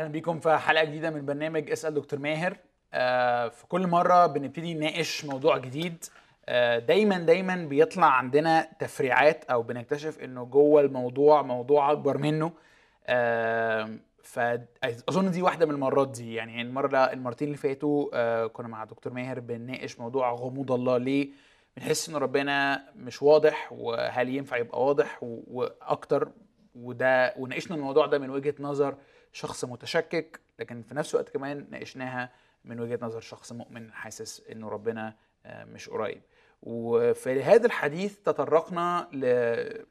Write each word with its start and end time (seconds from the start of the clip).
أهلا 0.00 0.12
بيكم 0.12 0.40
في 0.40 0.56
حلقة 0.56 0.84
جديدة 0.84 1.10
من 1.10 1.26
برنامج 1.26 1.70
اسأل 1.70 1.94
دكتور 1.94 2.18
ماهر. 2.18 2.56
آه، 2.92 3.48
في 3.48 3.66
كل 3.66 3.86
مرة 3.86 4.26
بنبتدي 4.26 4.74
نناقش 4.74 5.24
موضوع 5.24 5.58
جديد. 5.58 6.04
آه، 6.48 6.78
دايما 6.78 7.18
دايما 7.18 7.56
بيطلع 7.56 8.06
عندنا 8.06 8.68
تفريعات 8.78 9.44
أو 9.44 9.62
بنكتشف 9.62 10.18
إنه 10.18 10.44
جوه 10.44 10.80
الموضوع 10.80 11.42
موضوع 11.42 11.92
أكبر 11.92 12.18
منه. 12.18 12.52
آه، 13.06 13.96
فاظن 14.22 15.30
دي 15.30 15.42
واحدة 15.42 15.66
من 15.66 15.74
المرات 15.74 16.08
دي. 16.08 16.34
يعني 16.34 16.62
المرة 16.62 16.98
المرتين 16.98 17.48
اللي 17.48 17.58
فاتوا 17.58 18.08
آه، 18.14 18.46
كنا 18.46 18.68
مع 18.68 18.84
دكتور 18.84 19.12
ماهر 19.12 19.40
بنناقش 19.40 19.98
موضوع 19.98 20.32
غموض 20.32 20.72
الله. 20.72 20.98
ليه؟ 20.98 21.28
بنحس 21.76 22.08
إن 22.08 22.16
ربنا 22.16 22.84
مش 22.96 23.22
واضح 23.22 23.72
وهل 23.72 24.28
ينفع 24.28 24.56
يبقى 24.56 24.84
واضح 24.84 25.18
وأكتر. 25.22 26.28
وده 26.74 27.34
وناقشنا 27.38 27.76
الموضوع 27.76 28.06
ده 28.06 28.18
من 28.18 28.30
وجهة 28.30 28.54
نظر 28.60 28.94
شخص 29.32 29.64
متشكك 29.64 30.40
لكن 30.58 30.82
في 30.82 30.94
نفس 30.94 31.14
الوقت 31.14 31.28
كمان 31.28 31.66
ناقشناها 31.70 32.30
من 32.64 32.80
وجهة 32.80 32.98
نظر 33.02 33.20
شخص 33.20 33.52
مؤمن 33.52 33.92
حاسس 33.92 34.42
إنه 34.52 34.68
ربنا 34.68 35.14
آه، 35.46 35.64
مش 35.64 35.88
قريب. 35.88 36.20
وفي 36.62 37.42
هذا 37.42 37.66
الحديث 37.66 38.18
تطرقنا 38.18 39.08
ل 39.12 39.24
آه، 39.24 39.84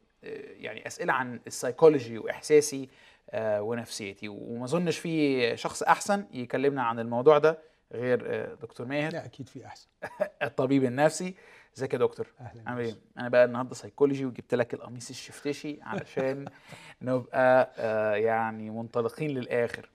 يعني 0.58 0.88
أسئلة 0.88 1.14
عن 1.14 1.40
السايكولوجي 1.48 2.18
وإحساسي 2.18 2.90
آه، 3.30 3.62
ونفسيتي. 3.62 4.28
وما 4.28 4.66
أظنش 4.66 4.98
في 4.98 5.58
شخص 5.58 5.84
أحسن 5.84 6.26
يكلمنا 6.34 6.84
عن 6.84 7.00
الموضوع 7.00 7.38
ده 7.38 7.60
غير 7.94 8.46
دكتور 8.56 8.88
ماهر. 8.88 9.12
لا 9.12 9.26
أكيد 9.26 9.50
في 9.50 9.66
أحسن. 9.66 9.88
الطبيب 10.44 10.84
النفسي. 10.84 11.36
ازيك 11.78 11.94
يا 11.94 12.00
دكتور؟ 12.00 12.28
أهلا 12.40 12.64
عامل 12.70 12.82
إيه. 12.84 12.96
أنا 13.18 13.30
بقى 13.30 13.46
النهارده 13.46 13.76
سايكولوجي 13.76 14.26
وجبت 14.26 14.54
لك 14.56 14.74
القميص 14.74 15.10
الشفتشي 15.10 15.80
علشان 15.82 16.46
نبقى 17.02 17.74
آه، 17.78 18.14
يعني 18.16 18.70
منطلقين 18.70 19.30
للآخر. 19.30 19.90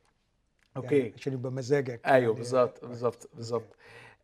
أوكي. 0.76 0.98
يعني 0.98 1.12
عشان 1.18 1.32
يبقى 1.32 1.52
مزاجك 1.52 2.06
أيوه 2.06 2.16
يعني- 2.22 2.32
بالظبط 2.32 2.84
بالظبط 2.84 3.30
بالظبط. 3.34 3.76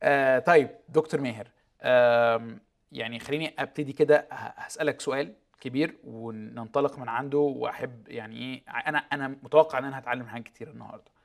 آه 0.03 0.39
طيب 0.39 0.69
دكتور 0.89 1.21
ماهر 1.21 1.49
آم، 1.83 2.61
يعني 2.93 3.19
خليني 3.19 3.55
أبتدي 3.59 3.93
كده 3.93 4.27
هسألك 4.31 5.01
سؤال 5.01 5.35
كبير 5.61 5.97
وننطلق 6.05 6.99
من 6.99 7.09
عنده 7.09 7.39
وأحب 7.39 8.09
يعني 8.09 8.37
إيه 8.37 8.63
أنا 8.87 8.99
أنا 8.99 9.29
متوقع 9.29 9.79
إن 9.79 9.85
أنا 9.85 9.99
هتعلم 9.99 10.27
حاجات 10.27 10.45
كتير 10.47 10.71
النهارده. 10.71 11.05
آه 11.05 11.20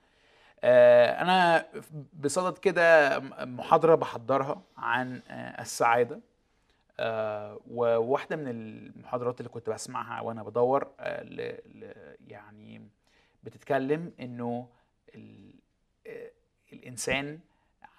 أنا 1.22 1.66
بصدد 2.14 2.58
كده 2.58 3.20
محاضرة 3.46 3.96
بحضرها 3.96 4.62
عن 4.78 5.22
آه 5.30 5.62
السعادة. 5.62 6.20
آه 7.00 7.60
وواحدة 7.68 8.36
من 8.36 8.48
المحاضرات 8.48 9.40
اللي 9.40 9.50
كنت 9.50 9.70
بسمعها 9.70 10.22
وأنا 10.22 10.44
بدور 10.44 10.92
آه 11.00 11.26
يعني 12.28 12.90
بتتكلم 13.44 14.14
إنه 14.20 14.68
ال- 15.16 15.54
آه، 16.08 16.32
الإنسان 16.74 17.40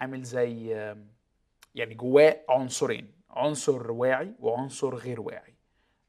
عامل 0.00 0.22
زي 0.22 0.76
آه، 0.76 0.96
يعني 1.74 1.94
جواه 1.94 2.36
عنصرين 2.48 3.12
عنصر 3.30 3.90
واعي 3.92 4.32
وعنصر 4.40 4.94
غير 4.94 5.20
واعي. 5.20 5.54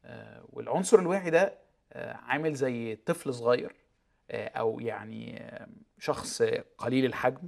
آه، 0.06 0.46
والعنصر 0.50 1.00
الواعي 1.00 1.30
ده 1.30 1.54
آه، 1.94 2.14
عامل 2.14 2.54
زي 2.54 2.96
طفل 2.96 3.34
صغير 3.34 3.72
آه، 3.72 3.87
أو 4.32 4.80
يعني 4.80 5.42
آه، 5.44 5.68
شخص 6.00 6.42
قليل 6.78 7.06
الحجم 7.06 7.48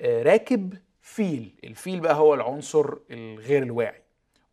آه، 0.00 0.22
راكب 0.22 0.74
فيل. 1.00 1.54
الفيل 1.64 2.00
بقى 2.00 2.14
هو 2.14 2.34
العنصر 2.34 2.96
الغير 3.10 3.62
الواعي. 3.62 4.02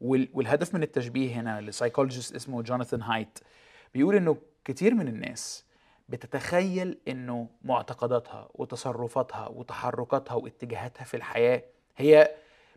وال- 0.01 0.29
والهدف 0.33 0.75
من 0.75 0.83
التشبيه 0.83 1.35
هنا 1.35 1.61
ل 1.61 1.67
psychologist 1.67 2.35
اسمه 2.35 2.61
جوناثان 2.61 3.01
هايت 3.01 3.39
بيقول 3.93 4.15
إنه 4.15 4.37
كتير 4.65 4.93
من 4.93 5.07
الناس 5.07 5.65
بتتخيل 6.09 6.99
إنه 7.07 7.47
معتقداتها 7.61 8.49
وتصرفاتها 8.53 9.47
وتحركاتها 9.47 10.35
واتجاهاتها 10.35 11.03
في 11.03 11.17
الحياة 11.17 11.63
هي 11.97 12.31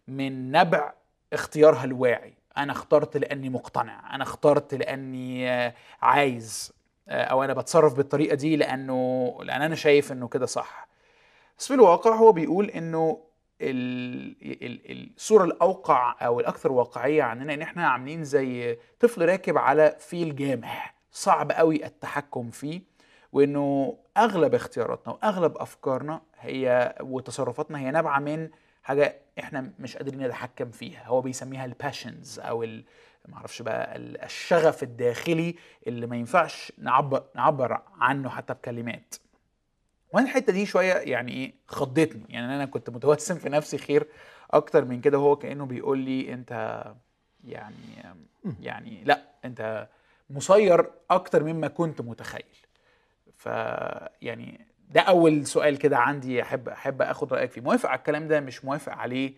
من 0.08 0.50
نبع 0.50 0.92
اختيارها 1.32 1.84
الواعي. 1.84 2.34
أنا 2.56 2.72
اخترت 2.72 3.16
لأني 3.16 3.48
مقتنع 3.50 4.14
أنا 4.14 4.22
اخترت 4.22 4.74
لأني 4.74 5.50
آه، 5.50 5.74
عايز. 6.02 6.72
آه، 6.72 6.75
أو 7.08 7.44
أنا 7.44 7.52
بتصرف 7.54 7.94
بالطريقة 7.96 8.34
دي 8.34 8.56
لأنه 8.56 9.32
لأن 9.42 9.62
أنا 9.62 9.74
شايف 9.74 10.12
إنه 10.12 10.28
كده 10.28 10.46
صح. 10.46 10.88
بس 11.58 11.66
في 11.68 11.74
الواقع 11.74 12.14
هو 12.14 12.32
بيقول 12.32 12.70
إنه 12.70 13.20
ال- 13.60 14.36
ال- 14.62 15.14
الصورة 15.16 15.44
الأوقع 15.44 16.16
أو 16.26 16.40
الأكثر 16.40 16.72
واقعية 16.72 17.22
عننا 17.22 17.54
إن 17.54 17.62
إحنا 17.62 17.88
عاملين 17.88 18.24
زي 18.24 18.78
طفل 19.00 19.28
راكب 19.28 19.58
على 19.58 19.96
فيل 19.98 20.36
جامح. 20.36 20.94
صعب 21.12 21.52
قوي 21.52 21.86
التحكم 21.86 22.50
فيه 22.50 22.80
وإنه 23.32 23.96
أغلب 24.16 24.54
اختياراتنا 24.54 25.12
وأغلب 25.14 25.56
أفكارنا 25.56 26.20
هي 26.40 26.94
وتصرفاتنا 27.00 27.78
هي 27.78 27.90
نابعة 27.90 28.18
من 28.18 28.48
حاجة 28.82 29.16
إحنا 29.38 29.72
مش 29.78 29.96
قادرين 29.96 30.22
نتحكم 30.22 30.70
فيها. 30.70 31.04
هو 31.06 31.20
بيسميها 31.20 31.64
ال 31.64 31.72
passions 31.72 32.38
أو 32.40 32.64
معرفش 33.28 33.62
بقى 33.62 33.96
ال- 33.96 34.22
الشغف 34.24 34.82
الداخلي 34.82 35.54
اللي 35.86 36.06
ما 36.06 36.16
ينفعش 36.16 36.72
نعبر 36.78 37.24
نعبر 37.34 37.82
عنه 38.00 38.28
حتى 38.28 38.54
بكلمات. 38.54 39.14
وأنا 40.12 40.26
الحتة 40.26 40.52
دي 40.52 40.66
شوية 40.66 40.92
يعني 40.94 41.32
إيه 41.32 41.54
خضتني. 41.66 42.24
يعني 42.28 42.46
أنا 42.56 42.64
كنت 42.66 42.90
متوسم 42.90 43.34
في 43.34 43.48
نفسي 43.48 43.78
خير 43.78 44.06
أكتر 44.50 44.84
من 44.84 45.00
كده 45.00 45.18
هو 45.18 45.36
كأنه 45.36 45.66
بيقول 45.66 45.98
لي 45.98 46.32
أنت 46.32 46.84
يعني 47.44 47.74
يعني 48.60 49.04
لأ 49.04 49.22
أنت 49.44 49.88
مسير 50.30 50.90
أكتر 51.10 51.44
مما 51.44 51.68
كنت 51.68 52.00
متخيل. 52.00 52.56
ف 53.36 53.46
يعني 54.22 54.66
ده 54.90 55.00
أول 55.00 55.46
سؤال 55.46 55.78
كده 55.78 55.98
عندي 55.98 56.42
احب 56.42 56.68
أحب 56.68 57.02
أخد 57.02 57.32
رأيك 57.32 57.50
فيه. 57.50 57.60
موافق 57.60 57.88
على 57.88 57.98
الكلام 57.98 58.28
ده؟ 58.28 58.40
مش 58.40 58.64
موافق 58.64 58.92
عليه؟ 58.92 59.34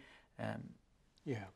يا. 1.26 1.50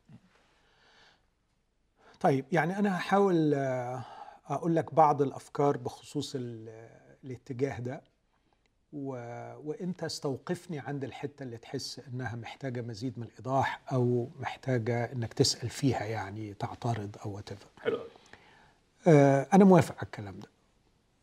طيب 2.23 2.45
يعني 2.51 2.79
أنا 2.79 2.97
هحاول 2.97 3.53
آه، 3.53 4.01
أقول 4.47 4.75
لك 4.75 4.93
بعض 4.93 5.21
الأفكار 5.21 5.77
بخصوص 5.77 6.35
ال- 6.35 6.89
الاتجاه 7.23 7.79
ده 7.79 8.01
و... 8.93 9.09
وانت 9.67 10.03
استوقفني 10.03 10.79
عند 10.79 11.03
الحتة 11.03 11.43
اللي 11.43 11.57
تحس 11.57 12.01
إنها 12.13 12.35
محتاجة 12.35 12.81
مزيد 12.81 13.19
من 13.19 13.23
الايضاح 13.27 13.81
أو 13.93 14.29
محتاجة 14.39 15.11
إنك 15.13 15.33
تسأل 15.33 15.69
فيها 15.69 16.03
يعني 16.05 16.53
تعترض 16.53 17.15
أو 17.25 17.31
what 17.35 17.49
حلو 17.81 17.99
آه 19.07 19.47
أنا 19.53 19.65
موافق 19.65 19.95
على 19.97 20.03
الكلام 20.05 20.39
ده. 20.39 20.47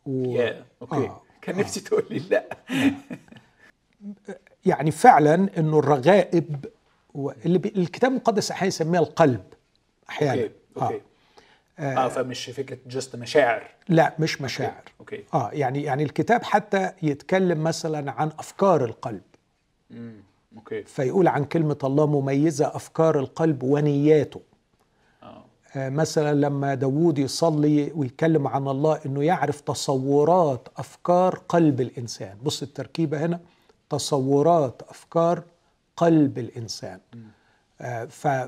و... 0.07 0.25
يا 0.33 0.65
okay. 0.83 0.97
آه، 0.97 1.23
كان 1.43 1.55
آه. 1.55 1.61
نفسي 1.61 1.81
تقول 1.81 2.07
لي 2.11 2.19
لا. 2.19 2.45
يعني 4.67 4.91
فعلا 4.91 5.35
إنه 5.59 5.79
الرغائب 5.79 6.65
واللي 7.15 7.59
بي... 7.59 7.69
الكتاب 7.77 8.11
المقدس 8.11 8.51
أحيانا 8.51 8.67
يسميها 8.69 9.01
القلب 9.01 9.45
أحيانا. 10.09 10.51
okay 10.83 10.95
okay. 10.95 11.03
آه. 11.79 12.09
فمش 12.09 12.45
فكرة 12.51 12.79
just 12.87 13.17
مشاعر. 13.17 13.63
لا 13.89 14.15
مش 14.19 14.41
مشاعر. 14.41 14.83
okay. 15.01 15.25
آه 15.35 15.51
يعني 15.53 15.83
يعني 15.83 16.03
الكتاب 16.03 16.43
حتى 16.43 16.93
يتكلم 17.03 17.63
مثلا 17.63 18.13
عن 18.13 18.29
أفكار 18.39 18.85
القلب. 18.85 19.23
امم 19.91 20.21
okay. 20.57 20.83
فيقول 20.83 21.29
عن 21.29 21.45
كلمة 21.45 21.79
الله 21.85 22.07
مميزة 22.07 22.67
أفكار 22.77 23.19
القلب 23.19 23.63
ونياته. 23.63 24.41
آه. 25.23 25.45
آه 25.77 25.89
مثلا 25.89 26.35
لما 26.35 26.75
داوود 26.75 27.19
يصلي 27.19 27.93
ويتكلم 27.95 28.49
عن 28.49 28.69
الله 28.69 29.01
إنه 29.07 29.23
يعرف 29.25 29.61
تصورات 29.61 30.69
أفكار 30.77 31.35
قلب 31.49 31.81
الإنسان. 31.81 32.37
بص 32.43 32.63
التركيبة 32.63 33.25
هنا. 33.27 33.41
تصورات 33.91 34.83
أفكار 34.89 35.43
قلب 35.97 36.39
الإنسان. 36.39 37.01
آه، 37.15 37.17
ف- 37.17 37.40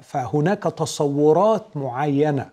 فهناك 0.03 0.63
تصورات 0.63 1.77
معينة 1.77 2.49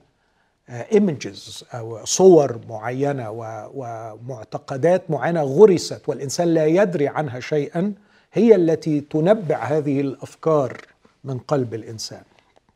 ايمجز 0.70 1.64
أو 1.74 2.06
صور 2.06 2.60
معينة 2.70 3.30
ومعتقدات 3.74 5.12
معينة 5.12 5.42
غرست 5.42 6.10
والإنسان 6.10 6.48
لا 6.48 6.66
يدري 6.66 7.08
عنها 7.08 7.40
شيئا 7.40 7.94
هي 8.34 8.56
التي 8.56 9.02
تنبع 9.02 9.64
هذه 9.64 10.02
الأفكار 10.02 10.82
من 11.24 11.38
قلب 11.38 11.74
الإنسان 11.74 12.22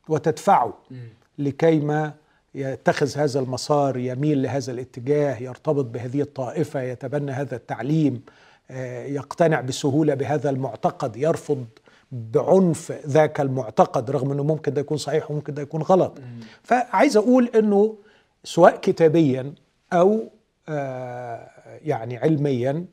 وتدفعه 0.09 0.73
لكيما 1.37 2.13
يتخذ 2.55 3.17
هذا 3.17 3.39
المسار 3.39 3.97
يميل 3.97 4.43
لهذا 4.43 4.71
الاتجاه 4.71 5.37
يرتبط 5.37 5.85
بهذه 5.85 6.21
الطائفة 6.21 6.81
يتبنى 6.81 7.31
هذا 7.31 7.55
التعليم 7.55 8.21
آه، 8.71 9.05
يقتنع 9.05 9.61
بسهولة 9.61 10.13
بهذا 10.13 10.49
المعتقد 10.49 11.17
يرفض 11.17 11.65
بعنف 12.13 12.91
ذاك 13.07 13.41
المعتقد 13.41 14.11
رغم 14.11 14.31
إنه 14.31 14.43
ممكن 14.43 14.73
ده 14.73 14.81
يكون 14.81 14.97
صحيح 14.97 15.31
وممكن 15.31 15.53
ده 15.53 15.61
يكون 15.61 15.81
غلط. 15.81 16.17
فعايز 16.63 17.17
أقول 17.17 17.49
إنه 17.55 17.95
سواء 18.43 18.77
كتابيا 18.77 19.53
أو 19.93 20.23
آه، 20.69 21.49
يعني 21.85 22.17
علميا 22.17 22.85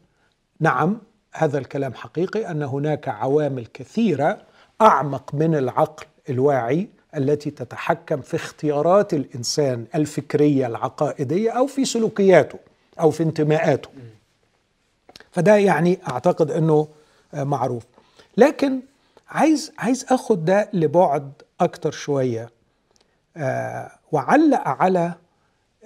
نعم 0.61 0.99
هذا 1.33 1.59
الكلام 1.59 1.95
حقيقي 1.95 2.51
أن 2.51 2.63
هناك 2.63 3.09
عوامل 3.09 3.67
كثيرة 3.67 4.39
أعمق 4.81 5.35
من 5.35 5.55
العقل 5.55 6.07
الواعي 6.31 6.89
التي 7.17 7.51
تتحكم 7.51 8.21
في 8.21 8.37
اختيارات 8.37 9.15
الإنسان 9.15 9.85
الفكرية 9.95 10.67
العقائدية 10.67 11.51
أو 11.51 11.67
في 11.67 11.85
سلوكياته 11.85 12.59
أو 13.01 13.11
في 13.11 13.23
انتماءاته. 13.23 13.89
فده 15.31 15.57
يعني 15.57 15.99
أعتقد 16.09 16.51
إنه 16.51 16.89
آه، 17.35 17.45
معروف. 17.45 17.83
لكن 18.37 18.81
عايز 19.31 19.73
عايز 19.79 20.07
آخد 20.11 20.45
ده 20.45 20.71
لبعد 20.73 21.33
أكتر 21.61 21.91
شوية. 21.91 22.51
آه 23.37 23.91
وعلق 24.13 24.69
على 24.69 25.15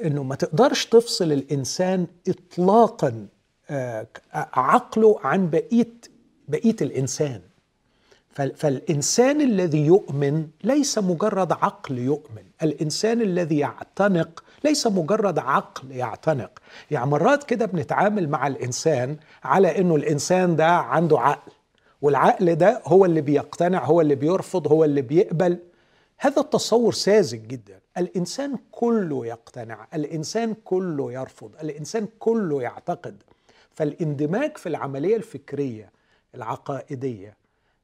إنه 0.05 0.23
ما 0.23 0.35
تقدرش 0.35 0.87
تفصل 0.87 1.33
الإنسان 1.33 2.07
اطلاقا 2.29 3.27
آه 3.71 4.07
عقله 4.35 5.17
عن 5.25 5.51
بقيه 5.51 5.93
بقيه 6.49 6.77
الإنسان. 6.83 7.41
فالإنسان 8.57 9.41
الذي 9.41 9.87
يؤمن 9.87 10.47
ليس 10.65 10.99
مجرد 10.99 11.53
عقل 11.53 11.99
يؤمن. 11.99 12.45
الإنسان 12.63 13.23
الذي 13.23 13.59
يعتنق 13.59 14.45
ليس 14.65 14.87
مجرد 14.87 15.39
عقل 15.39 15.91
يعتنق. 15.93 16.51
يعني 16.91 17.07
مرات 17.11 17.45
كده 17.45 17.67
بنتعامل 17.67 18.29
مع 18.29 18.47
الإنسان 18.47 19.17
على 19.45 19.79
إنه 19.79 19.97
الإنسان 19.97 20.57
ده 20.57 20.67
عنده 20.67 21.21
عقل. 21.21 21.53
والعقل 22.05 22.55
ده 22.55 22.83
هو 22.85 23.05
اللي 23.05 23.21
بيقتنع 23.21 23.85
هو 23.85 24.01
اللي 24.01 24.15
بيرفض 24.15 24.73
هو 24.73 24.85
اللي 24.85 25.03
بيقبل. 25.03 25.59
هذا 26.19 26.41
التصور 26.43 26.93
ساذج 26.93 27.47
جدا. 27.47 27.81
الإنسان 27.99 28.59
كله 28.71 29.27
يقتنع 29.27 29.87
الإنسان 29.95 30.55
كله 30.65 31.13
يرفض 31.13 31.51
الإنسان 31.63 32.09
كله 32.19 32.63
يعتقد. 32.63 33.23
فالاندماج 33.73 34.57
في 34.57 34.69
العملية 34.69 35.17
الفكرية 35.17 35.91
العقائدية 36.35 37.37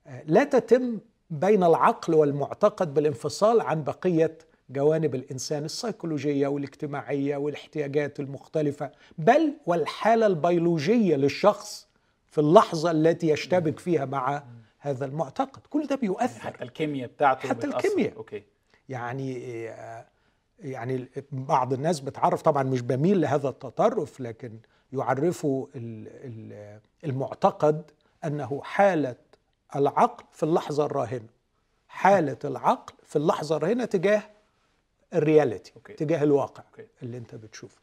آه، 0.06 0.23
لا 0.26 0.44
تتم 0.44 0.99
بين 1.31 1.64
العقل 1.64 2.14
والمعتقد 2.14 2.94
بالانفصال 2.94 3.61
عن 3.61 3.84
بقية 3.84 4.38
جوانب 4.70 5.14
الإنسان 5.14 5.64
السيكولوجية 5.64 6.46
والاجتماعية 6.46 7.37
والاحتياجات 7.37 8.20
المختلفة 8.20 8.90
بل 9.19 9.52
والحالة 9.66 10.26
البيولوجية 10.26 11.16
للشخص 11.16 11.89
في 12.31 12.38
اللحظة 12.41 12.91
التي 12.91 13.29
يشتبك 13.29 13.79
فيها 13.79 14.05
مع 14.05 14.43
هذا 14.79 15.05
المعتقد 15.05 15.62
كل 15.71 15.87
ده 15.87 15.97
بيؤثر 15.97 16.41
حتى 16.41 16.65
الكيمياء 16.65 17.09
بتاعته 17.09 17.49
حتى. 17.49 17.67
الكيمياء. 17.67 18.17
أوكي 18.17 18.43
يعني 18.88 19.35
يعني 20.59 21.09
بعض 21.32 21.73
الناس 21.73 22.00
بتعرف 22.00 22.43
طبعا 22.43 22.62
مش 22.62 22.81
بميل 22.81 23.21
لهذا 23.21 23.49
التطرف 23.49 24.21
لكن 24.21 24.59
يعرفوا 24.93 25.67
المعتقد 27.05 27.91
أنه 28.25 28.61
حالة 28.65 29.17
العقل 29.76 30.25
في 30.33 30.43
اللحظة 30.43 30.87
الراهنة 30.87 31.29
حالة 31.88 32.37
العقل 32.44 32.94
في 33.05 33.17
اللحظة 33.17 33.56
الراهنة 33.56 33.85
تجاه 33.85 34.23
ال 35.14 35.22
reality 35.22 35.73
okay. 35.76 35.93
تجاه 35.93 36.23
الواقع 36.23 36.62
okay. 36.70 36.87
اللي 37.03 37.17
أنت 37.17 37.35
بتشوفه 37.35 37.81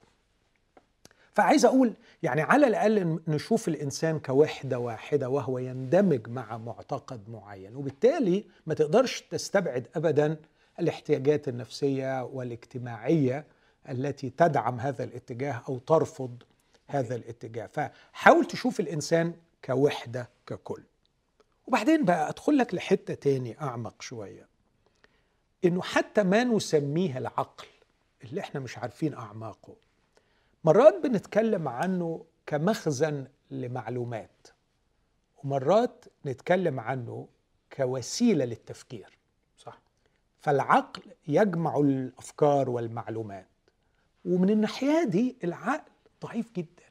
فعايز 1.37 1.65
أقول 1.65 1.93
يعني 2.23 2.41
على 2.41 2.67
الأقل 2.67 3.19
نشوف 3.27 3.67
الإنسان 3.67 4.19
كوحدة 4.19 4.79
واحدة 4.79 5.29
وهو 5.29 5.57
يندمج 5.59 6.29
مع 6.29 6.57
معتقد 6.57 7.29
معين 7.29 7.75
وبالتالي 7.75 8.45
ما 8.67 8.73
تقدرش 8.73 9.21
تستبعد 9.21 9.87
ابدا 9.95 10.37
الاحتياجات 10.79 11.47
النفسية 11.47 12.23
والاجتماعية 12.23 13.45
التي 13.89 14.29
تدعم 14.29 14.79
هذا 14.79 15.03
الاتجاه 15.03 15.61
أو 15.69 15.77
ترفض 15.77 16.43
هذا 16.87 17.15
الاتجاه. 17.15 17.67
فحاول 17.67 18.45
تشوف 18.45 18.79
الإنسان 18.79 19.33
كوحدة 19.65 20.29
ككل. 20.47 20.83
وبعدين 21.67 22.05
بقى 22.05 22.29
أدخل 22.29 22.57
لك 22.57 22.73
لحتة 22.73 23.13
تاني 23.13 23.61
أعمق 23.61 24.01
شوية. 24.01 24.47
إنه 25.65 25.81
حتى 25.81 26.23
ما 26.23 26.43
نسميه 26.43 27.17
العقل 27.17 27.67
اللي 28.23 28.41
إحنا 28.41 28.59
مش 28.59 28.77
عارفين 28.77 29.13
أعماقه 29.13 29.75
مرات 30.67 31.03
بنتكلم 31.03 31.67
عنه 31.67 32.25
كمخزن 32.45 33.27
لمعلومات 33.51 34.47
ومرات 35.43 36.05
نتكلم 36.25 36.79
عنه 36.79 37.27
كوسيلة 37.73 38.45
للتفكير. 38.45 39.17
صح. 39.57 39.79
فالعقل 40.39 41.01
يجمع 41.27 41.77
الأفكار 41.77 42.69
والمعلومات 42.69 43.47
ومن 44.25 44.49
الناحية 44.49 45.03
دي 45.03 45.35
العقل 45.43 45.91
ضعيف 46.23 46.51
جدا 46.51 46.85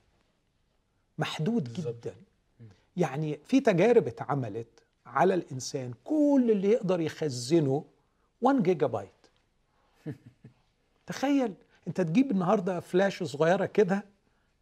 محدود 1.19 1.65
بالظبط. 1.65 1.95
جدا. 1.95 2.15
يعني 2.97 3.41
في 3.45 3.61
تجارب 3.61 4.07
اتعملت 4.07 4.83
على 5.07 5.35
الإنسان 5.35 5.95
كل 6.05 6.49
اللي 6.51 6.69
يقدر 6.69 7.01
يخزنه 7.01 7.85
1 8.43 8.63
جيجا 8.63 8.87
بايت 8.87 9.11
تخيل. 11.07 11.55
انت 11.89 12.01
تجيب 12.01 12.31
النهارده 12.31 12.81
فلاش 12.81 13.23
صغيره 13.23 13.67
كده 13.67 14.05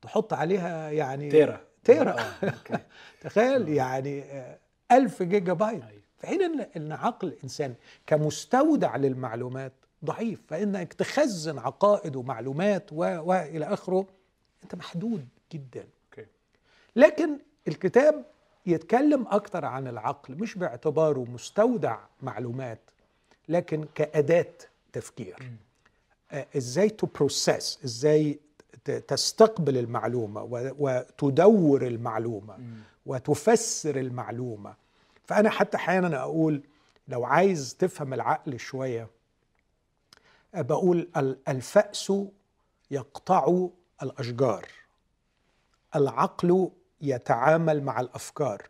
تحط 0.03 0.33
عليها 0.33 0.91
يعني 0.91 1.31
تيرا. 1.31 1.61
تيرا. 1.85 2.11
آه، 2.21 2.35
okay. 2.45 2.79
تخيل 3.21 3.69
يعني 3.69 4.23
آه، 4.23 4.59
ألف 4.93 5.23
جيجا 5.23 5.53
بايت 5.53 5.83
أيوة. 5.83 6.03
في 6.19 6.27
حين 6.27 6.43
إن 6.43 6.61
إن 6.77 6.93
عقل 6.93 7.29
الانسان 7.29 7.75
كمستودع 8.07 8.97
للمعلومات 8.97 9.73
ضعيف 10.05 10.41
فانك 10.49 10.93
تخزن 10.93 11.59
عقائد 11.59 12.17
ومعلومات 12.17 12.93
و 12.93 12.97
والى 12.97 13.65
آخره 13.65 14.07
أنت 14.65 14.75
محدود 14.75 15.29
جدا. 15.53 15.87
لكن 16.97 17.39
الكتاب 17.69 18.25
يتكلم 18.67 19.27
أكتر 19.31 19.65
عن 19.65 19.87
العقل 19.89 20.35
مش 20.35 20.59
باعتباره 20.59 21.25
مستودع 21.25 21.99
معلومات 22.23 22.91
لكن 23.49 23.85
كأداة 23.95 24.53
تفكير. 24.93 25.37
آه، 25.41 25.64
إزاي 26.33 26.89
to 26.91 27.07
process 27.07 27.79
إزاي 27.85 28.41
تستقبل 29.09 29.79
المعلومة 29.79 30.43
وتدور 30.79 31.87
المعلومة 31.87 32.59
وتفسر 33.07 33.97
المعلومة. 34.01 34.75
فأنا 35.27 35.51
حتى 35.51 35.77
أحيانا 35.77 36.21
أقول 36.21 36.63
لو 37.09 37.25
عايز 37.25 37.77
تفهم 37.79 38.15
العقل 38.15 38.59
شوية 38.59 39.09
آه، 40.55 40.63
بقول 40.63 41.09
ال- 41.17 41.39
الفأس 41.49 42.13
يقطع 42.91 43.69
الأشجار. 44.03 44.67
العقل 45.97 46.71
يتعامل 47.01 47.83
مع 47.83 48.01
الأفكار. 48.01 48.63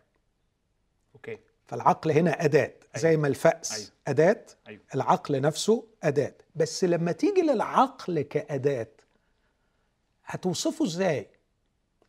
فالعقل 1.66 2.10
هنا 2.10 2.44
أداة 2.44 2.72
زي 2.96 3.08
أيوة. 3.08 3.20
ما 3.22 3.28
الفأس 3.28 3.72
أيوة. 3.78 3.90
أداة 4.08 4.46
أيوه 4.68 4.80
العقل 4.94 5.40
نفسه 5.40 5.84
أداة 6.02 6.34
بس 6.56 6.84
لما 6.84 7.12
تيجي 7.12 7.40
للعقل 7.42 8.20
كأداة 8.22 8.88
هتوصفه 10.26 10.84
إزاي؟ 10.84 11.26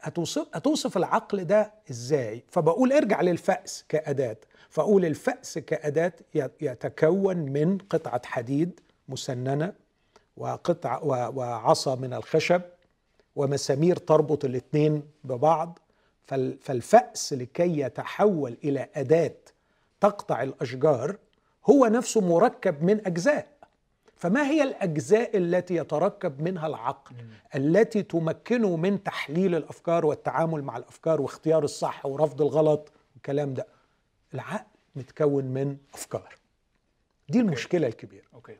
هتوصف 0.01 0.47
هتوصف 0.53 0.97
العقل 0.97 1.43
ده 1.43 1.73
إزاي؟ 1.91 2.43
فبقول 2.51 2.93
ارجع 2.93 3.21
للفأس 3.21 3.85
كأداة 3.89 4.37
فأقول 4.69 5.05
الفأس 5.05 5.57
كأداة 5.57 6.13
يت- 6.35 6.61
يتكون 6.61 7.37
من 7.37 7.77
قطعة 7.77 8.21
حديد 8.25 8.79
مسننة 9.09 9.73
وقطع 10.37 10.97
و- 11.03 11.31
وعصا 11.39 11.95
من 11.95 12.13
الخشب 12.13 12.61
ومسامير 13.35 13.95
تربط 13.95 14.45
الاثنين 14.45 15.03
ببعض 15.23 15.79
فال- 16.23 16.57
فالفأس 16.61 17.33
لكي 17.33 17.79
يتحول 17.79 18.57
إلى 18.63 18.89
أداة 18.95 19.35
تقطع 20.01 20.43
الأشجار 20.43 21.17
هو 21.69 21.85
نفسه 21.85 22.21
مركب 22.21 22.83
من 22.83 23.07
أجزاء. 23.07 23.47
فما 24.15 24.47
هي 24.47 24.63
الأجزاء 24.63 25.37
التي 25.37 25.75
يتركب 25.75 26.41
منها 26.41 26.67
العقل 26.67 27.15
التي 27.55 28.03
تمكنه 28.03 28.75
من 28.75 29.03
تحليل 29.03 29.55
الأفكار 29.55 30.05
والتعامل 30.05 30.63
مع 30.63 30.77
الأفكار 30.77 31.21
واختيار 31.21 31.63
الصح 31.63 32.05
ورفض 32.05 32.41
الغلط؟ 32.41 32.91
والكلام 33.13 33.53
ده. 33.53 33.67
العقل 34.33 34.65
متكون 34.95 35.45
من 35.45 35.77
أفكار. 35.93 36.35
دي 37.29 37.39
المشكلة 37.39 37.87
الكبيرة. 37.87 38.25
أوكي. 38.33 38.57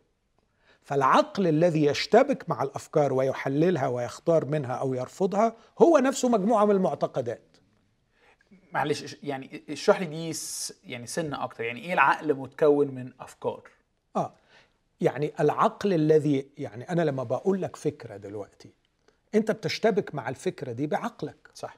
فالعقل 0.82 1.48
الذي 1.48 1.86
يشتبك 1.86 2.50
مع 2.50 2.64
الأفكار 2.64 3.14
ويحللها 3.14 3.88
ويختار 3.88 4.46
منها 4.46 4.74
أو 4.74 4.94
يرفضها 4.94 5.56
هو 5.80 5.98
نفسه 5.98 6.30
مجموعة 6.30 6.66
من 6.66 6.72
المعتقدات. 6.72 7.55
معلش 8.76 9.16
يعني 9.24 9.64
اشرح 9.70 10.00
لي 10.00 10.06
دي 10.06 10.38
يعني 10.84 11.08
سنة 11.08 11.44
أكتر. 11.44 11.64
يعني 11.64 11.80
إيه 11.80 11.94
العقل 11.94 12.34
متكون 12.34 12.88
من 12.88 13.12
أفكار؟ 13.20 13.70
آه. 14.16 14.34
يعني 15.02 15.34
العقل 15.40 15.94
الذي 15.94 16.48
يعني 16.58 16.90
أنا 16.90 17.02
لما 17.02 17.24
بقول 17.24 17.62
لك 17.62 17.76
فكرة 17.76 18.18
دلوقتي 18.18 18.70
أنت 19.36 19.52
بتشتبك 19.52 20.16
مع 20.16 20.30
الفكرة 20.30 20.72
دي 20.72 20.88
بعقلك. 20.88 21.50
صح. 21.54 21.78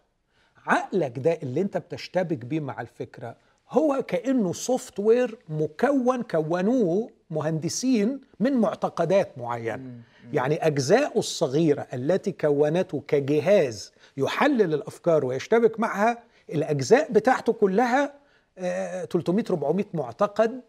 عقلك 0.65 1.19
ده 1.19 1.33
اللي 1.43 1.61
أنت 1.61 1.77
بتشتبك 1.77 2.37
بيه 2.45 2.59
مع 2.59 2.81
الفكرة 2.81 3.35
هو 3.69 4.03
كأنه 4.07 4.53
سوفت 4.53 4.99
وير 4.99 5.37
مكون 5.49 6.21
كونوه 6.21 7.09
مهندسين 7.29 8.21
من 8.39 8.53
معتقدات 8.53 9.37
معينة. 9.37 10.01
يعني 10.33 10.67
اجزاؤه 10.67 11.19
الصغيرة 11.19 11.87
التي 11.93 12.31
كونته 12.31 13.03
كجهاز 13.07 13.93
يحلل 14.17 14.73
الأفكار 14.73 15.25
ويشتبك 15.25 15.79
معها 15.79 16.26
الأجزاء 16.49 17.11
بتاعته 17.11 17.53
كلها 17.53 18.13
آه، 18.57 19.05
300 19.05 19.43
400 19.49 19.85
معتقد 19.93 20.61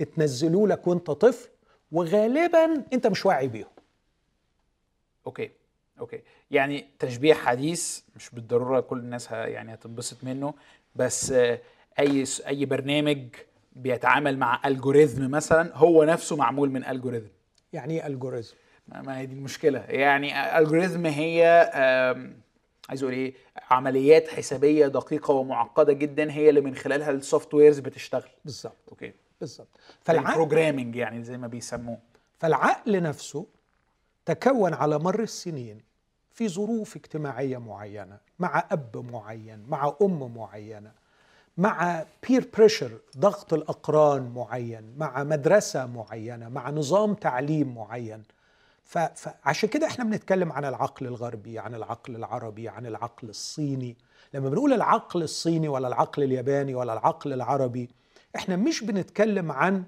اتنزلوا 0.00 0.68
لك 0.68 0.86
وانت 0.86 1.10
طفل 1.10 1.48
وغالبا 1.92 2.84
انت 2.92 3.06
مش 3.06 3.26
واعي 3.26 3.48
بيهم. 3.48 3.68
okay 5.26 5.50
okay. 6.00 6.20
يعني 6.50 6.86
تشبيه 6.98 7.34
حديث 7.34 8.00
مش 8.16 8.30
بالضرورة 8.30 8.80
كل 8.80 8.98
الناس 8.98 9.32
ه- 9.32 9.36
يعني 9.36 9.74
هتنبسط 9.74 10.24
منه 10.24 10.54
بس 10.96 11.32
آه، 11.32 11.58
أي 11.98 12.24
أي 12.46 12.64
برنامج 12.64 13.18
بيتعامل 13.72 14.38
مع 14.38 14.60
algorithm 14.66 15.30
مثلا 15.30 15.76
هو 15.76 16.04
نفسه 16.04 16.36
معمول 16.36 16.70
من 16.70 16.84
algorithm 16.84 17.28
يعني 17.72 18.00
إيه 18.00 18.06
algorithm 18.06 18.54
ما 18.88 19.18
هي 19.18 19.26
دي 19.26 19.34
المشكلة. 19.34 19.78
يعني 19.88 20.58
algorithm 20.58 21.06
هي 21.06 21.44
عايز 22.88 23.02
أقول 23.02 23.14
إيه 23.14 23.34
عمليات 23.70 24.28
حسابية 24.28 24.86
دقيقة 24.86 25.34
ومعقدة 25.34 25.92
جدا 25.92 26.32
هي 26.32 26.48
اللي 26.48 26.60
من 26.60 26.74
خلالها 26.74 27.10
ال 27.10 27.54
softwares 27.54 27.78
بتشتغل. 27.78 28.30
بالظبط. 28.44 28.76
okay. 28.88 29.12
بالظبط. 29.40 29.68
فالعقل 30.00 30.94
يعني 30.94 31.24
زي 31.24 31.38
ما 31.38 31.46
بيسموه. 31.46 31.98
فالعقل 32.38 33.02
نفسه 33.02 33.46
تكون 34.26 34.74
على 34.74 34.98
مر 34.98 35.22
السنين 35.22 35.80
في 36.32 36.48
ظروف 36.48 36.96
اجتماعية 36.96 37.58
معينة 37.58 38.18
مع 38.38 38.64
أب 38.70 39.10
معين 39.12 39.64
مع 39.68 39.96
أم 40.02 40.34
معينة 40.34 40.92
مع 41.58 42.04
peer 42.28 42.48
pressure 42.58 42.98
ضغط 43.18 43.54
الأقران 43.54 44.32
معين 44.34 44.94
مع 44.96 45.24
مدرسة 45.24 45.86
معينة 45.86 46.48
مع 46.48 46.70
نظام 46.70 47.14
تعليم 47.14 47.74
معين. 47.74 48.22
فعشان 48.84 49.68
كده 49.68 49.86
إحنا 49.86 50.04
بنتكلم 50.04 50.52
عن 50.52 50.64
العقل 50.64 51.06
الغربي 51.06 51.58
عن 51.58 51.74
العقل 51.74 52.16
العربي 52.16 52.68
عن 52.68 52.86
العقل 52.86 53.28
الصيني. 53.28 53.96
لما 54.34 54.48
بنقول 54.48 54.72
العقل 54.72 55.22
الصيني 55.22 55.68
ولا 55.68 55.88
العقل 55.88 56.22
الياباني 56.22 56.74
ولا 56.74 56.92
العقل 56.92 57.32
العربي 57.32 57.90
إحنا 58.36 58.56
مش 58.56 58.84
بنتكلم 58.84 59.52
عن 59.52 59.84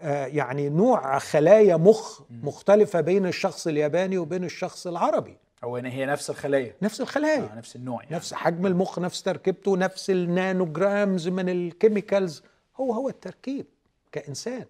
آه، 0.00 0.26
يعني 0.26 0.68
نوع 0.68 1.18
خلايا 1.18 1.76
مخ 1.76 2.22
مختلفة 2.30 3.00
بين 3.00 3.26
الشخص 3.26 3.66
الياباني 3.66 4.18
وبين 4.18 4.44
الشخص 4.44 4.86
العربي. 4.86 5.36
هو 5.64 5.76
هي 5.76 6.06
نفس 6.06 6.30
الخلايا. 6.30 6.74
نفس 6.82 7.00
الخلايا. 7.00 7.52
آه 7.52 7.54
نفس 7.54 7.76
النوع 7.76 8.02
يعني. 8.02 8.16
نفس 8.16 8.34
حجم 8.34 8.66
المخ 8.66 8.98
نفس 8.98 9.22
تركيبته 9.22 9.76
نفس 9.76 10.10
النانوجرامز 10.10 11.28
من 11.28 11.48
الكيميكالز. 11.48 12.42
هو 12.76 12.92
هو 12.92 13.08
التركيب 13.08 13.66
كإنسان. 14.12 14.66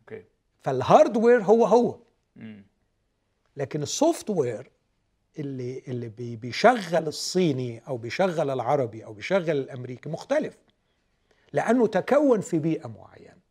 okay. 0.00 0.24
فال 0.60 0.76
hardware 0.76 1.42
هو 1.42 1.66
هو. 1.66 1.96
لكن 3.56 3.82
ال 3.82 4.30
software 4.30 4.70
اللي 5.38 5.82
اللي 5.88 6.08
بي- 6.08 6.36
بيشغل 6.36 7.06
الصيني 7.08 7.82
أو 7.88 7.96
بيشغل 7.96 8.50
العربي 8.50 9.04
أو 9.04 9.12
بيشغل 9.12 9.50
الأمريكي 9.50 10.08
مختلف 10.08 10.56
لأنه 11.52 11.86
تكون 11.86 12.40
في 12.40 12.58
بيئة 12.58 12.86
معينة. 12.88 13.42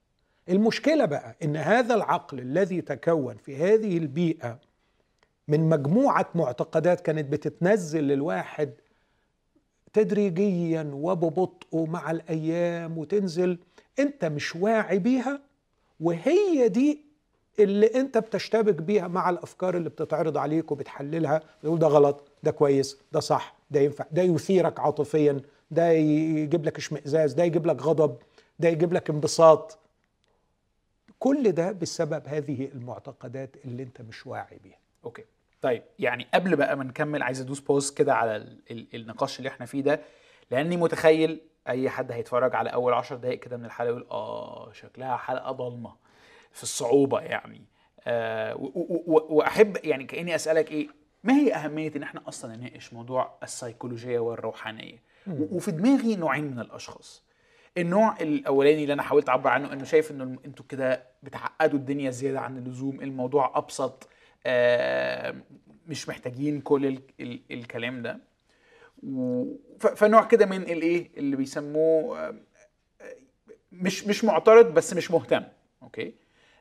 المشكلة 0.49 1.05
بقى 1.05 1.35
إن 1.43 1.55
هذا 1.57 1.93
العقل 1.95 2.39
الذي 2.39 2.81
تكون 2.81 3.37
في 3.37 3.55
هذه 3.57 3.97
البيئة 3.97 4.59
من 5.47 5.69
مجموعة 5.69 6.29
معتقدات 6.35 7.01
كانت 7.01 7.25
بتتنزل 7.31 8.03
للواحد 8.03 8.73
تدريجيا 9.93 10.91
وببطء 10.93 11.85
مع 11.85 12.11
الأيام 12.11 12.97
وتنزل 12.97 13.59
أنت 13.99 14.25
مش 14.25 14.55
واعي 14.55 14.99
بيها 14.99 15.41
وهي 15.99 16.67
دي 16.69 17.05
اللي 17.59 17.95
انت 17.95 18.17
بتشتبك 18.17 18.75
بيها 18.75 19.07
مع 19.07 19.29
الأفكار 19.29 19.77
اللي 19.77 19.89
بتتعرض 19.89 20.37
عليك 20.37 20.71
وبتحللها 20.71 21.41
تقول 21.63 21.79
ده 21.79 21.87
غلط 21.87 22.23
ده 22.43 22.51
كويس 22.51 22.97
ده 23.11 23.19
صح 23.19 23.55
ده 23.71 23.79
ينفع 23.79 24.05
ده 24.11 24.21
يثيرك 24.21 24.79
عاطفيا 24.79 25.41
ده 25.71 25.89
يجيب 25.91 26.65
لك 26.65 26.77
اشمئزاز 26.77 27.33
ده 27.33 27.43
يجيب 27.43 27.65
لك 27.67 27.81
غضب 27.81 28.17
ده 28.59 28.69
يجيب 28.69 28.93
لك 28.93 29.09
انبساط. 29.09 29.77
كل 31.19 31.51
ده 31.51 31.71
بسبب 31.71 32.23
هذه 32.27 32.69
المعتقدات 32.73 33.55
اللي 33.65 33.83
انت 33.83 34.01
مش 34.01 34.27
واعي 34.27 34.59
بيها. 34.63 34.77
okay. 35.05 35.23
طيب 35.61 35.83
يعني 35.99 36.27
قبل 36.33 36.55
بقى 36.55 36.77
ما 36.77 36.83
نكمل 36.83 37.23
عايز 37.23 37.41
أدوس 37.41 37.59
بوز 37.59 37.91
كده 37.91 38.13
على 38.15 38.35
ال 38.35 38.57
ال 38.71 38.85
النقاش 38.93 39.37
اللي 39.39 39.49
إحنا 39.49 39.65
فيه 39.65 39.81
ده 39.81 40.01
لأني 40.51 40.77
متخيل 40.77 41.41
أي 41.67 41.89
حد 41.89 42.11
هيتفرج 42.11 42.55
على 42.55 42.69
أول 42.69 42.93
عشر 42.93 43.15
دقائق 43.15 43.39
كده 43.39 43.57
من 43.57 43.65
الحلقة 43.65 43.89
يقول 43.89 44.05
آه 44.11 44.71
شكلها 44.73 45.17
حلقة 45.17 45.51
ضلمة. 45.51 45.93
في 46.51 46.63
الصعوبة 46.63 47.19
يعني. 47.19 47.61
آه 48.07 48.55
وأحب 49.07 49.77
يعني 49.83 50.03
كأني 50.03 50.35
أسألك 50.35 50.71
إيه 50.71 50.87
ما 51.23 51.33
هي 51.33 51.53
أهمية 51.53 51.91
إن 51.95 52.03
إحنا 52.03 52.21
أصلا 52.27 52.55
نناقش 52.55 52.93
موضوع 52.93 53.37
السيكولوجية 53.43 54.19
والروحانية؟ 54.19 55.03
وفي 55.27 55.71
دماغي 55.71 56.15
نوعين 56.15 56.43
من 56.51 56.59
الأشخاص. 56.59 57.23
النوع 57.77 58.17
الأولاني 58.21 58.81
اللي 58.83 58.93
أنا 58.93 59.03
حاولت 59.03 59.29
أعبر 59.29 59.49
عنه 59.49 59.73
إنه 59.73 59.83
شايف 59.83 60.11
إنه 60.11 60.39
إنتوا 60.45 60.65
كده 60.69 61.03
بتعقدوا 61.23 61.79
الدنيا 61.79 62.11
زيادة 62.11 62.39
عن 62.39 62.57
اللزوم 62.57 63.01
الموضوع 63.01 63.57
أبسط 63.57 64.09
آه، 64.45 65.35
مش 65.87 66.09
محتاجين 66.09 66.61
كل 66.61 66.85
ال 66.85 66.99
ال 67.19 67.39
الكلام 67.51 68.01
ده. 68.01 68.19
فنوع 69.95 70.23
كده 70.23 70.45
من 70.45 70.61
الايه 70.61 71.09
اللي 71.17 71.35
بيسموه 71.35 72.19
آه، 72.19 72.35
مش 73.71 74.07
مش 74.07 74.23
معترض 74.23 74.73
بس 74.73 74.93
مش 74.93 75.11
مهتم 75.11 75.43
okay؟ 75.83 76.13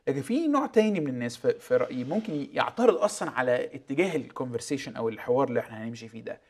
لكن 0.07 0.21
في 0.21 0.47
نوع 0.47 0.65
تاني 0.65 0.99
من 0.99 1.07
الناس 1.07 1.37
في, 1.37 1.77
رأيي 1.77 2.03
ممكن 2.03 2.47
يعترض 2.53 2.95
أصلا 2.95 3.29
على 3.31 3.65
اتجاه 3.75 4.15
ال 4.15 4.21
conversation 4.21 4.95
أو 4.95 5.09
الحوار 5.09 5.47
اللي 5.47 5.59
إحنا 5.59 5.83
هنمشي 5.83 6.07
فيه 6.07 6.21
ده. 6.21 6.41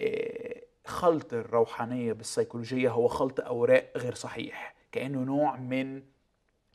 آه، 0.00 0.62
خلط 0.84 1.32
الروحانية 1.34 2.12
بالسيكولوجيه 2.12 2.88
هو 2.90 3.08
خلط 3.08 3.40
أوراق 3.40 3.92
غير 3.96 4.14
صحيح. 4.14 4.74
كأنه 4.92 5.18
نوع 5.20 5.56
من 5.56 6.02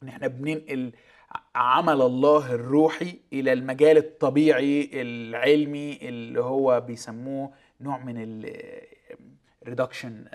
إن 0.03 0.07
إحنا 0.07 0.27
بننقل 0.27 0.91
عمل 1.55 2.01
الله 2.01 2.53
الروحي 2.53 3.19
إلى 3.33 3.53
المجال 3.53 3.97
الطبيعي 3.97 4.89
العلمي 4.93 5.99
اللي 6.01 6.39
هو 6.41 6.81
بيسموه 6.81 7.51
نوع 7.81 7.97
من 7.97 8.43
ال 9.63 9.69
reduction 9.69 10.25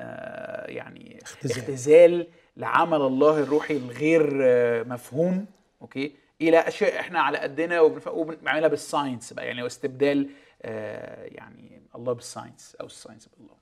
يعني 0.67 1.19
اختزال. 1.23 1.59
اختزال 1.59 2.27
لعمل 2.57 3.00
الله 3.03 3.39
الروحي 3.41 3.77
الغير 3.77 4.39
آه، 4.43 4.83
مفهوم. 4.83 5.47
okay 5.83 6.17
إلى 6.41 6.59
أشياء 6.69 7.01
إحنا 7.01 7.21
على 7.21 7.39
قدنا 7.39 7.81
وبنعملها 7.81 8.69
بال 8.69 8.83
science 8.83 9.33
بقى 9.33 9.47
يعني 9.47 9.63
واستبدال 9.63 10.31
آه، 10.63 11.25
يعني 11.25 11.83
الله 11.95 12.13
بال 12.12 12.27
science 12.27 12.77
أو 12.81 12.87
ال 12.87 12.92
science 12.92 13.29
بالله 13.39 13.55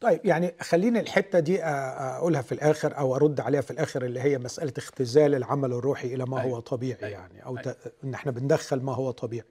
طيب 0.00 0.20
يعني 0.24 0.54
خليني 0.60 1.00
الحتة 1.00 1.38
دي 1.38 1.58
أ- 1.58 1.62
أقولها 1.64 2.42
في 2.42 2.52
الآخر 2.52 2.98
أو 2.98 3.16
أرد 3.16 3.40
عليها 3.40 3.60
في 3.60 3.70
الآخر 3.70 4.04
اللي 4.04 4.20
هي 4.20 4.38
مسألة 4.38 4.72
اختزال 4.78 5.34
العمل 5.34 5.72
الروحي 5.72 6.14
إلى 6.14 6.24
ما 6.24 6.40
أيوة. 6.40 6.56
هو 6.56 6.60
طبيعي 6.60 6.98
أيوة. 7.02 7.10
يعني 7.10 7.44
أو 7.44 7.58
أيوة. 7.58 7.76
إن 8.04 8.14
إحنا 8.14 8.32
بندخل 8.32 8.80
ما 8.82 8.94
هو 8.94 9.10
طبيعي 9.10 9.46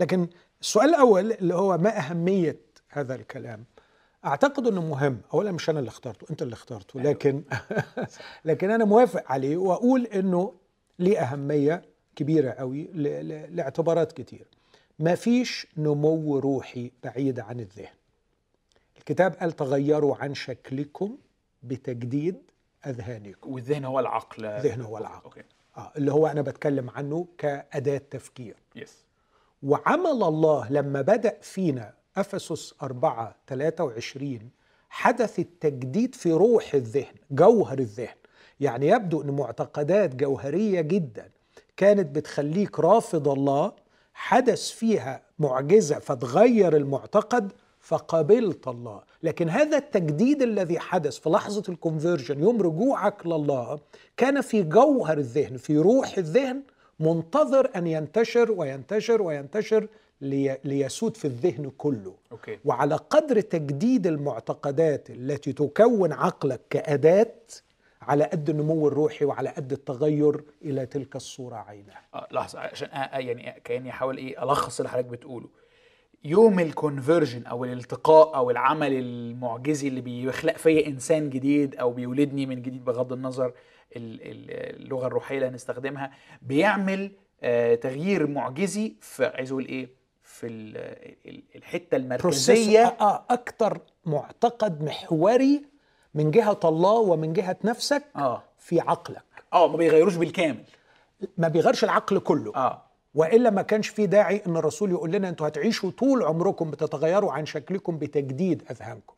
لكن 0.00 0.28
السؤال 0.60 0.88
الأول 0.88 1.32
اللي 1.32 1.54
هو 1.54 1.78
ما 1.78 1.98
أهمية 1.98 2.56
هذا 2.88 3.14
الكلام 3.14 3.64
أعتقد 4.24 4.66
إنه 4.66 4.80
مهم 4.80 5.20
اولا 5.34 5.52
مش 5.52 5.70
أنا 5.70 5.78
اللي 5.78 5.88
اخترته 5.88 6.26
أنت 6.30 6.42
اللي 6.42 6.54
اخترته 6.54 7.00
أيوة. 7.00 7.10
لكن 7.10 7.42
لكن 8.44 8.70
أنا 8.70 8.84
موافق 8.84 9.32
عليه 9.32 9.56
وأقول 9.56 10.06
إنه 10.06 10.54
ليه 10.98 11.18
اهميه 11.20 11.82
كبيرة 12.16 12.50
قوي. 12.50 12.84
لاعتبارات 13.50 14.12
كتير. 14.12 14.46
ما 14.98 15.14
فيش 15.14 15.66
نمو 15.76 16.38
روحي 16.38 16.90
بعيد 17.04 17.40
عن 17.40 17.60
الذهن. 17.60 17.94
الكتاب 18.98 19.32
قال 19.32 19.52
تغيروا 19.52 20.16
عن 20.16 20.34
شكلكم 20.34 21.16
بتجديد 21.62 22.36
أذهانكم. 22.86 23.52
والذهن 23.52 23.84
هو 23.84 24.00
العقل. 24.00 24.44
الذهن 24.44 24.80
هو 24.80 24.98
العقل. 24.98 25.24
أوكي. 25.24 25.42
آه 25.76 25.92
اللي 25.96 26.12
هو 26.12 26.26
أنا 26.26 26.42
بتكلم 26.42 26.90
عنه 26.90 27.26
كأداة 27.38 27.98
تفكير. 28.10 28.56
يس 28.76 29.04
وعمل 29.62 30.22
الله 30.22 30.72
لما 30.72 31.00
بدأ 31.00 31.38
فينا 31.42 31.94
أفسس 32.16 32.74
4 32.82 33.36
23 33.46 34.50
حدث 34.90 35.38
التجديد 35.38 36.14
في 36.14 36.32
روح 36.32 36.74
الذهن 36.74 37.14
جوهر 37.30 37.78
الذهن. 37.78 38.16
يعني 38.60 38.88
يبدو 38.88 39.22
أن 39.22 39.30
معتقدات 39.30 40.14
جوهرية 40.14 40.80
جدا 40.80 41.30
كانت 41.76 42.16
بتخليك 42.16 42.80
رافض 42.80 43.28
الله 43.28 43.72
حدث 44.14 44.70
فيها 44.70 45.22
معجزة 45.38 45.98
فتغير 45.98 46.76
المعتقد 46.76 47.52
فقبلت 47.80 48.68
الله. 48.68 49.02
لكن 49.22 49.48
هذا 49.48 49.76
التجديد 49.76 50.42
الذي 50.42 50.78
حدث 50.78 51.18
في 51.18 51.30
لحظة 51.30 51.62
الكونفرجن 51.68 52.42
يوم 52.42 52.62
رجوعك 52.62 53.26
لله 53.26 53.78
كان 54.16 54.40
في 54.40 54.62
جوهر 54.62 55.18
الذهن 55.18 55.56
في 55.56 55.78
روح 55.78 56.18
الذهن 56.18 56.62
منتظر 57.00 57.70
أن 57.76 57.86
ينتشر 57.86 58.52
وينتشر 58.52 59.22
وينتشر 59.22 59.88
لي 60.20 60.58
ليسود 60.64 61.16
في 61.16 61.24
الذهن 61.24 61.70
كله. 61.78 62.14
okay. 62.32 62.58
وعلى 62.64 62.94
قدر 62.96 63.40
تجديد 63.40 64.06
المعتقدات 64.06 65.10
التي 65.10 65.52
تكون 65.52 66.12
عقلك 66.12 66.60
كأداة 66.70 67.34
على 68.08 68.24
قد 68.24 68.50
النمو 68.50 68.88
الروحي 68.88 69.24
وعلى 69.24 69.48
قد 69.48 69.72
التغير 69.72 70.44
إلى 70.62 70.86
تلك 70.86 71.16
الصورة 71.16 71.56
عينها 71.56 72.02
آه 72.14 72.28
لحظة 72.30 72.58
عشان 72.60 72.88
آه 72.88 72.96
آه 72.96 73.18
يعني 73.18 73.60
كأني 73.64 73.90
أحاول 73.90 74.16
إيه 74.16 74.42
ألخص 74.42 74.80
اللي 74.80 74.90
حضرتك 74.90 75.06
بتقوله. 75.08 75.48
يوم 76.24 76.60
ال 76.60 76.68
conversion 76.68 77.46
أو 77.46 77.64
الالتقاء 77.64 78.36
أو 78.36 78.50
العمل 78.50 78.92
المعجزي 78.92 79.88
اللي 79.88 80.00
بيخلق 80.00 80.56
فيا 80.56 80.86
إنسان 80.86 81.30
جديد 81.30 81.76
أو 81.76 81.92
بيولدني 81.92 82.46
من 82.46 82.62
جديد 82.62 82.84
بغض 82.84 83.12
النظر 83.12 83.46
ال- 83.46 84.22
ال- 84.22 84.76
اللغة 84.82 85.06
الروحية 85.06 85.36
اللي 85.36 85.48
هنستخدمها 85.48 86.10
بيعمل 86.42 87.12
آه 87.42 87.74
تغيير 87.74 88.26
معجزي 88.26 88.94
في 89.00 89.26
عايز 89.26 89.50
أقول 89.50 89.66
إيه 89.66 89.88
في 90.22 90.46
ال- 90.46 90.76
ال- 91.30 91.42
الحتة 91.56 91.96
المركزية. 91.96 92.84
آه 93.00 93.24
أكتر 93.30 93.80
معتقد 94.06 94.82
محوري 94.82 95.64
من 96.18 96.30
جهة 96.30 96.60
الله 96.64 96.92
ومن 96.92 97.32
جهة 97.32 97.56
نفسك 97.64 98.02
آه. 98.16 98.42
في 98.58 98.80
عقلك. 98.80 99.22
آه 99.52 99.68
ما 99.68 99.76
بيغيروش 99.76 100.16
بالكامل. 100.16 100.64
ما 101.38 101.48
بيغيرش 101.48 101.84
العقل 101.84 102.18
كله. 102.18 102.52
آه. 102.56 102.82
وإلا 103.14 103.50
ما 103.50 103.62
كانش 103.62 103.88
في 103.88 104.06
داعي 104.06 104.42
إن 104.46 104.56
الرسول 104.56 104.90
يقول 104.90 105.12
لنا 105.12 105.28
أنتوا 105.28 105.48
هتعيشوا 105.48 105.90
طول 105.90 106.22
عمركم 106.22 106.70
بتتغيروا 106.70 107.32
عن 107.32 107.46
شكلكم 107.46 107.98
بتجديد 107.98 108.62
أذهانكم. 108.70 109.14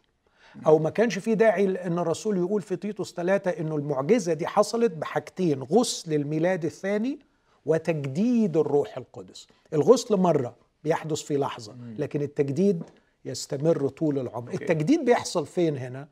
أو 0.67 0.79
ما 0.79 0.91
كانش 0.91 1.19
في 1.19 1.35
داعي 1.35 1.87
إن 1.87 1.99
الرسول 1.99 2.37
يقول 2.37 2.63
في 2.63 2.77
تيتوس 2.77 3.15
ثلاثة 3.15 3.51
إنه 3.51 3.77
المعجزة 3.77 4.33
دي 4.33 4.47
حصلت 4.47 4.93
بحاجتين 4.93 5.63
غسل 5.63 6.13
الميلاد 6.15 6.65
الثاني 6.65 7.19
وتجديد 7.67 8.57
الروح 8.57 8.97
القدس. 8.97 9.47
الغسل 9.73 10.17
مرة 10.17 10.55
بيحدث 10.85 11.21
في 11.21 11.37
لحظة 11.37 11.75
لكن 11.99 12.23
التجديد 12.23 12.83
يستمر 13.25 13.89
طول 13.89 14.19
العمر. 14.19 14.53
التجديد 14.53 15.05
بيحصل 15.05 15.47
فين 15.47 15.77
هنا؟ 15.77 16.09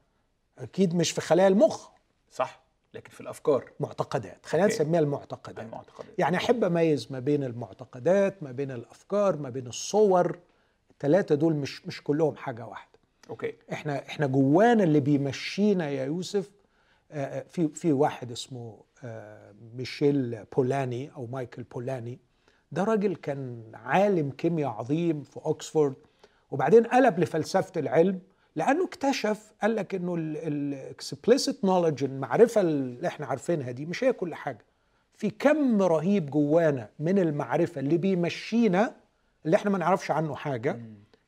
أكيد 0.58 0.94
مش 0.94 1.10
في 1.10 1.20
خلايا 1.20 1.48
المخ. 1.48 1.88
صح 2.32 2.60
لكن 2.94 3.10
في 3.10 3.20
الأفكار. 3.20 3.70
معتقدات 3.80 4.46
خلينا. 4.46 4.66
نسميها 4.66 5.00
المعتقدات. 5.00 5.64
المعتقدات. 5.64 6.18
يعني 6.18 6.36
أحب 6.36 6.64
أميز 6.64 7.12
ما 7.12 7.18
بين 7.18 7.44
المعتقدات 7.44 8.42
ما 8.42 8.52
بين 8.52 8.70
الأفكار 8.70 9.36
ما 9.36 9.50
بين 9.50 9.66
الصور. 9.66 10.38
الثلاثه 10.90 11.34
دول 11.34 11.54
مش 11.54 11.86
مش 11.86 12.02
كلهم 12.02 12.36
حاجة 12.36 12.66
واحدة. 12.66 12.98
أوكي. 13.30 13.54
إحنا 13.72 14.06
إحنا 14.08 14.26
جوانا 14.26 14.84
اللي 14.84 15.00
بيمشينا 15.00 15.88
يا 15.90 16.04
يوسف 16.04 16.50
آه، 17.12 17.24
آه، 17.24 17.42
في 17.48 17.68
في 17.68 17.92
واحد 17.92 18.32
اسمه 18.32 18.78
آه، 19.04 19.54
ميشيل 19.74 20.44
بولاني 20.56 21.10
أو 21.16 21.26
مايكل 21.26 21.62
بولاني. 21.62 22.18
ده 22.72 22.84
راجل 22.84 23.16
كان 23.16 23.62
عالم 23.74 24.30
كيمياء 24.30 24.70
عظيم 24.70 25.22
في 25.22 25.36
اوكسفورد 25.36 25.94
وبعدين 26.50 26.86
قلب 26.86 27.18
لفلسفة 27.18 27.80
العلم 27.80 28.20
لأنه 28.56 28.84
اكتشف 28.84 29.52
قال 29.62 29.76
لك 29.76 29.94
إنه 29.94 30.14
ال 30.18 30.34
explicit 30.34 31.64
knowledge 31.64 32.04
المعرفة 32.04 32.60
اللي 32.60 33.08
إحنا 33.08 33.26
عارفينها 33.26 33.70
دي 33.70 33.86
مش 33.86 34.04
هي 34.04 34.12
كل 34.12 34.34
حاجة. 34.34 34.64
في 35.14 35.30
كم 35.30 35.82
رهيب 35.82 36.30
جوانا 36.30 36.88
من 36.98 37.18
المعرفة 37.18 37.80
اللي 37.80 37.96
بيمشينا 37.96 38.94
اللي 39.46 39.56
إحنا 39.56 39.70
ما 39.70 39.78
نعرفش 39.78 40.10
عنه 40.10 40.34
حاجة. 40.34 40.80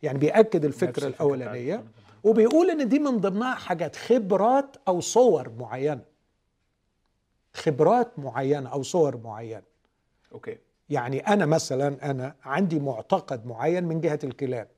يعني 0.03 0.19
بيأكد 0.19 0.67
نفس 0.67 0.83
الفكرة 0.83 1.07
الأولانية. 1.07 1.85
وبيقول 2.25 2.71
إن 2.71 2.89
دي 2.89 2.99
من 2.99 3.17
ضمنها 3.19 3.55
حاجات 3.55 3.97
خبرات 3.97 4.77
أو 4.89 5.01
صور 5.01 5.53
معينة. 5.59 6.01
خبرات 7.55 8.19
معينة 8.19 8.73
أو 8.73 8.83
صور 8.83 9.17
معينة. 9.17 9.63
okay. 10.33 10.59
يعني 10.91 11.21
أنا 11.21 11.47
مثلا 11.47 12.11
أنا 12.11 12.35
عندي 12.45 12.81
معتقد 12.81 13.47
معين 13.47 13.85
من 13.85 14.01
جهة 14.01 14.19
الكلاب 14.25 14.69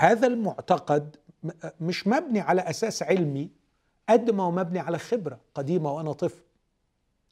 هذا 0.00 0.26
المعتقد 0.26 1.16
مش 1.80 2.06
مبني 2.06 2.40
على 2.40 2.60
أساس 2.62 3.02
علمي 3.02 3.50
قد 4.08 4.30
ما 4.30 4.42
هو 4.42 4.50
مبني 4.50 4.78
على 4.78 4.98
خبرة 4.98 5.38
قديمة 5.54 5.92
وأنا 5.92 6.12
طفل. 6.12 6.42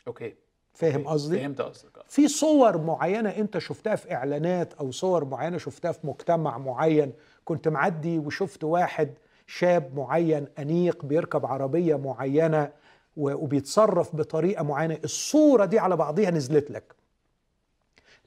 okay. 0.09 0.35
فاهم. 0.75 1.07
قصدي؟ 1.09 1.39
فهمت 1.39 1.61
قصدك. 1.61 1.99
آه. 1.99 2.05
في 2.09 2.29
صور 2.29 2.79
معينة 2.79 3.31
أنت 3.31 3.59
شفتها 3.59 3.97
في 3.97 4.15
إعلانات 4.15 4.75
أو 4.75 4.91
صور 4.91 5.25
معينة 5.25 5.59
شفتها 5.59 5.93
في 5.93 6.07
مجتمع 6.07 6.59
معين 6.59 7.13
كنت 7.45 7.69
معدي 7.69 8.19
وشفت 8.19 8.65
واحد 8.65 9.15
شاب 9.47 9.97
معين 9.99 10.47
أنيق 10.59 11.05
بيركب 11.05 11.47
عربية 11.47 11.97
معينة 11.97 12.73
و- 13.17 13.35
وبيتصرف 13.45 14.17
بطريقة 14.17 14.65
معينة 14.65 14.99
الصورة 15.05 15.65
دي 15.65 15.79
على 15.79 15.97
بعضها 15.97 16.31
نزلت 16.31 16.71
لك. 16.71 16.95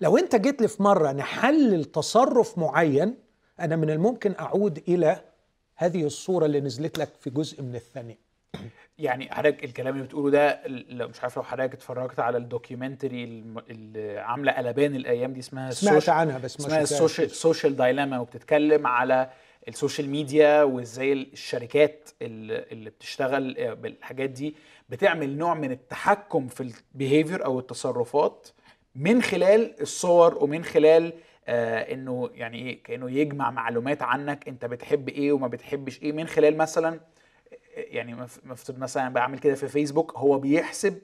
لو 0.01 0.17
أنت 0.17 0.35
جيت 0.35 0.61
لي 0.61 0.67
في 0.67 0.83
مرة 0.83 1.11
نحلل 1.11 1.85
تصرف 1.85 2.57
معين 2.57 3.15
أنا 3.59 3.75
من 3.75 3.89
الممكن 3.89 4.35
أعود 4.39 4.83
إلى 4.87 5.21
هذه 5.75 6.03
الصورة 6.05 6.45
اللي 6.45 6.59
نزلت 6.61 6.97
لك 6.97 7.09
في 7.19 7.29
جزء 7.29 7.61
من 7.61 7.75
الثانية 7.75 8.17
يعني 8.99 9.31
حضرتك 9.33 9.63
الكلام 9.63 9.93
اللي 9.95 10.05
بتقوله 10.07 10.31
ده 10.31 10.61
لو 10.67 11.07
مش 11.07 11.21
عارف 11.21 11.37
لو 11.37 11.43
حضرتك 11.43 11.73
اتفرجت 11.73 12.19
على 12.19 12.37
ال 12.37 12.44
documentary 12.44 13.23
اللي 13.69 14.19
عاملة 14.19 14.51
قلبان 14.51 14.95
الأيام 14.95 15.33
دي 15.33 15.39
اسمها 15.39 15.71
سمعت 15.71 15.93
ال 15.97 15.99
social- 15.99 16.09
عنها 16.09 16.37
بس 16.37 16.59
ما 16.61 16.65
اسمها. 16.67 16.81
ال 16.81 16.88
social 16.88 17.31
social 17.31 17.75
dilemma 17.75 18.19
وبتتكلم 18.19 18.87
على 18.87 19.29
ال 19.67 19.73
social 19.73 20.09
media 20.09 20.63
وإزاي 20.63 21.13
الشركات 21.13 22.09
اللي 22.21 22.65
اللي 22.71 22.89
بتشتغل 22.89 23.57
آه، 23.57 23.73
بالحاجات 23.73 24.29
دي 24.29 24.55
بتعمل 24.89 25.37
نوع 25.37 25.53
من 25.53 25.71
التحكم 25.71 26.47
في 26.47 26.63
ال 26.95 27.01
behavior 27.01 27.45
أو 27.45 27.59
التصرفات 27.59 28.47
من 28.95 29.21
خلال 29.21 29.81
الصور 29.81 30.43
ومن 30.43 30.63
خلال 30.63 31.13
آه 31.47 31.93
إنه 31.93 32.29
يعني 32.33 32.57
إيه 32.57 32.83
كأنه 32.83 33.11
يجمع 33.11 33.51
معلومات 33.51 34.01
عنك 34.01 34.47
أنت 34.47 34.65
بتحب 34.65 35.09
إيه 35.09 35.31
وما 35.31 35.47
بتحبش 35.47 36.01
إيه 36.01 36.11
من 36.11 36.27
خلال 36.27 36.57
مثلا 36.57 36.99
يعني 37.75 38.13
مف- 38.15 38.39
مفترض 38.43 38.77
مثلا 38.79 39.09
بعمل 39.09 39.39
كده 39.39 39.55
في 39.55 39.67
فيسبوك 39.67 40.13
هو 40.17 40.39
بيحسب 40.39 40.97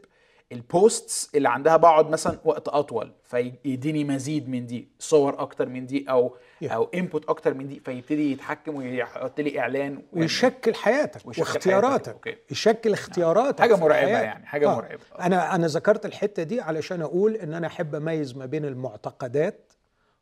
ال 0.51 0.64
posts 0.64 1.29
اللي 1.35 1.49
عندها 1.49 1.77
بقعد 1.77 2.09
مثلا 2.09 2.39
وقت 2.45 2.67
أطول 2.67 3.11
فيديني 3.23 4.03
مزيد 4.03 4.49
من 4.49 4.65
دي 4.65 4.87
صور 4.99 5.39
أكتر 5.41 5.69
من 5.69 5.85
دي 5.85 6.05
أو 6.09 6.35
Yeah. 6.63 6.71
أو 6.71 6.89
input 6.95 7.29
أكتر 7.29 7.53
من 7.53 7.67
دي 7.67 7.79
فيبتدي 7.79 8.31
يتحكم 8.31 8.75
ويحط 8.75 9.39
لي 9.39 9.59
إعلان 9.59 9.91
ويعمل- 9.91 10.05
ويشكل 10.13 10.75
حياتك 10.75 11.27
ويشكل 11.27 11.41
واختياراتك 11.41 11.91
حياتك، 12.05 12.09
okay. 12.27 12.35
يشكل 12.51 12.93
اختياراتك 12.93 13.59
حاجة 13.61 13.75
في 13.75 13.81
مرعبة 13.81 14.01
الحياة. 14.03 14.21
يعني، 14.23 14.45
حاجة 14.45 14.75
مرعبة. 14.75 14.99
أنا 15.19 15.55
أنا 15.55 15.67
ذكرت 15.67 16.05
الحتة 16.05 16.43
دي 16.43 16.61
علشان 16.61 17.01
أقول 17.01 17.35
إن 17.35 17.53
أنا 17.53 17.67
أحب 17.67 17.95
أميز 17.95 18.35
ما 18.37 18.45
بين 18.45 18.65
المعتقدات 18.65 19.73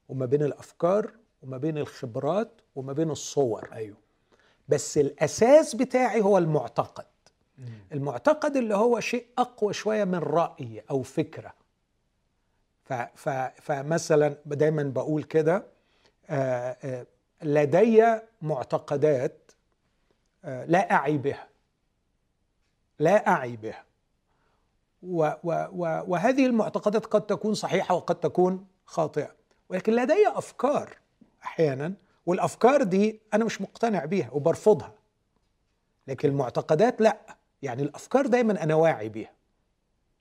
وما 0.10 0.26
بين 0.26 0.44
الأفكار 0.44 1.12
وما 1.44 1.58
بين 1.58 1.78
الخبرات 1.78 2.62
وما 2.76 2.94
بين 2.94 3.12
الصور. 3.12 3.70
أيوه. 3.74 3.98
بس 4.68 4.98
الأساس 4.98 5.76
بتاعي 5.76 6.22
هو 6.22 6.38
المعتقد. 6.38 7.06
المعتقد 7.92 8.58
اللي 8.58 8.76
هو 8.76 9.00
شيء 9.00 9.26
أقوى 9.38 9.74
شوية 9.74 10.04
من 10.04 10.20
رأي 10.20 10.84
أو 10.90 11.04
فكرة. 11.04 11.54
ف 12.84 12.94
ف 12.94 13.30
فمثلا 13.62 14.38
دايما 14.46 14.84
بقول 14.84 15.24
كده 15.24 15.64
آه، 16.30 16.78
آه، 16.84 17.06
لدي 17.44 18.20
معتقدات 18.42 19.52
آه، 20.46 20.66
لا 20.66 20.92
أعي 20.92 21.18
بها. 21.18 21.48
لا 23.00 23.28
أعي 23.28 23.56
بها. 23.56 23.84
و 25.04 25.32
و 25.44 25.52
و 25.72 26.04
وهذه 26.08 26.46
المعتقدات 26.46 27.06
قد 27.06 27.22
تكون 27.26 27.54
صحيحة 27.54 27.96
وقد 27.96 28.16
تكون 28.20 28.68
خاطئة. 28.86 29.36
ولكن 29.70 29.94
لدي 29.96 30.28
أفكار 30.28 30.98
أحيانا 31.44 31.94
والأفكار 32.26 32.84
دي 32.84 33.22
أنا 33.34 33.46
مش 33.46 33.62
مقتنع 33.62 34.06
بيها 34.06 34.30
وبرفضها. 34.32 34.94
لكن 36.08 36.30
المعتقدات 36.30 37.02
لا. 37.02 37.18
يعني 37.62 37.84
الأفكار 37.84 38.28
دايما 38.28 38.64
أنا 38.64 38.76
واعي 38.76 39.10
بيها. 39.10 39.32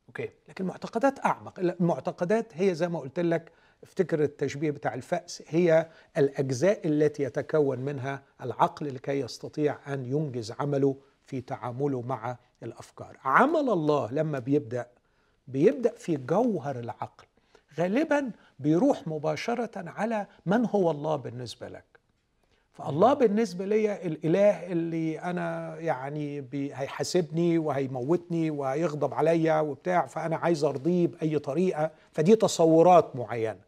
أوكي؟ 0.09 0.31
لكن 0.49 0.65
المعتقدات 0.65 1.25
أعمق. 1.27 1.59
المعتقدات 1.59 2.53
هي 2.55 2.75
زي 2.75 2.89
ما 2.89 2.99
قلت 2.99 3.21
لك 3.21 3.53
افتكر 3.83 4.23
التشبيه 4.23 4.71
بتاع 4.71 4.95
الفأس 4.95 5.43
هي 5.49 5.89
الأجزاء 6.19 6.87
التي 6.87 7.23
يتكون 7.23 7.79
منها 7.79 8.23
العقل 8.43 8.95
لكي 8.95 9.21
يستطيع 9.21 9.79
أن 9.95 10.05
ينجز 10.05 10.53
عمله 10.53 10.97
في 11.23 11.41
تعامله 11.41 12.03
مع 12.03 12.37
الأفكار. 12.63 13.19
عمل 13.25 13.71
الله 13.71 14.13
لما 14.13 14.39
بيبدأ 14.39 14.87
بيبدأ 15.49 15.95
في 15.97 16.17
جوهر 16.17 16.79
العقل. 16.79 17.27
غالبا 17.79 18.31
بيروح 18.59 19.09
مباشرة 19.09 19.71
على 19.77 20.27
من 20.47 20.67
هو 20.67 20.91
الله 20.91 21.17
بالنسبة 21.17 21.69
لك. 21.69 21.85
فالله 22.73 23.15
بالنسبة 23.15 23.67
لي 23.67 24.07
الإله 24.07 24.73
اللي 24.73 25.21
أنا 25.21 25.77
يعني 25.79 26.45
هيحاسبني 26.53 27.59
وهيموتني 27.59 28.51
وهيغضب 28.51 29.15
عليا 29.15 29.61
وبتاع 29.61 30.07
فأنا 30.07 30.37
عايز 30.37 30.65
أرضيه 30.65 31.07
بأي 31.07 31.39
طريقة. 31.39 31.91
فدي 32.13 32.37
تصورات 32.37 33.17
معينة. 33.17 33.61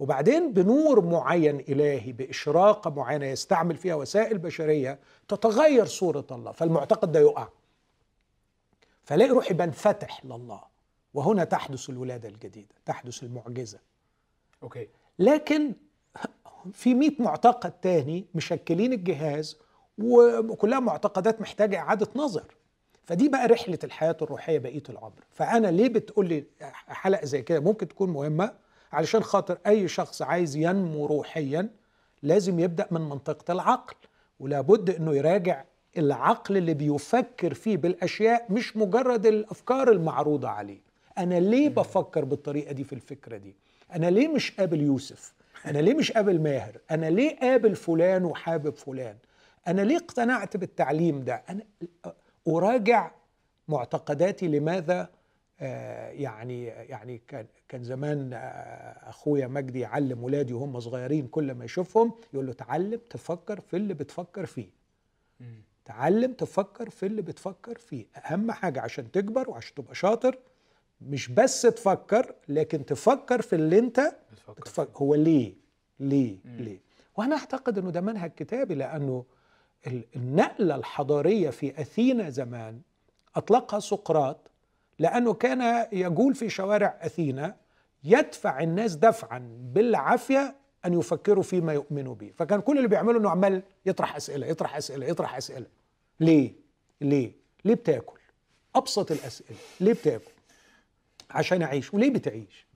وبعدين 0.00 0.52
بنور 0.52 1.04
معين 1.04 1.60
إلهي 1.60 2.12
بإشراقة 2.12 2.90
معينة 2.90 3.26
يستعمل 3.26 3.76
فيها 3.76 3.94
وسائل 3.94 4.38
بشرية 4.38 4.98
تتغير 5.28 5.86
صورة 5.86 6.26
الله. 6.30 6.52
فالمعتقد 6.52 7.12
ده 7.12 7.20
يقع. 7.20 7.48
فلاقي 9.04 9.30
روحي 9.30 9.54
بنفتح 9.54 10.24
لله. 10.24 10.73
وهنا 11.14 11.44
تحدث 11.44 11.90
الولادة 11.90 12.28
الجديدة 12.28 12.74
تحدث 12.86 13.22
المعجزة. 13.22 13.78
أوكي. 14.62 14.88
لكن 15.18 15.72
في 16.72 16.94
100 16.94 17.10
معتقد 17.18 17.70
تاني 17.72 18.24
مشكلين 18.34 18.92
الجهاز 18.92 19.56
وكلها 19.98 20.80
معتقدات 20.80 21.40
محتاجة 21.40 21.78
إعادة 21.78 22.08
نظر. 22.16 22.54
فدي 23.04 23.28
بقى 23.28 23.46
رحلة 23.46 23.78
الحياة 23.84 24.16
الروحية 24.22 24.58
بقية 24.58 24.82
العمر. 24.90 25.24
فأنا 25.30 25.66
ليه 25.68 25.88
بتقول 25.88 26.28
لي 26.28 26.44
حلقة 26.88 27.24
زي 27.26 27.42
كده 27.42 27.60
ممكن 27.60 27.88
تكون 27.88 28.10
مهمة؟ 28.10 28.52
علشان 28.92 29.22
خاطر 29.22 29.58
أي 29.66 29.88
شخص 29.88 30.22
عايز 30.22 30.56
ينمو 30.56 31.06
روحيا 31.06 31.68
لازم 32.22 32.58
يبدأ 32.60 32.86
من 32.90 33.00
منطقة 33.00 33.52
العقل. 33.52 33.94
ولابد 34.40 34.90
أنه 34.90 35.14
يراجع 35.14 35.64
العقل 35.98 36.56
اللي 36.56 36.74
بيفكر 36.74 37.54
فيه 37.54 37.76
بالأشياء 37.76 38.52
مش 38.52 38.76
مجرد 38.76 39.26
الأفكار 39.26 39.90
المعروضة 39.92 40.48
عليه. 40.48 40.80
أنا 41.18 41.40
ليه 41.40 41.68
بفكر 41.68 42.24
بالطريقة 42.24 42.72
دي 42.72 42.84
في 42.84 42.92
الفكرة 42.92 43.36
دي؟ 43.36 43.54
أنا 43.92 44.06
ليه 44.10 44.28
مش 44.28 44.50
قابل 44.52 44.80
يوسف؟ 44.80 45.34
أنا 45.66 45.78
ليه 45.78 45.94
مش 45.94 46.12
قابل 46.12 46.40
ماهر؟ 46.40 46.76
أنا 46.90 47.06
ليه 47.10 47.36
قابل 47.40 47.76
فلان 47.76 48.24
وحابب 48.24 48.74
فلان؟ 48.76 49.16
أنا 49.68 49.82
ليه 49.82 49.96
اقتنعت 49.96 50.56
بالتعليم 50.56 51.24
ده؟ 51.24 51.42
أنا 51.48 51.62
أراجع 52.48 53.10
معتقداتي 53.68 54.48
لماذا؟ 54.48 55.08
آه 55.60 56.08
يعني 56.10 56.64
يعني 56.64 57.20
كان 57.28 57.46
كان 57.68 57.82
زمان 57.84 58.32
آه 58.32 58.38
أخويا 59.08 59.46
مجدي 59.46 59.80
يعلم 59.80 60.24
ولادي 60.24 60.52
وهم 60.52 60.80
صغيرين 60.80 61.26
كل 61.26 61.52
ما 61.54 61.64
يشوفهم 61.64 62.12
يقول 62.34 62.46
له 62.46 62.52
تعلم 62.52 63.00
تفكر 63.10 63.60
في 63.60 63.76
اللي 63.76 63.94
بتفكر 63.94 64.46
فيه. 64.46 64.68
تعلم 65.84 66.32
تفكر 66.32 66.90
في 66.90 67.06
اللي 67.06 67.22
بتفكر 67.22 67.78
فيه. 67.78 68.06
أهم 68.26 68.52
حاجة 68.52 68.80
عشان 68.80 69.10
تكبر 69.10 69.50
وعشان 69.50 69.74
تبقى 69.74 69.94
شاطر 69.94 70.38
مش 71.00 71.28
بس 71.28 71.62
تفكر 71.62 72.34
لكن 72.48 72.84
تفكر 72.84 73.42
في 73.42 73.56
اللي 73.56 73.78
انت 73.78 74.16
بتفكر 74.58 74.90
هو 74.96 75.14
ليه؟ 75.14 75.54
ليه؟ 76.00 76.38
مم. 76.44 76.56
ليه؟ 76.60 76.80
وأنا 77.16 77.36
اعتقد 77.36 77.78
انه 77.78 77.90
ده 77.90 78.00
منهج 78.00 78.30
كتابي 78.36 78.74
لأنه 78.74 79.24
النقلة 80.16 80.74
الحضارية 80.76 81.50
في 81.50 81.80
أثينا 81.80 82.30
زمان 82.30 82.80
أطلقها 83.36 83.80
سقراط 83.80 84.50
لأنه 84.98 85.34
كان 85.34 85.86
يجول 85.92 86.34
في 86.34 86.48
شوارع 86.48 86.98
أثينا 87.00 87.56
يدفع 88.04 88.60
الناس 88.62 88.94
دفعا 88.96 89.48
بالعافية 89.72 90.56
أن 90.86 90.98
يفكروا 90.98 91.42
فيما 91.42 91.72
يؤمنوا 91.72 92.14
به. 92.14 92.32
فكان 92.36 92.60
كل 92.60 92.76
اللي 92.76 92.88
بيعمله 92.88 93.18
إنه 93.18 93.30
عمال 93.30 93.62
يطرح 93.86 94.16
أسئلة 94.16 94.46
يطرح 94.46 94.76
أسئلة 94.76 95.06
يطرح 95.06 95.36
أسئلة. 95.36 95.66
ليه؟ 96.20 96.52
ليه؟ 97.00 97.32
ليه 97.64 97.74
بتاكل؟ 97.74 98.18
أبسط 98.74 99.10
الأسئلة. 99.10 99.58
ليه 99.80 99.92
بتاكل؟ 99.92 100.30
عشان 101.34 101.62
أعيش. 101.62 101.94
وليه 101.94 102.10
بتعيش؟ 102.10 102.66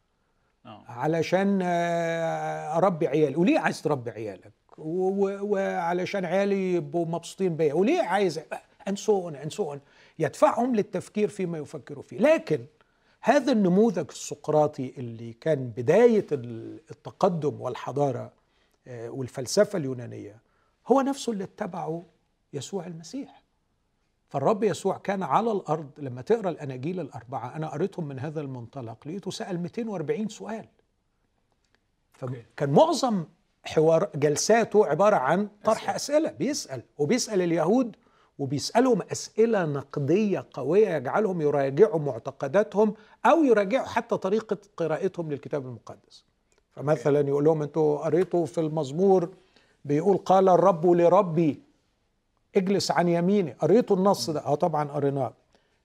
أوه. 0.66 0.90
علشان 0.90 1.60
آه، 1.62 2.76
أربي 2.76 3.08
عيالي. 3.08 3.36
وليه 3.36 3.58
عايز 3.58 3.82
تربي 3.82 4.10
عيالك؟ 4.10 4.52
وعلشان 4.78 6.24
عيالي 6.24 6.74
يبقوا 6.74 7.06
مبسوطين 7.06 7.56
بيا. 7.56 7.74
وليه 7.74 8.02
عايز 8.02 8.40
انسون 8.88 9.36
انسون 9.36 9.80
يدفعهم 10.18 10.74
للتفكير 10.74 11.28
فيما 11.28 11.58
يفكروا 11.58 12.02
فيه. 12.02 12.18
لكن 12.18 12.64
هذا 13.20 13.52
النموذج 13.52 14.06
السقراطي 14.10 14.92
اللي 14.98 15.32
كان 15.32 15.72
بداية 15.76 16.26
التقدم 16.32 17.60
والحضارة 17.60 18.32
آه، 18.86 19.10
والفلسفة 19.10 19.76
اليونانية 19.76 20.36
هو 20.86 21.00
نفسه 21.00 21.32
اللي 21.32 21.44
اتبعه 21.44 22.02
يسوع 22.52 22.86
المسيح. 22.86 23.42
فالرب 24.28 24.64
يسوع 24.64 24.98
كان 24.98 25.22
على 25.22 25.52
الأرض 25.52 25.90
لما 25.98 26.22
تقرأ 26.22 26.50
الأناجيل 26.50 27.00
الأربعة 27.00 27.56
أنا 27.56 27.68
قريتهم 27.68 28.08
من 28.08 28.18
هذا 28.18 28.40
المنطلق 28.40 29.08
لقيته 29.08 29.30
سأل 29.30 29.60
240 29.60 30.28
سؤال. 30.28 30.64
فكان 32.12 32.70
معظم 32.72 33.24
حوار 33.64 34.10
جلساته 34.14 34.86
عبارة 34.86 35.16
عن 35.16 35.48
طرح 35.64 35.90
أسئلة. 35.90 36.30
بيسأل 36.30 36.82
وبيسأل 36.98 37.42
اليهود 37.42 37.96
وبيسألهم 38.38 39.02
أسئلة 39.02 39.64
نقدية 39.64 40.46
قوية 40.52 40.88
يجعلهم 40.88 41.40
يراجعوا 41.40 42.00
معتقداتهم 42.00 42.94
أو 43.26 43.44
يراجعوا 43.44 43.86
حتى 43.86 44.16
طريقة 44.16 44.58
قراءتهم 44.76 45.30
للكتاب 45.30 45.66
المقدس. 45.66 46.24
فمثلا 46.72 47.28
يقول 47.28 47.44
لهم 47.44 47.62
أنتوا 47.62 47.98
قريتوا 47.98 48.46
في 48.46 48.60
المزمور 48.60 49.30
بيقول 49.84 50.16
قال 50.16 50.48
الرب 50.48 50.86
لربي 50.86 51.67
اجلس 52.56 52.90
عن 52.90 53.08
يميني. 53.08 53.52
قريتوا 53.52 53.96
النص 53.96 54.30
ده. 54.30 54.40
آه 54.46 54.54
طبعا 54.54 54.88
قريناه. 54.88 55.32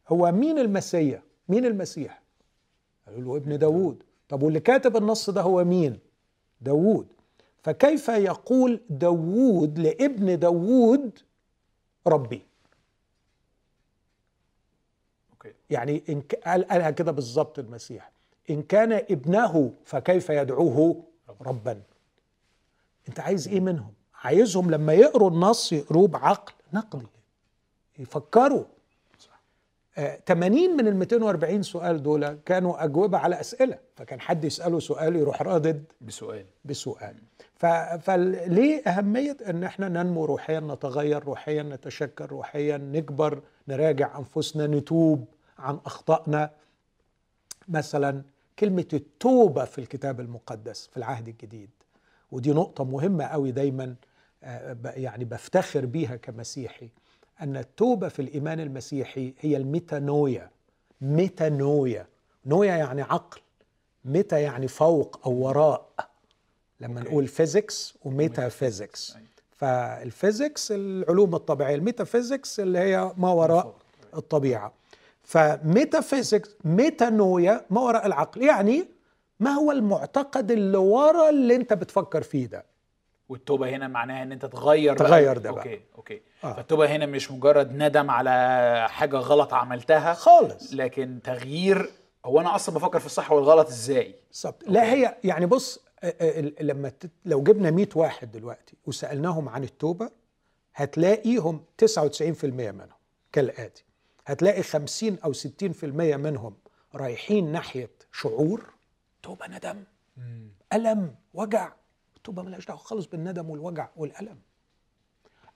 هو 0.10 0.32
مين 0.32 0.60
المسيح؟ 0.60 1.22
مين 1.50 1.66
المسيح؟ 1.66 2.22
قالوا 3.08 3.22
له 3.22 3.38
ابن 3.38 3.58
داوود. 3.60 4.04
طب 4.30 4.44
واللي 4.44 4.60
كاتب 4.60 4.98
النص 4.98 5.30
ده 5.30 5.42
هو 5.42 5.64
مين؟ 5.64 6.00
داوود. 6.62 7.08
فكيف 7.64 8.10
يقول 8.10 8.82
داوود 8.90 9.80
لابن 9.80 10.40
داوود 10.40 11.20
ربي. 12.08 12.42
يعني 15.70 16.04
إن 16.10 16.22
قالها 16.46 16.92
كده 16.92 17.12
بالظبط 17.12 17.60
المسيح. 17.60 18.12
إن 18.50 18.62
كان 18.62 18.92
ابنه 18.92 19.74
فكيف 19.86 20.30
يدعوه 20.30 21.04
ربا؟ 21.42 21.82
أنت 23.10 23.20
عايز 23.20 23.48
إيه 23.48 23.60
منهم؟ 23.60 23.94
عايزهم 24.24 24.72
لما 24.72 24.94
يقروا 24.94 25.30
النص 25.30 25.74
يقروه 25.74 26.08
بعقل 26.08 26.54
نقدي 26.74 27.06
يفكروا. 28.00 28.64
آه 29.98 30.20
80 30.28 30.78
من 30.78 30.88
ال 30.88 30.96
240 30.96 31.64
سؤال 31.64 32.04
دول 32.04 32.34
كانوا 32.46 32.84
أجوبة 32.84 33.18
على 33.18 33.40
أسئلة. 33.40 33.78
فكان 33.96 34.20
حد 34.22 34.44
يسأله 34.44 34.80
سؤال 34.80 35.16
يروح 35.16 35.42
رادد 35.42 35.84
بسؤال. 36.02 36.46
بسؤال. 36.66 37.16
فليه 38.00 38.82
أهمية 38.88 39.38
إن 39.50 39.64
إحنا 39.64 39.90
ننمو 39.90 40.26
روحيا 40.26 40.60
نتغير 40.60 41.24
روحيا 41.24 41.64
نتشكل 41.64 42.26
روحيا 42.26 42.78
نكبر 42.78 43.42
نراجع 43.68 44.18
أنفسنا 44.18 44.68
نتوب 44.68 45.26
عن 45.60 45.80
أخطائنا؟ 45.86 46.50
مثلا 47.68 48.22
كلمة 48.60 48.88
التوبة 48.94 49.66
في 49.66 49.80
الكتاب 49.80 50.20
المقدس 50.20 50.88
في 50.88 50.98
العهد 50.98 51.28
الجديد. 51.28 51.70
ودي 52.32 52.52
نقطة 52.52 52.84
مهمة 52.84 53.24
قوي 53.26 53.52
دايما. 53.52 53.84
آه، 53.84 53.96
يعني 54.84 55.26
بفتخر 55.26 55.86
بيها 55.86 56.16
كمسيحي 56.16 56.90
أن 57.42 57.58
التوبة 57.58 58.08
في 58.08 58.22
الإيمان 58.22 58.60
المسيحي 58.60 59.34
هي 59.40 59.58
الميتانويا. 59.58 60.50
ميتانويا. 61.02 62.08
نويا 62.46 62.76
يعني 62.76 63.02
عقل 63.02 63.42
ميتا 64.06 64.38
يعني 64.38 64.68
فوق 64.68 65.20
أو 65.26 65.32
وراء. 65.34 65.90
لما 66.80 67.02
okay. 67.02 67.04
نقول 67.04 67.28
physics 67.28 67.89
و 67.89 67.98
metaphysics 68.06 69.18
فال 69.52 69.79
physics 69.79 70.72
العلوم 70.72 71.36
الطبيعية 71.36 71.76
ال 71.76 71.83
metaphysics 71.83 72.60
اللي 72.60 72.80
هي 72.80 73.12
ما 73.18 73.32
وراء 73.32 73.76
الطبيعة. 74.18 74.74
ف 75.24 75.34
metaphysics 75.34 76.50
ميتانويا 76.64 77.66
ما 77.70 77.82
وراء 77.82 78.06
العقل 78.06 78.42
يعني 78.42 78.88
ما 79.40 79.50
هو 79.52 79.72
المعتقد 79.72 80.52
اللي 80.52 80.78
ورا 80.78 81.30
اللي 81.30 81.56
انت 81.56 81.74
بتفكر 81.74 82.22
فيه 82.22 82.46
ده. 82.46 82.66
والتوبة 83.34 83.70
هنا 83.70 83.88
معناها 83.88 84.24
إن 84.24 84.32
أنت 84.32 84.46
تغير 84.46 84.98
تغير 84.98 85.38
ده 85.38 85.52
بقى. 85.52 85.64
okay 85.64 85.82
okay. 85.96 86.22
آه. 86.44 86.54
فالتوبة 86.54 86.86
هنا 86.86 87.06
مش 87.06 87.32
مجرد 87.32 87.72
ندم 87.72 88.12
على 88.12 88.88
حاجة 88.90 89.18
غلط 89.18 89.54
عملتها. 89.54 90.14
خالص. 90.14 90.74
لكن 90.74 91.20
تغيير 91.24 91.92
هو 92.26 92.40
أنا 92.42 92.56
أصلا 92.56 92.76
بفكر 92.76 93.00
في 93.00 93.06
الصح 93.06 93.32
والغلط 93.32 93.68
إزاي؟ 93.68 94.16
بالظبط. 94.30 94.64
لا 94.68 94.94
هي 94.94 95.16
يعني 95.24 95.46
بص 95.46 95.80
لما 96.62 96.92
لو 97.26 97.44
جبنا 97.44 97.72
100 97.72 97.88
واحد 97.96 98.32
دلوقتي 98.32 98.76
وسألناهم 98.86 99.50
عن 99.50 99.64
التوبة 99.64 100.10
هتلاقيهم 100.76 101.64
99% 101.86 102.44
منهم 102.46 102.88
كالآتي. 103.32 103.84
هتلاقي 104.26 104.64
50 104.64 105.18
أو 105.26 105.34
60% 105.34 105.84
منهم 106.18 106.56
رايحين 106.96 107.52
ناحية 107.52 107.90
شعور. 108.12 108.64
توبة 109.24 109.48
ندم. 109.48 109.84
ألم 110.74 111.16
وجع. 111.34 111.72
التوبة 112.24 112.42
ملهاش 112.44 112.66
دعوة 112.66 112.80
خالص 112.80 113.06
بالندم 113.06 113.50
والوجع 113.50 113.88
والألم. 113.96 114.38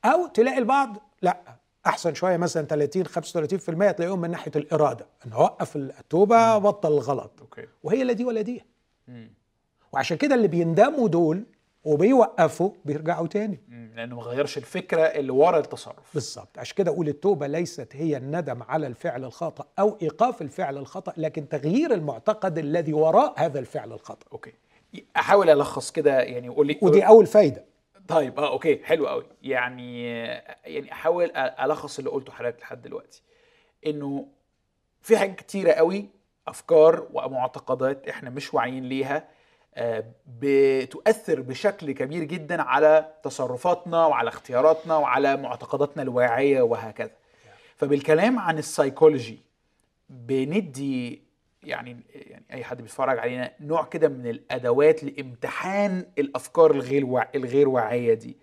أو 0.05 0.27
تلاقي 0.27 0.57
البعض 0.57 0.97
لأ 1.21 1.37
أحسن 1.85 2.13
شوية 2.13 2.37
مثلا 2.37 2.65
30 2.65 3.05
35% 3.05 3.91
تلاقيهم 3.91 4.21
من 4.21 4.31
ناحية 4.31 4.51
الإرادة 4.55 5.05
إن 5.25 5.33
وقف 5.33 5.75
التوبة 5.75 6.57
بطل 6.57 6.91
الغلط. 6.91 7.31
أوكي. 7.41 7.67
وهي 7.83 8.03
لا 8.03 8.13
دي 8.13 8.25
ولا 8.25 8.41
دي. 8.41 8.63
وعشان 9.91 10.17
كده 10.17 10.35
اللي 10.35 10.47
بيندموا 10.47 11.07
دول 11.07 11.43
وبيوقفوا 11.83 12.71
بيرجعوا 12.85 13.27
تاني. 13.27 13.59
لأنه 13.95 14.15
ما 14.15 14.21
غيرش 14.21 14.57
الفكرة 14.57 15.01
اللي 15.01 15.31
ورا 15.31 15.59
التصرف. 15.59 16.13
بالظبط. 16.13 16.59
عشان 16.59 16.75
كده 16.75 16.91
أقول 16.91 17.07
التوبة 17.07 17.47
ليست 17.47 17.95
هي 17.95 18.17
الندم 18.17 18.63
على 18.63 18.87
الفعل 18.87 19.23
الخطأ 19.23 19.65
أو 19.79 19.97
إيقاف 20.01 20.41
الفعل 20.41 20.77
الخطأ 20.77 21.13
لكن 21.17 21.49
تغيير 21.49 21.93
المعتقد 21.93 22.57
الذي 22.57 22.93
وراء 22.93 23.33
هذا 23.37 23.59
الفعل 23.59 23.93
الخطأ. 23.93 24.25
okay. 24.31 24.53
أحاول 25.17 25.49
ألخص 25.49 25.91
كده 25.91 26.21
يعني 26.21 26.49
قول 26.49 26.67
لي 26.67 26.79
ودي 26.81 27.07
أول 27.07 27.25
فايدة. 27.25 27.65
طيب 28.07 28.39
آه 28.39 28.51
okay 28.51 28.83
حلو 28.83 29.07
قوي 29.07 29.25
يعني 29.41 30.03
يعني 30.65 30.91
أحاول 30.91 31.31
ألخص 31.35 31.97
اللي 31.97 32.09
قلته 32.09 32.31
حضرتك 32.31 32.61
لحد 32.61 32.81
دلوقتي. 32.81 33.21
إنه 33.87 34.27
في 35.01 35.17
حاجات 35.17 35.35
كتيرة 35.35 35.71
قوي 35.71 36.09
أفكار 36.47 37.07
ومعتقدات 37.13 38.07
إحنا 38.07 38.29
مش 38.29 38.53
واعيين 38.53 38.83
ليها 38.83 39.27
آه، 39.75 40.03
بتؤثر 40.39 41.41
بشكل 41.41 41.91
كبير 41.91 42.23
جدا 42.23 42.61
على 42.61 43.13
تصرفاتنا 43.23 44.05
وعلى 44.05 44.29
اختياراتنا 44.29 44.97
وعلى 44.97 45.37
معتقداتنا 45.37 46.03
الواعية 46.03 46.61
وهكذا. 46.61 47.11
فبالكلام 47.75 48.39
عن 48.39 48.57
السايكولوجي 48.57 49.39
بندي 50.09 51.26
يعني 51.67 52.03
يعني 52.13 52.45
أي 52.51 52.63
حد 52.63 52.81
بيتفرج 52.81 53.19
علينا 53.19 53.51
نوع 53.59 53.83
كده 53.85 54.07
من 54.07 54.27
الأدوات 54.27 55.03
لإمتحان 55.03 56.05
الأفكار 56.17 56.71
الغير 56.71 57.23
الغير 57.35 57.69
واعية 57.69 58.13
دي. 58.13 58.37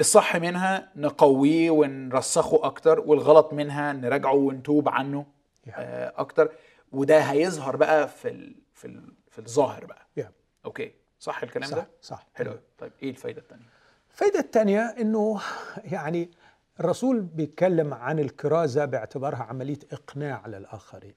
الصح 0.00 0.36
منها 0.36 0.92
نقويه 0.96 1.70
ونرسخه 1.70 2.60
أكتر 2.66 3.00
والغلط 3.00 3.52
منها 3.52 3.92
نراجعه 3.92 4.34
ونتوب 4.34 4.88
عنه 4.88 5.26
آه، 5.74 6.12
أكتر. 6.16 6.52
وده 6.92 7.18
هيظهر 7.20 7.76
بقى 7.76 8.08
في 8.08 8.28
ال 8.28 8.56
في 8.74 8.84
ال 8.84 9.12
في 9.30 9.38
الظاهر 9.38 9.84
بقى. 9.84 10.06
Yeah. 10.20 10.24
أوكي. 10.64 10.92
صح 11.18 11.42
الكلام 11.42 11.68
صح 11.68 11.76
ده؟ 11.76 11.88
صح 12.02 12.26
حلو 12.34 12.58
طيب 12.78 12.92
إيه 13.02 13.10
الفايدة 13.10 13.40
الثانية 13.40 13.64
الفايدة 14.12 14.38
الثانية 14.38 14.80
إنه 14.80 15.40
يعني 15.84 16.30
الرسول 16.80 17.20
بيتكلم 17.20 17.94
عن 17.94 18.18
الكرازة 18.18 18.84
باعتبارها 18.84 19.42
عملية 19.42 19.78
إقناع 19.92 20.46
للآخرين. 20.46 21.14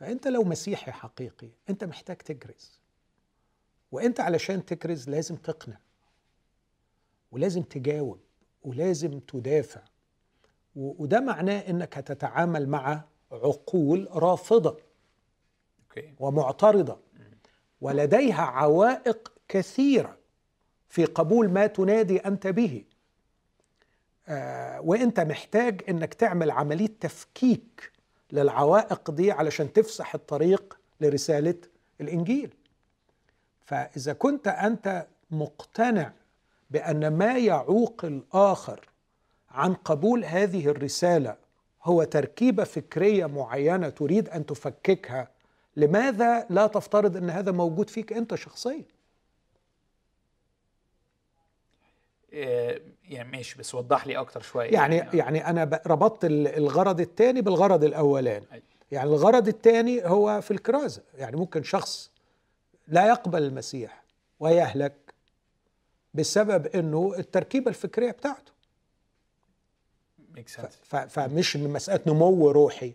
فأنت 0.00 0.28
لو 0.28 0.42
مسيحي 0.44 0.92
حقيقي 0.92 1.48
أنت 1.70 1.84
محتاج 1.84 2.16
تكرز 2.16 2.80
وأنت 3.92 4.20
علشان 4.20 4.64
تكرز 4.64 5.10
لازم 5.10 5.36
تقنع. 5.36 5.78
ولازم 7.32 7.62
تجاوب. 7.62 8.20
ولازم 8.62 9.20
تدافع. 9.20 9.80
وده 10.76 11.20
معناه 11.20 11.58
إنك 11.58 11.98
هتتعامل 11.98 12.68
مع 12.68 13.04
عقول 13.32 14.08
رافضة. 14.10 14.80
أوكي. 15.82 16.14
ومعترضة. 16.20 17.00
ولديها 17.80 18.42
عوائق 18.42 19.32
كثيرة. 19.48 20.18
في 20.88 21.04
قبول 21.04 21.50
ما 21.50 21.66
تنادي 21.66 22.18
أنت 22.18 22.46
به. 22.46 22.84
آه 24.28 24.80
وأنت 24.80 25.20
محتاج 25.20 25.82
إنك 25.88 26.14
تعمل 26.14 26.50
عملية 26.50 26.96
تفكيك. 27.00 27.92
للعوائق 28.32 29.10
دي 29.10 29.32
علشان 29.32 29.72
تفسح 29.72 30.14
الطريق 30.14 30.78
لرسالة 31.00 31.54
الإنجيل. 32.00 32.54
فإذا 33.64 34.12
كنت 34.12 34.48
أنت 34.48 35.06
مقتنع 35.30 36.12
بأن 36.70 37.08
ما 37.08 37.38
يعوق 37.38 38.04
الآخر 38.04 38.88
عن 39.50 39.74
قبول 39.74 40.24
هذه 40.24 40.68
الرسالة 40.68 41.36
هو 41.84 42.04
تركيبة 42.04 42.64
فكرية 42.64 43.26
معينة 43.26 43.88
تريد 43.88 44.28
أن 44.28 44.46
تفككها 44.46 45.28
لماذا 45.76 46.46
لا 46.50 46.66
تفترض 46.66 47.16
أن 47.16 47.30
هذا 47.30 47.52
موجود 47.52 47.90
فيك 47.90 48.12
أنت 48.12 48.34
شخصيا 48.34 48.84
آه، 51.84 52.19
يعني 52.32 53.30
ماشي 53.30 53.58
بس 53.58 53.74
وضح 53.74 54.06
لي 54.06 54.16
أكتر 54.16 54.40
شوية. 54.42 54.70
يعني 54.72 54.96
يعني 55.14 55.46
أنا 55.46 55.64
ب- 55.64 55.80
ربطت 55.86 56.24
ال- 56.24 56.48
الغرض 56.48 57.00
الثاني 57.00 57.40
بالغرض 57.40 57.84
الأولاني. 57.84 58.46
يعني 58.92 59.10
الغرض 59.10 59.48
الثاني 59.48 60.04
هو 60.06 60.40
في 60.40 60.50
الكرازة. 60.50 61.02
يعني 61.14 61.36
ممكن 61.36 61.62
شخص 61.62 62.10
لا 62.88 63.08
يقبل 63.08 63.42
المسيح 63.42 64.02
ويهلك 64.40 64.94
بسبب 66.14 66.66
إنه 66.66 67.14
التركيبة 67.18 67.68
الفكرية 67.68 68.10
بتاعته. 68.10 68.52
فمش 71.08 71.56
مسألة 71.56 72.00
نمو 72.06 72.50
روحي. 72.50 72.92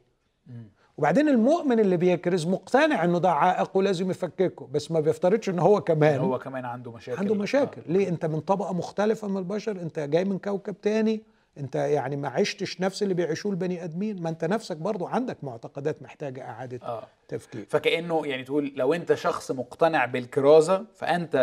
وبعدين 0.98 1.30
المؤمن 1.30 1.80
اللي 1.80 1.98
بيكرز 1.98 2.48
مقتنع 2.48 3.04
إنه 3.04 3.20
ده 3.20 3.32
عائق 3.32 3.78
ولازم 3.78 4.12
يفككه 4.12 4.68
بس 4.72 4.92
ما 4.92 5.00
بيفترضش 5.00 5.50
ان 5.50 5.60
هو 5.60 5.82
كمان. 5.82 6.20
هو 6.20 6.40
كمان 6.40 6.66
عنده 6.66 6.92
مشاكل. 6.92 7.20
عنده 7.20 7.36
مشاكل. 7.36 7.82
آه. 7.90 7.92
ليه؟ 7.92 8.10
أنت 8.10 8.26
من 8.26 8.40
طبقة 8.40 8.74
مختلفة 8.74 9.28
من 9.28 9.38
البشر 9.38 9.72
أنت 9.72 10.00
جاي 10.00 10.26
من 10.26 10.38
كوكب 10.40 10.82
تاني 10.82 11.24
أنت 11.58 11.76
يعني 11.76 12.16
ما 12.16 12.28
عشتش 12.30 12.82
نفس 12.82 13.04
اللي 13.04 13.14
بيعيشوه 13.14 13.52
البني 13.52 13.84
آدمين 13.84 14.22
ما 14.22 14.30
أنت 14.30 14.46
نفسك 14.46 14.78
برضو 14.78 15.06
عندك 15.06 15.38
معتقدات 15.44 16.02
محتاجة 16.04 16.44
إعادة 16.44 16.80
آه. 16.88 17.04
تفكير. 17.28 17.66
فكأنه 17.70 18.28
يعني 18.28 18.44
تقول 18.44 18.74
لو 18.76 18.94
أنت 18.94 19.14
شخص 19.14 19.52
مقتنع 19.52 20.06
بالكرازة 20.06 20.86
فأنت 20.96 21.36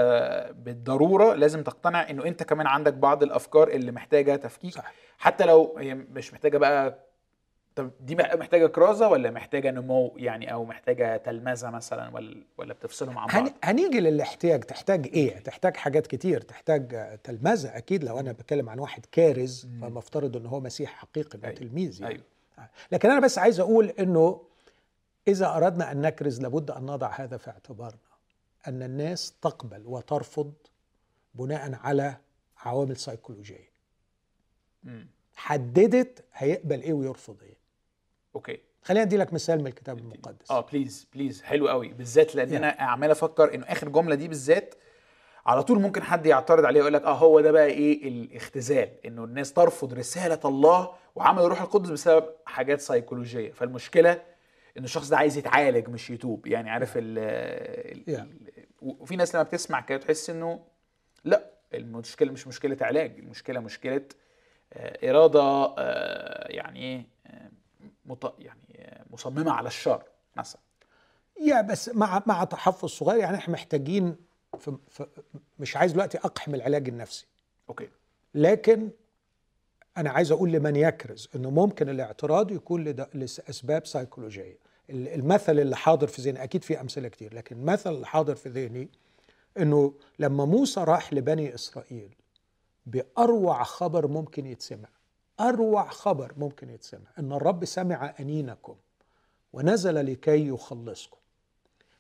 بالضرورة 0.65 1.35
لازم 1.35 1.63
تقتنع 1.63 2.11
إنه 2.11 2.25
أنت 2.25 2.43
كمان 2.43 2.67
عندك 2.67 2.95
بعض 2.95 3.23
الأفكار 3.23 3.69
اللي 3.69 3.93
محتاجة 3.93 4.37
تفكيك 4.37 4.75
صح. 4.75 4.93
حتى 5.19 5.45
لو 5.45 5.75
هي 5.79 5.95
مش 5.95 6.33
محتاجة 6.33 6.59
بقى 6.59 6.99
طب 7.77 7.91
دي 8.01 8.17
مح- 8.17 8.35
محتاجة 8.35 8.67
كرازة 8.67 9.09
ولا 9.09 9.31
محتاجة 9.31 9.71
نمو 9.71 10.15
يعني 10.17 10.53
أو 10.53 10.65
محتاجة 10.65 11.17
تلمذة 11.17 11.71
مثلا 11.71 12.15
ولا 12.15 12.45
ولا 12.59 12.75
بتفصلهم 12.75 13.19
عن 13.19 13.27
بعض؟ 13.27 13.47
هن... 13.49 13.55
هنيجي 13.65 14.01
للاحتياج. 14.01 14.61
تحتاج 14.65 15.07
إيه؟ 15.07 15.39
تحتاج 15.39 15.77
حاجات 15.77 16.07
كتير. 16.07 16.41
تحتاج 16.41 17.19
تلمذة 17.25 17.77
أكيد 17.77 18.05
لو 18.05 18.21
أنا 18.21 18.33
بتكلم 18.33 18.69
عن 18.69 18.79
واحد 18.79 19.07
كارز 19.13 19.67
فمفترض 19.81 20.37
إن 20.37 20.47
هو 20.47 20.61
مسيح 20.61 20.91
حقيقي 20.91 21.39
مش 21.39 21.45
أيوة. 21.45 21.57
تلميذ 21.57 22.01
يعني. 22.03 22.15
أيوه. 22.15 22.25
لكن 22.93 23.11
أنا 23.11 23.21
بس 23.21 23.39
عايز 23.39 23.61
أقول 23.61 23.87
إنه 23.89 24.43
إذا 25.29 25.57
أردنا 25.57 25.93
أن 25.93 26.01
نكرز 26.01 26.41
لابد 26.41 26.71
أن 26.71 26.83
نضع 26.87 27.11
هذا 27.21 27.37
في 27.37 27.51
اعتبارنا. 27.51 27.99
أن 28.69 28.83
الناس 28.83 29.35
تقبل 29.43 29.83
وترفض 29.87 30.53
بناء 31.35 31.75
على 31.75 32.17
عوامل 32.59 32.97
سيكولوجية. 32.97 33.73
حددت 35.37 36.25
هيقبل 36.35 36.81
إيه 36.83 36.93
ويرفض 36.93 37.43
إيه. 37.43 37.62
okay. 38.35 38.59
خلينا 38.83 39.03
أدي 39.05 39.17
لك 39.17 39.33
مثال 39.33 39.61
من 39.61 39.67
الكتاب 39.67 39.99
المقدس. 39.99 40.51
آه 40.51 40.61
please 40.73 41.07
please 41.15 41.43
حلو 41.43 41.69
قوي. 41.69 41.89
بالذات 41.89 42.35
لأن 42.35 42.55
أنا 42.55 42.67
عمال 42.79 43.11
أفكر 43.11 43.55
إنه 43.55 43.67
آخر 43.67 43.89
جملة 43.89 44.15
دي 44.15 44.29
بالذات 44.29 44.75
على 45.47 45.63
طول 45.63 45.81
ممكن 45.81 46.03
حد 46.03 46.27
يعترض 46.27 46.65
عليه 46.65 46.81
ويقول 46.81 46.93
لك 46.95 47.03
آه 47.05 47.13
هو 47.15 47.41
ده 47.41 47.51
بقى 47.53 47.67
إيه؟ 47.67 48.09
الاختزال. 48.09 48.89
إنه 49.07 49.25
الناس 49.25 49.53
ترفض 49.53 49.93
رسالة 49.95 50.41
الله 50.45 50.91
وعمل 51.15 51.43
الروح 51.43 51.63
القدس 51.63 51.91
بسبب 51.91 52.25
حاجات 52.47 52.81
سيكولوجية. 52.81 53.53
فالمشكلة 53.53 54.23
ان 54.79 54.85
الشخص 54.85 55.09
ده 55.09 55.17
عايز 55.17 55.39
يتعالج 55.39 55.89
مش 55.89 56.11
يتوب. 56.11 56.47
يعني 56.47 56.71
عارف 56.71 56.93
ال. 56.97 57.19
ال- 58.09 58.29
وفي 58.83 59.17
ناس 59.17 59.35
لما 59.35 59.43
بتسمع 59.45 59.81
كده 59.81 59.99
تحس 59.99 60.31
إنه 60.31 60.61
لأ 61.25 61.51
المشكلة 61.75 62.33
مش 62.33 62.47
مشكلة 62.47 62.77
علاج 62.81 63.19
المشكلة 63.19 63.61
مشكلة 63.61 64.03
آه، 64.73 65.11
إرادة 65.11 65.75
آه، 65.79 66.49
يعني 66.53 66.81
إيه 66.81 67.07
آه، 67.27 67.51
مط- 68.07 68.35
يعني 68.39 69.03
مصممة 69.11 69.53
على 69.53 69.67
الشر 69.69 70.03
مثلا. 70.37 70.61
يا 71.41 71.61
بس 71.61 71.89
مع 71.89 72.23
مع 72.27 72.45
تحفظ 72.45 72.89
صغير 72.89 73.19
يعني 73.21 73.37
إحنا 73.37 73.53
محتاجين 73.55 74.17
في 74.59 74.77
في 74.89 75.07
مش 75.59 75.77
عايز 75.77 75.93
دلوقتي 75.93 76.19
أقحم 76.19 76.55
العلاج 76.55 76.89
النفسي. 76.89 77.27
أوكي. 77.69 77.89
لكن 78.35 78.91
أنا 79.97 80.11
عايز 80.11 80.33
أقول 80.33 80.53
لمن 80.53 80.77
يكرز 80.77 81.29
إنه 81.37 81.51
ممكن 81.51 81.89
الاعتراض 81.89 82.51
يكون 82.53 82.85
لد- 82.85 83.09
لأسباب 83.15 83.87
سيكولوجية. 83.87 84.57
ال- 84.91 85.09
المثل 85.09 85.59
اللي 85.61 85.77
حاضر 85.77 86.07
في 86.07 86.23
ذهني 86.23 86.43
أكيد 86.43 86.65
في 86.65 86.81
أمثلة 86.81 87.09
كتير 87.09 87.35
لكن 87.35 87.57
المثل 87.57 87.91
اللي 87.95 88.07
حاضر 88.07 88.35
في 88.35 88.49
ذهني 88.49 88.89
إنه 89.59 89.95
لما 90.19 90.45
موسى 90.45 90.81
راح 90.85 91.13
لبني 91.13 91.55
إسرائيل 91.55 92.15
بأروع 92.87 93.63
خبر 93.63 94.07
ممكن 94.07 94.47
يتسمع. 94.47 94.89
أروع 95.49 95.89
خبر 95.89 96.33
ممكن 96.37 96.71
يتسمع 96.71 97.09
إن 97.19 97.33
الرب 97.33 97.65
سمع 97.65 98.15
أنينكم 98.21 98.75
ونزل 99.53 100.07
لكي 100.07 100.49
يخلصكم. 100.49 101.17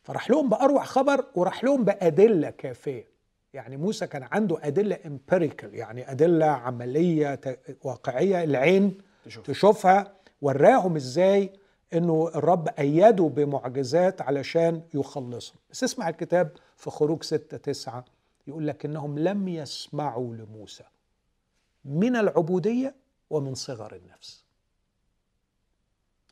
فراح 0.02 0.30
لهم 0.30 0.48
بأروع 0.48 0.84
خبر 0.84 1.24
وراح 1.34 1.64
لهم 1.64 1.84
بأدلة 1.84 2.50
كافية. 2.50 3.12
يعني 3.54 3.76
موسى 3.76 4.06
كان 4.06 4.22
عنده 4.22 4.58
أدلة 4.62 4.98
empirical 5.06 5.74
يعني 5.74 6.10
أدلة 6.10 6.46
عملية 6.46 7.40
واقعية 7.84 8.44
العين 8.44 8.98
تشوف 9.24 9.46
تشوفها 9.46 10.12
وراهم 10.42 10.96
إزاي 10.96 11.52
إنه 11.94 12.30
الرب 12.34 12.68
أيده 12.78 13.24
بمعجزات 13.24 14.22
علشان 14.22 14.82
يخلصهم. 14.94 15.56
بس 15.70 15.84
اسمع 15.84 16.08
الكتاب 16.08 16.50
في 16.76 16.90
خروج 16.90 17.22
ستة 17.22 17.56
تسعة 17.56 18.04
يقول 18.46 18.66
لك 18.66 18.84
إنهم 18.84 19.18
لم 19.18 19.48
يسمعوا 19.48 20.34
لموسى. 20.34 20.84
من 21.84 22.16
العبودية 22.16 22.94
ومن 23.32 23.54
صغر 23.54 23.94
النفس. 23.94 24.44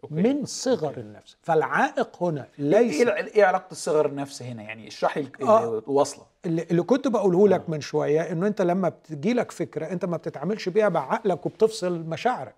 okay. 0.04 0.14
من 0.14 0.44
صغر 0.44 0.88
okay. 0.88 1.00
النفس. 1.00 1.36
فالعائق 1.42 2.22
هنا 2.22 2.42
إيه 2.58 2.64
ليس 2.64 3.00
إيه 3.08 3.44
علاقة 3.44 3.72
الصغر 3.72 4.06
النفس 4.06 4.42
هنا؟ 4.42 4.62
يعني 4.62 4.88
اشرح 4.88 5.18
لي 5.18 5.28
آه. 5.42 5.78
الوصلة. 5.78 6.26
اللي 6.46 6.82
كنت 6.82 7.08
بقوله 7.08 7.48
لك 7.48 7.70
من 7.70 7.80
شوية 7.80 8.20
إنه 8.32 8.46
أنت 8.46 8.62
لما 8.62 8.88
بتجي 8.88 9.32
لك 9.32 9.50
فكرة 9.50 9.86
أنت 9.92 10.04
ما 10.04 10.16
بتتعاملش 10.16 10.68
بيها 10.68 10.88
بعقلك 10.88 11.46
وبتفصل 11.46 11.98
مشاعرك 12.00 12.54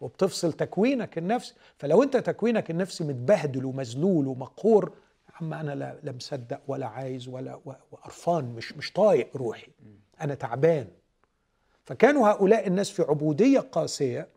وبتفصل 0.00 0.52
تكوينك 0.52 1.18
النفسي 1.18 1.54
فلو 1.78 2.02
أنت 2.02 2.16
تكوينك 2.16 2.70
النفسي 2.70 3.04
متبهدل 3.04 3.64
ومذلول 3.64 4.26
ومقهور 4.26 4.92
عم 5.40 5.54
أنا 5.54 5.72
لا, 5.74 5.98
لا 6.02 6.12
مصدق 6.12 6.60
ولا 6.68 6.86
عايز 6.86 7.28
ولا 7.28 7.60
وقرفان 7.92 8.44
مش 8.44 8.72
مش 8.72 8.92
طايق 8.92 9.36
روحي. 9.36 9.68
أنا 10.20 10.34
تعبان. 10.34 10.86
فكانوا 11.84 12.28
هؤلاء 12.28 12.66
الناس 12.66 12.90
في 12.90 13.02
عبودية 13.02 13.60
قاسية 13.60 14.28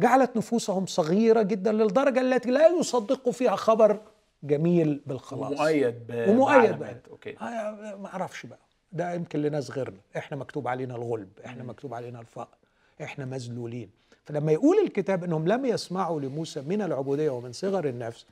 جعلت 0.00 0.36
نفوسهم 0.36 0.86
صغيرة 0.86 1.42
جدا 1.42 1.72
للدرجة 1.72 2.20
التي 2.20 2.50
لا 2.50 2.68
يصدقوا 2.68 3.32
فيها 3.32 3.56
خبر 3.56 4.00
جميل 4.42 5.00
بالخلاص. 5.06 5.52
ومؤيد 5.52 5.94
ب 6.08 6.28
ومؤيد. 6.28 6.78
بقى. 6.78 6.96
أوكي. 7.10 7.36
آه 7.40 7.96
ما 8.00 8.06
أعرفش 8.06 8.46
بقى. 8.46 8.58
ده 8.92 9.14
يمكن 9.14 9.42
لناس 9.42 9.70
غيرنا. 9.70 9.96
إحنا 10.16 10.36
مكتوب 10.36 10.68
علينا 10.68 10.96
الغلب. 10.96 11.28
إحنا 11.46 11.64
مكتوب 11.64 11.94
علينا 11.94 12.20
الفقر. 12.20 12.56
إحنا 13.02 13.24
مذلولين. 13.24 13.90
فلما 14.24 14.52
يقول 14.52 14.76
الكتاب 14.78 15.24
إنهم 15.24 15.48
لم 15.48 15.64
يسمعوا 15.64 16.20
لموسى 16.20 16.60
من 16.60 16.82
العبودية 16.82 17.30
ومن 17.30 17.52
صغر 17.52 17.84
النفس 17.88 18.26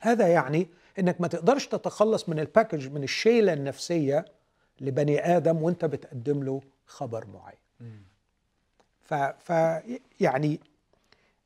هذا 0.00 0.28
يعني 0.28 0.66
إنك 0.98 1.20
ما 1.20 1.28
تقدرش 1.28 1.66
تتخلص 1.66 2.28
من 2.28 2.38
الباكج 2.38 2.88
من 2.88 3.02
الشيلة 3.02 3.52
النفسية 3.52 4.24
لبني 4.80 5.36
آدم 5.36 5.62
وأنت 5.62 5.84
بتقدم 5.84 6.42
له 6.42 6.60
خبر 6.86 7.24
معين. 7.34 7.58
ف, 9.02 9.14
ف 9.14 9.50
يعني 10.20 10.60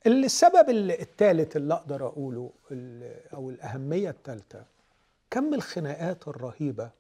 السبب 0.07 0.71
الثالث 0.71 1.57
اللي 1.57 1.75
أقدر 1.75 2.07
أقوله 2.07 2.51
أو 3.35 3.51
الأهمية 3.51 4.11
الثالثه 4.11 4.65
كم 5.31 5.55
الخناقات 5.55 6.29
الرهيبة 6.29 6.91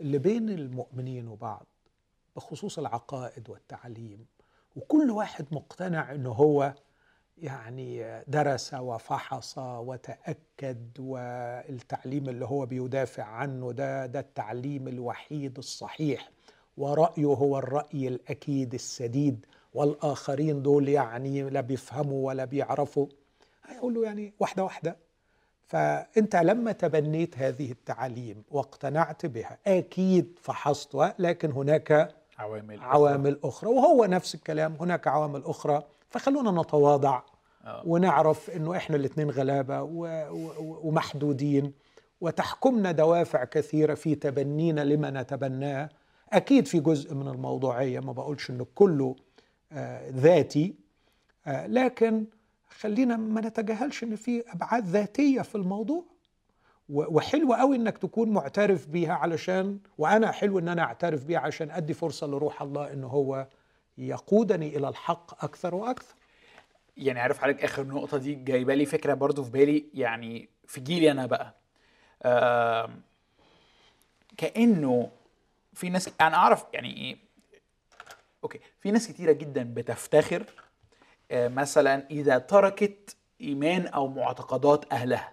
اللي 0.00 0.18
بين 0.18 0.48
المؤمنين 0.50 1.28
وبعض 1.28 1.66
بخصوص 2.36 2.78
العقائد 2.78 3.50
والتعليم 3.50 4.26
وكل 4.76 5.10
واحد 5.10 5.46
مقتنع 5.52 6.12
انه 6.14 6.30
هو 6.30 6.74
يعني 7.38 8.20
درس 8.28 8.74
وفحص 8.74 9.58
وتأكد 9.58 11.00
والتعليم 11.00 12.28
اللي 12.28 12.44
هو 12.44 12.66
بيدافع 12.66 13.24
عنه 13.24 13.72
ده 13.72 14.06
ده 14.06 14.20
التعليم 14.20 14.88
الوحيد 14.88 15.58
الصحيح. 15.58 16.30
ورأيه 16.76 17.26
هو 17.26 17.58
الرأي 17.58 18.08
الأكيد 18.08 18.74
السديد 18.74 19.46
والآخرين 19.74 20.62
دول 20.62 20.88
يعني 20.88 21.42
لا 21.42 21.60
بيفهموا 21.60 22.26
ولا 22.26 22.44
بيعرفوا. 22.44 23.06
هيقولوا 23.64 24.04
يعني 24.04 24.32
واحدة 24.40 24.64
واحدة. 24.64 24.96
فأنت 25.66 26.36
لما 26.36 26.72
تبنيت 26.72 27.38
هذه 27.38 27.70
التعاليم 27.70 28.42
واقتنعت 28.50 29.26
بها 29.26 29.58
أكيد 29.66 30.38
فحصتها 30.42 31.14
لكن 31.18 31.52
هناك 31.52 32.14
عوامل 32.38 32.80
عوامل 32.80 33.38
أخرى. 33.44 33.70
وهو 33.70 34.04
نفس 34.04 34.34
الكلام 34.34 34.76
هناك 34.80 35.08
عوامل 35.08 35.42
أخرى. 35.44 35.82
فخلونا 36.10 36.62
نتواضع 36.62 37.22
آه. 37.64 37.82
ونعرف 37.86 38.50
إنه 38.50 38.76
إحنا 38.76 38.96
الاثنين 38.96 39.30
غلابة 39.30 39.82
ومحدودين. 40.58 41.72
وتحكمنا 42.20 42.92
دوافع 42.92 43.44
كثيرة 43.44 43.94
في 43.94 44.14
تبنينا 44.14 44.80
لما 44.80 45.10
نتبناه. 45.10 45.88
أكيد 46.32 46.66
في 46.66 46.80
جزء 46.80 47.14
من 47.14 47.28
الموضوعيه 47.28 48.00
ما 48.00 48.12
بقولش 48.12 48.50
إنه 48.50 48.66
كله 48.74 49.16
آه 49.72 50.10
ذاتي 50.10 50.74
آه 51.46 51.66
لكن 51.66 52.24
خلينا 52.68 53.16
ما 53.16 53.40
نتجاهلش 53.40 54.02
إن 54.04 54.16
في 54.16 54.44
أبعاد 54.52 54.84
ذاتية 54.86 55.42
في 55.42 55.54
الموضوع. 55.54 56.04
وحلو 56.88 57.54
قوي 57.54 57.76
إنك 57.76 57.98
تكون 57.98 58.28
معترف 58.30 58.86
بيها 58.86 59.14
علشان 59.14 59.78
وأنا 59.98 60.30
حلو 60.32 60.58
إن 60.58 60.68
أنا 60.68 60.82
أعترف 60.82 61.24
بيها 61.24 61.38
عشان 61.40 61.70
أدي 61.70 61.94
فرصة 61.94 62.26
لروح 62.26 62.62
الله 62.62 62.92
إنه 62.92 63.06
هو 63.06 63.46
يقودني 63.98 64.76
إلى 64.76 64.88
الحق 64.88 65.44
أكثر 65.44 65.74
وأكثر. 65.74 66.14
يعني 66.96 67.20
عارف 67.20 67.38
حضرتك 67.38 67.64
آخر 67.64 67.86
نقطة 67.86 68.18
دي 68.18 68.34
جايبة 68.34 68.74
لي 68.74 68.86
فكرة 68.86 69.14
برضو 69.14 69.44
في 69.44 69.50
بالي 69.50 69.84
يعني 69.94 70.48
في 70.66 70.80
جيلي 70.80 71.10
أنا 71.10 71.26
بقى. 71.26 71.54
آه 72.22 72.90
كأنه 74.36 75.10
في 75.74 75.88
ناس 75.88 76.10
أنا 76.20 76.36
أعرف 76.36 76.64
يعني 76.72 76.96
إيه 76.96 77.16
okay 78.44 78.60
في 78.80 78.90
ناس 78.90 79.08
كتيرة 79.08 79.32
جدا 79.32 79.74
بتفتخر 79.74 80.44
آه 81.30 81.48
مثلا 81.48 82.06
إذا 82.10 82.38
تركت 82.38 83.16
إيمان 83.40 83.86
أو 83.86 84.06
معتقدات 84.08 84.92
أهلها 84.92 85.32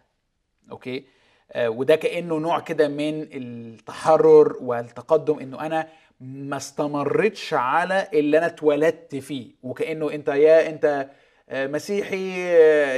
okay? 0.72 1.06
آه 1.52 1.70
وده 1.70 1.96
كأنه 1.96 2.38
نوع 2.38 2.60
كده 2.60 2.88
من 2.88 3.28
التحرر 3.34 4.58
والتقدم 4.62 5.40
إنه 5.40 5.66
أنا 5.66 5.88
ما 6.20 6.58
استمرتش 6.58 7.54
على 7.54 8.08
اللي 8.14 8.38
أنا 8.38 8.46
اتولدت 8.46 9.16
فيه 9.16 9.52
وكأنه 9.64 10.12
أنت 10.12 10.28
يا 10.28 10.70
أنت 10.70 11.10
آه، 11.50 11.68
مسيحي 11.68 12.44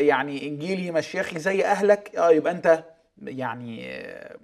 يعني 0.08 0.48
إنجيلي 0.48 0.92
مشيخي 0.92 1.40
زي 1.40 1.66
أهلك 1.66 2.16
آه 2.16 2.32
يبقى 2.32 2.52
أنت 2.54 2.84
يعني 3.24 3.88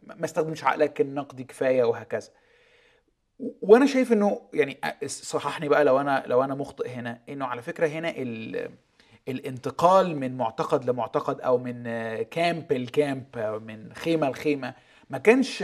ما 0.04 0.26
استخدمش 0.26 0.64
عقلك 0.64 1.02
النقدي 1.02 1.44
كفاية 1.44 1.84
وهكذا. 1.84 2.30
وأنا 3.40 3.86
شايف 3.86 4.12
إنه 4.14 4.42
يعني 4.54 4.78
صححني 5.06 5.70
بقى 5.70 5.84
لو 5.84 6.00
أنا 6.02 6.24
لو 6.28 6.44
أنا 6.44 6.56
مخطئ 6.56 6.90
هنا 6.90 7.20
إنه 7.30 7.46
على 7.46 7.62
فكرة 7.62 7.88
هنا 7.88 8.10
الانتقال 9.28 10.16
من 10.20 10.38
معتقد 10.38 10.90
لمعتقد 10.90 11.42
أو 11.42 11.58
من 11.58 11.84
camp 12.24 12.74
ل 12.74 12.87
camp 12.87 13.38
أو 13.38 13.60
من 13.60 13.94
خيمة 13.94 14.30
لخيمة 14.30 14.74
ما 15.10 15.18
كانش 15.18 15.64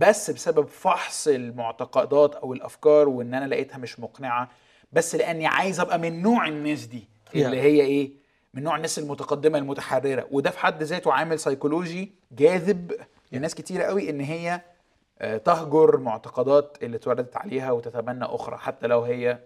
بس 0.00 0.30
بسبب 0.30 0.68
فحص 0.68 1.28
المعتقدات 1.28 2.34
أو 2.34 2.52
الأفكار 2.52 3.08
وإن 3.08 3.34
أنا 3.34 3.44
لقيتها 3.46 3.78
مش 3.78 4.00
مقنعة 4.00 4.50
بس 4.92 5.14
لأني 5.14 5.46
عايز 5.46 5.80
أبقى 5.80 5.98
من 5.98 6.22
نوع 6.22 6.48
الناس 6.48 6.86
دي 6.86 7.08
اللي 7.46 7.60
هي 7.60 7.80
إيه 7.80 8.12
من 8.54 8.62
نوع 8.62 8.76
الناس 8.76 8.98
المتقدمة 8.98 9.58
المتحررة. 9.58 10.26
وده 10.30 10.50
في 10.50 10.58
حد 10.58 10.82
ذاته 10.82 11.12
عامل 11.12 11.38
سيكولوجي 11.38 12.12
جاذب 12.32 12.92
لناس 13.32 13.54
كتيرة 13.54 13.82
قوي 13.84 14.10
إن 14.10 14.20
هي 14.20 14.60
تهجر 15.44 15.96
معتقدات 15.96 16.78
اللي 16.82 16.96
اتولدت 16.96 17.36
عليها 17.36 17.70
وتتبنى 17.72 18.24
أخرى 18.24 18.56
حتى 18.56 18.86
لو 18.86 19.02
هي 19.02 19.38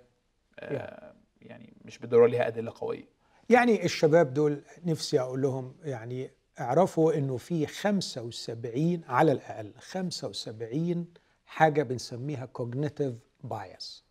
آه، 0.58 1.14
يعني 1.42 1.74
مش 1.84 1.98
بالضرورة 1.98 2.26
ليها 2.26 2.46
أدلة 2.46 2.72
قوية. 2.74 3.04
يعني 3.48 3.84
الشباب 3.84 4.34
دول 4.34 4.62
نفسي 4.84 5.20
أقول 5.20 5.42
لهم 5.42 5.74
يعني 5.84 6.30
اعرفوا 6.60 7.12
إنه 7.14 7.36
في 7.36 7.66
75 7.66 9.02
على 9.08 9.32
الأقل 9.32 9.72
75 9.78 11.06
حاجة 11.46 11.82
بنسميها 11.82 12.48
cognitive 12.58 13.46
bias. 13.52 14.02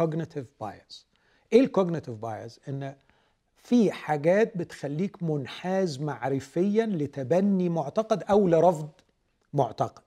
cognitive 0.00 0.46
bias. 0.64 1.06
إيه 1.52 1.60
ال 1.60 1.65
cognitive 1.65 2.14
bias 2.14 2.60
إن 2.68 2.96
في 3.56 3.92
حاجات 3.92 4.56
بتخليك 4.56 5.22
منحاز 5.22 6.00
معرفيا 6.00 6.86
لتبني 6.86 7.68
معتقد 7.68 8.22
أو 8.22 8.48
لرفض 8.48 8.88
معتقد. 9.52 10.02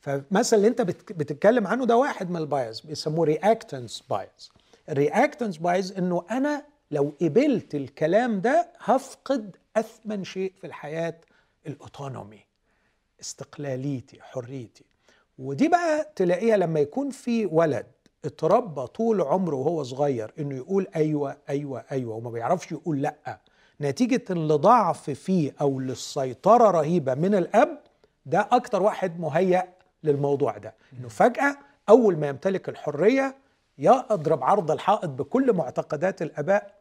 فمثلا 0.00 0.56
اللي 0.58 0.68
انت 0.68 0.80
بتتكلم 0.82 1.66
عنه 1.66 1.86
ده 1.86 1.96
واحد 1.96 2.30
من 2.30 2.36
ال 2.36 2.45
bias 2.45 2.80
بيسموه 2.80 3.24
reactance 3.26 4.02
bias 4.10 4.50
ال 4.88 4.95
reactance 4.95 5.56
bias 5.56 5.92
إنه 5.92 6.24
أنا 6.30 6.64
لو 6.90 7.12
قبلت 7.22 7.74
الكلام 7.74 8.40
ده 8.40 8.68
هفقد 8.78 9.56
أثمن 9.76 10.24
شيء 10.24 10.52
في 10.60 10.66
الحياة 10.66 11.14
ال 11.66 11.74
autonomy 11.74 12.40
استقلاليتي 13.20 14.18
حريتي. 14.22 14.84
ودي 15.38 15.68
بقى 15.68 16.12
تلاقيها 16.16 16.56
لما 16.56 16.80
يكون 16.80 17.10
في 17.10 17.46
ولد 17.46 17.86
اتربى 18.24 18.86
طول 18.86 19.20
عمره 19.20 19.56
وهو 19.56 19.82
صغير 19.82 20.32
إنه 20.38 20.56
يقول 20.56 20.86
أيوه 20.96 21.36
أيوه 21.48 21.84
أيوه 21.92 22.14
وما 22.14 22.30
بيعرفش 22.30 22.72
يقول 22.72 23.02
لأ. 23.02 23.38
نتيجة 23.80 24.24
لضعف 24.34 25.10
فيه 25.10 25.54
أو 25.60 25.80
للسيطرة 25.80 26.70
رهيبة 26.70 27.14
من 27.14 27.34
الأب 27.34 27.78
ده 28.26 28.48
أكتر 28.52 28.82
واحد 28.82 29.20
مهيأ 29.20 29.68
للموضوع 30.04 30.58
ده. 30.58 30.74
إنه 30.98 31.08
فجأة 31.08 31.56
أول 31.88 32.16
ما 32.16 32.28
يمتلك 32.28 32.68
الحرية 32.68 33.36
يضرب 33.78 34.44
عرض 34.44 34.70
الحائط 34.70 35.08
بكل 35.08 35.52
معتقدات 35.52 36.22
الآباء 36.22 36.74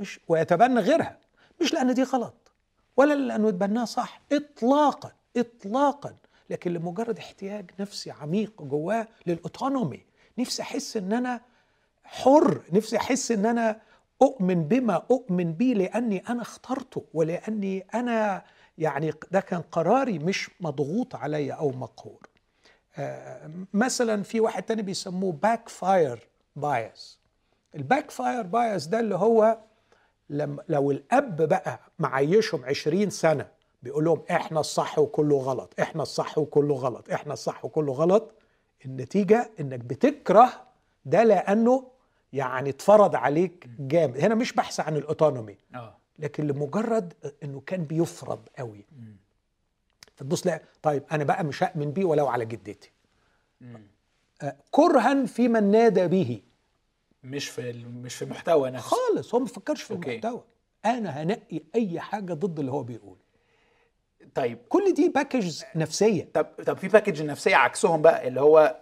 مش 0.00 0.20
ويتبنى 0.28 0.80
غيرها. 0.80 1.18
مش 1.60 1.72
لأن 1.74 1.94
دي 1.94 2.02
غلط 2.02 2.52
ولا 2.96 3.14
لأنه 3.14 3.48
يتبناها 3.48 3.84
صح 3.84 4.20
اطلاقا 4.32 5.12
اطلاقا. 5.36 6.14
لكن 6.50 6.72
لمجرد 6.72 7.18
احتياج 7.18 7.70
نفسي 7.80 8.10
عميق 8.10 8.62
جواه 8.62 9.08
للأوتونومي 9.26 10.00
نفسي 10.38 10.62
أحس 10.62 10.96
إن 10.96 11.12
أنا 11.12 11.40
حر 12.04 12.62
نفسي 12.72 12.96
أحس 12.96 13.30
إن 13.32 13.46
أنا 13.46 13.80
أؤمن 14.22 14.64
بما 14.64 15.02
أؤمن 15.10 15.52
به 15.52 15.66
لأني 15.66 16.18
أنا 16.28 16.42
اخترته 16.42 17.04
ولأني 17.14 17.86
أنا 17.94 18.42
يعني 18.78 19.12
ده 19.30 19.40
كان 19.40 19.60
قراري 19.60 20.18
مش 20.18 20.50
مضغوط 20.60 21.14
عليا 21.14 21.54
أو 21.54 21.70
مقهور. 21.70 22.28
مثلا 23.72 24.22
في 24.22 24.40
واحد 24.40 24.62
تاني 24.62 24.82
بيسموه 24.82 25.32
backfire 25.32 26.28
bias 26.56 27.06
ال 27.06 27.18
backfire 27.74 28.42
bias 28.42 28.86
ده 28.86 29.00
اللي 29.00 29.14
هو 29.14 29.58
لما 30.30 30.62
لو 30.68 30.90
الأب 30.90 31.36
بقى 31.42 31.80
معيشهم 31.98 32.64
عشرين 32.64 33.10
سنة 33.10 33.48
بيقول 33.82 34.04
لهم 34.04 34.22
إحنا 34.30 34.60
الصح 34.60 34.98
وكله 34.98 35.36
غلط 35.38 35.74
إحنا 35.80 36.02
الصح 36.02 36.38
وكله 36.38 36.74
غلط 36.74 37.10
إحنا 37.10 37.32
الصح 37.32 37.64
وكله 37.64 37.92
غلط 37.92 38.34
النتيجة 38.86 39.50
إنك 39.60 39.78
بتكره 39.78 40.52
ده 41.04 41.22
لأنه 41.24 41.88
يعني 42.32 42.70
اتفرض 42.70 43.16
عليك 43.16 43.66
جامد. 43.78 44.18
هنا 44.18 44.34
مش 44.34 44.52
بحث 44.52 44.80
عن 44.80 44.96
ال 44.96 45.03
autonomy 45.03 45.56
آه. 45.74 45.96
لكن 46.18 46.46
لمجرد 46.46 47.12
إنه 47.42 47.62
كان 47.66 47.84
بيفرض 47.84 48.48
قوي. 48.58 48.84
فتبص 50.14 50.46
لا 50.46 50.60
طيب 50.82 51.02
أنا 51.12 51.24
بقى 51.24 51.44
مش 51.44 51.62
هأمن 51.62 51.90
بيه 51.92 52.04
ولو 52.04 52.26
على 52.28 52.44
جدتي. 52.44 52.90
آه 54.42 54.56
كرها 54.70 55.26
في 55.26 55.48
من 55.48 55.70
نادى 55.70 56.06
به. 56.08 56.40
مش 57.24 57.48
في 57.48 57.72
مش 58.02 58.14
في 58.14 58.22
المحتوى 58.24 58.70
نفسه. 58.70 58.88
خالص 58.96 59.34
هو 59.34 59.38
ما 59.40 59.44
بيفكرش 59.46 59.82
في 59.82 59.94
okay. 59.94 60.10
المحتوى. 60.10 60.42
أنا 60.84 61.22
هنقي 61.22 61.60
أي 61.74 62.00
حاجة 62.00 62.32
ضد 62.34 62.58
اللي 62.58 62.72
هو 62.72 62.82
بيقول. 62.82 63.16
طيب. 64.34 64.58
كل 64.68 64.94
دي 64.94 65.08
package 65.08 65.62
نفسية. 65.74 66.28
طب 66.34 66.46
طب 66.66 66.76
في 66.78 66.88
package 66.88 67.22
نفسية 67.22 67.56
عكسهم 67.56 68.02
بقى 68.02 68.28
اللي 68.28 68.40
هو 68.40 68.76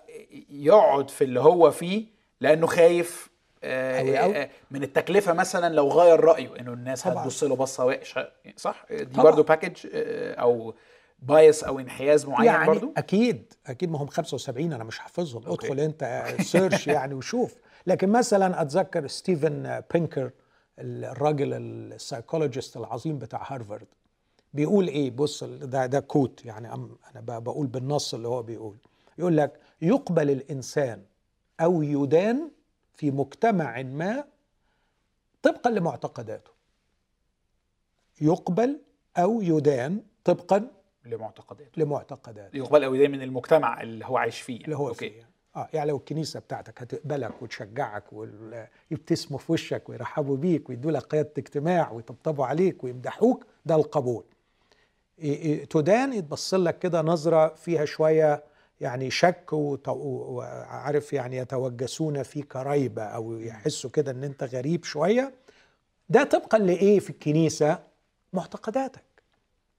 يقعد 0.51 1.11
في 1.11 1.25
اللي 1.25 1.41
هو 1.41 1.71
فيه 1.71 2.07
لأنه 2.41 2.67
خايف 2.67 3.31
آه 3.65 4.01
أوي 4.01 4.19
أوي. 4.23 4.37
آه 4.43 4.51
من 4.71 4.83
التكلفة 4.83 5.33
مثلا 5.33 5.75
لو 5.75 5.89
غير 5.89 6.21
رأيه 6.21 6.61
إنه 6.61 6.73
الناس 6.73 7.07
هتبص 7.07 7.45
له 7.45 7.57
بصة 7.57 7.85
وحشة. 7.87 8.33
صح؟ 8.57 8.87
دي. 8.91 9.05
برضو 9.05 9.43
package 9.43 9.87
أو 10.39 10.75
bias 11.23 11.65
أو 11.65 11.79
انحياز 11.79 12.27
معين 12.27 12.47
يعني 12.47 12.67
برضو؟ 12.67 12.93
أكيد 12.97 13.53
أكيد 13.67 13.91
ما 13.91 14.03
هم 14.03 14.07
75 14.07 14.73
أنا 14.73 14.85
مش 14.85 14.99
حافظهم. 14.99 15.43
ادخل 15.47 15.81
أنت 15.81 16.27
search 16.41 16.87
يعني 16.97 17.15
وشوف. 17.15 17.55
لكن 17.87 18.09
مثلا 18.09 18.63
أتذكر 18.63 19.07
ستيفن 19.07 19.83
بينكر 19.93 20.31
الراجل 20.79 21.53
ال 21.53 21.62
psychologist 21.62 22.77
العظيم 22.77 23.19
بتاع 23.19 23.53
هارفارد. 23.53 23.87
بيقول 24.55 24.89
إيه؟ 24.89 25.11
بص 25.11 25.45
ده 25.45 25.87
ده 25.87 26.01
quote 26.01 26.45
يعني 26.45 26.73
أنا 26.73 27.39
بقول 27.39 27.67
بالنص 27.67 28.15
اللي 28.15 28.29
هو 28.29 28.43
بيقول. 28.43 28.77
يقول 29.19 29.37
لك 29.37 29.61
يقبل 29.83 30.31
الإنسان 30.31 31.03
أو 31.61 31.83
يدان 31.83 32.51
في 32.95 33.11
مجتمع 33.11 33.83
ما 33.83 34.25
طبقا 35.43 35.71
لمعتقداته. 35.71 36.51
يقبل 38.21 38.81
أو 39.17 39.43
يدان 39.43 40.03
طبقا 40.25 40.71
لمعتقداته. 41.05 41.83
لمعتقداته. 41.83 42.57
يقبل 42.57 42.85
أو 42.85 42.91
من 42.93 43.23
المجتمع 43.23 43.83
اللي 43.83 44.07
هو 44.07 44.17
عايش 44.17 44.41
فيه 44.41 44.65
اللي 44.65 44.77
هو 44.77 44.89
أوكي. 44.89 45.11
فيه. 45.11 45.31
آه 45.57 45.69
يعني 45.73 45.91
لو 45.91 45.97
الكنيسة 45.97 46.41
بتاعتك 46.41 46.83
هتقبلك 46.83 47.43
وتشجعك 47.43 48.05
ويبتسموا 48.13 49.39
في 49.39 49.53
وشك 49.53 49.89
ويرحبوا 49.89 50.37
بيك 50.37 50.69
ويدوا 50.69 50.91
لك 50.91 51.03
قيادة 51.03 51.33
اجتماع 51.39 51.91
ويطبطبوا 51.91 52.47
عليك 52.47 52.85
ويمدحوك 52.85 53.47
ده 53.67 53.75
القبول. 53.75 54.25
تدان 55.71 56.13
يتبص 56.13 56.55
لك 56.55 56.79
كده 56.79 57.03
نظرة 57.03 57.55
فيها 57.55 57.85
شوية 57.85 58.45
يعني 58.81 59.11
شك 59.11 59.53
وعارف 59.53 61.13
يعني 61.13 61.37
يتوجسون 61.37 62.23
فيك 62.23 62.57
ريبة 62.57 63.03
أو 63.03 63.33
يحسوا 63.39 63.91
كده 63.91 64.11
إن 64.11 64.25
أنت 64.25 64.45
غريب 64.45 64.85
شوية. 64.85 65.35
ده 66.09 66.25
طبقا 66.25 66.59
لإيه 66.59 66.99
في 67.01 67.11
الكنيسة؟ 67.11 67.79
معتقداتك. 68.33 69.03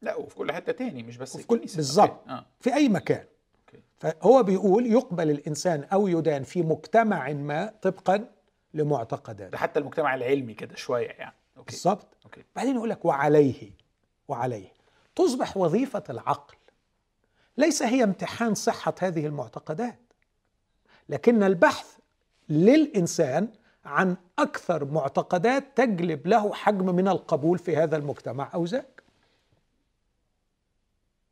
لا 0.02 0.16
وفي 0.16 0.36
كل 0.36 0.52
حتة 0.52 0.72
تاني 0.72 1.04
مش 1.04 1.18
بس 1.18 1.36
وفي 1.36 1.48
كل. 1.48 1.58
بالظبط. 1.58 2.30
آه. 2.30 2.46
في 2.60 2.74
أي 2.74 2.90
مكان. 2.90 3.26
أوكي. 3.60 3.84
فهو 3.98 4.44
بيقول 4.44 4.86
يقبل 4.86 5.30
الإنسان 5.30 5.84
أو 5.84 6.08
يدان 6.08 6.44
في 6.44 6.62
مجتمع 6.62 7.32
ما 7.32 7.74
طبقا 7.82 8.28
لمعتقداته. 8.74 9.50
ده 9.52 9.58
حتى 9.58 9.80
المجتمع 9.80 10.16
العلمي 10.16 10.54
كده 10.54 10.76
شوية 10.76 11.08
يعني. 11.08 11.36
بالظبط. 11.68 12.08
بعدين 12.56 12.76
يقول 12.76 12.90
لك 12.90 13.06
وعليه 13.06 13.72
وعليه. 14.28 14.68
تصبح 15.16 15.58
وظيفة 15.58 16.04
العقل. 16.10 16.56
ليس 17.58 17.84
هي 17.84 18.04
امتحان 18.04 18.54
صحة 18.54 18.96
هذه 19.00 19.26
المعتقدات. 19.26 20.00
لكن 21.10 21.44
البحث 21.44 21.98
للإنسان 22.50 23.48
عن 23.86 24.18
أكثر 24.40 24.86
معتقدات 24.86 25.64
تجلب 25.76 26.28
له 26.28 26.54
حجم 26.54 26.96
من 26.96 27.08
القبول 27.08 27.58
في 27.60 27.78
هذا 27.78 27.98
المجتمع 27.98 28.50
أو 28.54 28.66
ذاك 28.66 28.91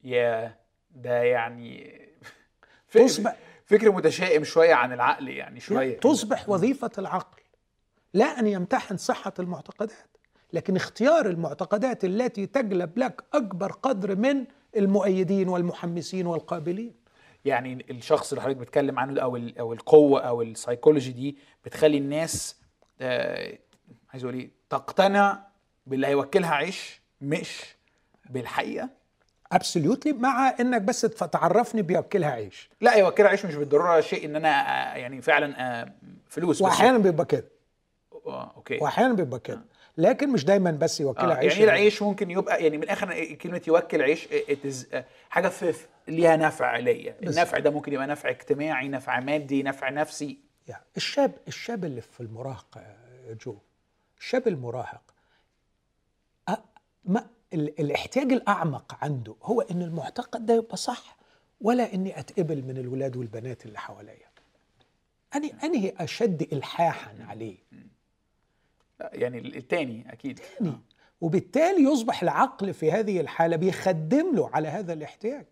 يا 0.04 0.56
ده 0.92 1.24
يعني 1.24 2.00
فكر, 2.88 3.08
تصبح 3.08 3.36
فكر 3.66 3.92
متشائم 3.92 4.44
شوية 4.44 4.74
عن 4.74 4.94
العقل 4.94 5.28
يعني 5.28 5.60
شوية. 5.60 6.00
تصبح 6.00 6.50
وظيفة 6.50 6.92
العقل. 6.98 7.42
لا 8.14 8.40
أن 8.40 8.48
يمتحن 8.48 8.98
صحة 8.98 9.34
المعتقدات 9.40 10.10
لكن 10.54 10.76
اختيار 10.76 11.26
المعتقدات 11.30 12.06
التي 12.06 12.46
تجلب 12.46 12.98
لك 12.98 13.24
أكبر 13.34 13.72
قدر 13.72 14.16
من 14.16 14.46
المؤيدين 14.78 15.50
والمحمسين 15.50 16.28
والقابلين. 16.28 16.94
يعني 17.46 17.86
الشخص 17.90 18.32
اللي 18.32 18.42
حضرتك 18.42 18.58
بتتكلم 18.58 19.00
عنه 19.00 19.22
أو 19.22 19.38
أو 19.60 19.74
القوة 19.74 20.22
أو 20.22 20.42
السايكولوجي 20.42 21.12
دي 21.12 21.38
بتخلي 21.66 21.98
الناس 21.98 22.62
آه 23.02 23.58
عايز 24.10 24.24
أقول 24.24 24.36
إيه 24.36 24.52
تقتنع 24.70 25.48
باللي 25.86 26.08
هيوكلها 26.08 26.56
عيش 26.56 27.02
مش 27.22 27.62
بالحقيقة؟ 28.30 28.99
absolutely 29.52 30.14
مع 30.14 30.56
إنك 30.60 30.82
بس 30.82 31.02
تعرفني 31.02 31.82
بياكلها 31.82 32.32
عيش. 32.32 32.70
لا 32.82 32.94
يوكلها 32.96 33.30
عيش 33.30 33.46
مش 33.46 33.56
بالضرورة 33.56 34.02
شيء 34.02 34.26
إن 34.26 34.36
أنا 34.36 34.50
آه 34.50 34.98
يعني 34.98 35.22
فعلا 35.22 35.82
آه 35.82 35.94
فلوس 36.30 36.62
واحيانا 36.62 36.98
بيبقى 36.98 37.26
كده. 37.26 37.46
آه 38.26 38.52
أوكي. 38.56 38.78
واحيانا 38.82 39.14
بيبقى 39.14 39.40
كده. 39.40 39.62
لكن 39.98 40.30
مش 40.30 40.46
دايما 40.46 40.72
بس 40.72 41.02
يوكلها 41.02 41.32
آه 41.32 41.38
عيش 41.38 41.54
يعني 41.54 41.64
العيش 41.64 42.02
ممكن 42.02 42.32
يبقى 42.32 42.64
يعني 42.64 42.78
من 42.78 42.84
الآخر 42.84 43.34
كلمة 43.36 43.62
يوكل 43.68 44.02
عيش 44.02 44.28
حاجة 45.30 45.48
في 45.48 45.74
ليها 46.08 46.36
نفع 46.36 46.78
ليا. 46.78 47.16
النفع 47.24 47.60
ده 47.60 47.70
ممكن 47.70 47.94
يبقى 47.94 48.08
نفع 48.08 48.30
اجتماعي 48.30 48.88
نفع 48.88 49.20
مادي 49.20 49.64
نفع 49.64 49.90
نفسي. 49.90 50.38
يعني 50.68 50.84
الشاب 50.98 51.32
الشاب 51.48 51.86
اللي 51.86 52.02
في 52.02 52.20
المراهقة 52.22 52.82
يا 53.30 53.34
جو 53.46 53.58
الشاب 54.20 54.48
المراهق 54.48 55.02
ما 57.06 57.28
الاحتياج 57.54 58.34
الأعمق 58.34 58.98
عنده 59.02 59.36
هو 59.44 59.62
إن 59.62 59.82
المعتقد 59.82 60.46
ده 60.46 60.54
يبقى 60.54 60.78
صح 60.78 61.18
ولا 61.62 61.94
إني 61.94 62.20
أتقبل 62.20 62.64
من 62.64 62.78
الولاد 62.78 63.18
والبنات 63.18 63.66
اللي 63.66 63.80
حواليا. 63.80 64.30
أني 65.36 65.54
أنهي 65.64 65.94
أشد 65.98 66.54
إلحاحا 66.54 67.16
عليه. 67.28 67.58
يعني 69.00 69.40
التاني 69.40 70.14
أكيد. 70.14 70.40
تاني 70.60 70.74
وبالتالي 71.22 71.84
يصبح 71.84 72.22
العقل 72.24 72.74
في 72.74 72.92
هذه 72.92 73.20
الحالة 73.20 73.56
بيخدم 73.56 74.36
له 74.36 74.50
على 74.54 74.68
هذا 74.68 74.94
الاحتياج. 74.94 75.46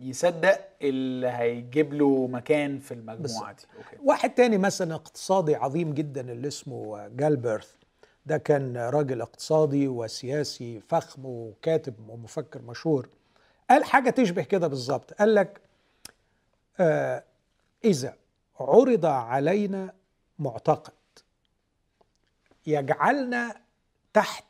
يصدق 0.00 0.60
اللي 0.82 1.28
هيجيب 1.28 1.94
له 1.94 2.26
مكان 2.26 2.78
في 2.78 2.94
المجموعة 2.94 3.52
دي. 3.52 3.62
أوكي. 3.76 3.96
واحد 4.04 4.30
تاني 4.30 4.58
مثلا 4.58 4.94
اقتصادي 4.94 5.54
عظيم 5.56 5.94
جدا 5.94 6.32
اللي 6.32 6.48
اسمه 6.48 7.08
جالبرث 7.08 7.72
ده 8.26 8.38
كان 8.38 8.76
راجل 8.76 9.20
اقتصادي 9.20 9.88
وسياسي 9.88 10.80
فخم 10.80 11.26
وكاتب 11.26 12.08
ومفكر 12.08 12.62
مشهور. 12.62 13.08
قال 13.70 13.84
حاجة 13.84 14.10
تشبه 14.10 14.42
كده 14.42 14.68
بالظبط. 14.68 15.12
قال 15.12 15.34
لك 15.34 15.60
آه 16.80 17.24
إذا 17.84 18.16
عرض 18.60 19.06
علينا 19.06 19.92
معتقد 20.38 20.92
يجعلنا 22.66 23.60
تحت 24.12 24.44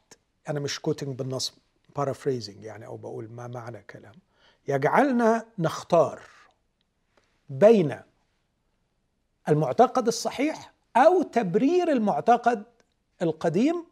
أنا 0.49 0.61
مش 0.61 0.81
quoting 0.81 1.19
بالنص 1.19 1.55
paraphrasing 1.97 2.65
يعني 2.65 2.87
أو 2.87 2.97
بقول 2.97 3.29
ما 3.31 3.47
معنى 3.47 3.83
كلام. 3.83 4.15
يجعلنا 4.69 5.47
نختار 5.59 6.21
بين 7.51 8.01
المعتقد 9.49 10.07
الصحيح 10.07 10.73
أو 10.97 11.23
تبرير 11.23 11.89
المعتقد 11.93 12.63
القديم 13.23 13.85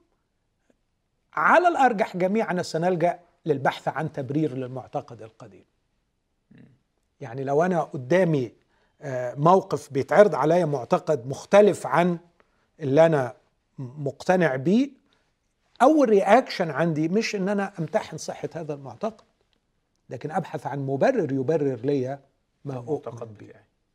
على 1.34 1.68
الأرجح 1.68 2.16
جميعنا 2.16 2.62
سنلجأ 2.62 3.20
للبحث 3.46 3.88
عن 3.88 4.12
تبرير 4.12 4.56
للمعتقد 4.56 5.22
القديم. 5.22 5.64
يعني 7.20 7.44
لو 7.44 7.62
أنا 7.62 7.82
قدامي 7.82 8.52
آه، 9.02 9.34
موقف 9.34 9.92
بيتعرض 9.92 10.34
عليا 10.34 10.64
معتقد 10.64 11.26
مختلف 11.26 11.86
عن 11.86 12.18
اللي 12.80 13.06
أنا 13.06 13.34
مقتنع 13.78 14.56
بيه 14.56 14.90
أول 15.82 16.08
رياكشن 16.08 16.70
عندي 16.70 17.08
مش 17.08 17.36
إن 17.36 17.48
أنا 17.48 17.72
أمتحن 17.78 18.16
صحة 18.16 18.48
هذا 18.54 18.74
المعتقد 18.74 19.24
لكن 20.10 20.30
أبحث 20.30 20.66
عن 20.66 20.86
مبرر 20.86 21.32
يبرر 21.32 21.80
ليا 21.84 22.20
ما 22.64 22.76
أؤمن 22.76 23.34
به. 23.40 23.52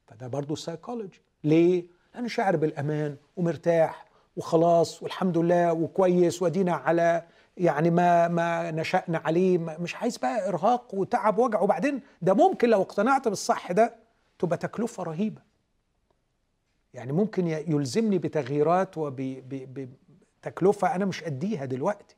فده 0.08 0.28
برضه 0.28 0.56
سايكولوجي 0.56 1.22
ليه؟ 1.44 1.86
لأنه 2.14 2.28
شاعر 2.28 2.56
بالأمان 2.56 3.18
ومرتاح 3.38 4.06
وخلاص 4.38 5.04
والحمد 5.04 5.38
لله 5.38 5.74
وكويس 5.74 6.42
ودينا 6.42 6.74
على 6.74 7.24
يعني 7.58 7.90
ما 7.90 8.28
ما 8.28 8.72
نشأنا 8.72 9.22
عليه 9.26 9.58
مش 9.58 9.96
عايز 9.96 10.18
بقى 10.18 10.48
إرهاق 10.50 10.96
وتعب 10.96 11.38
وجع. 11.38 11.60
وبعدين 11.62 12.02
ده 12.22 12.34
ممكن 12.34 12.70
لو 12.70 12.82
اقتنعت 12.82 13.28
بالصح 13.28 13.72
ده 13.72 13.96
تبقى 14.40 14.58
تكلفة 14.58 15.04
رهيبة. 15.04 15.42
يعني 16.94 17.12
ممكن 17.12 17.48
يلزمني 17.48 18.18
بتغييرات 18.18 18.98
وبتكلفة 18.98 20.96
أنا 20.96 21.06
مش 21.06 21.24
أديها 21.24 21.66
دلوقتي. 21.66 22.16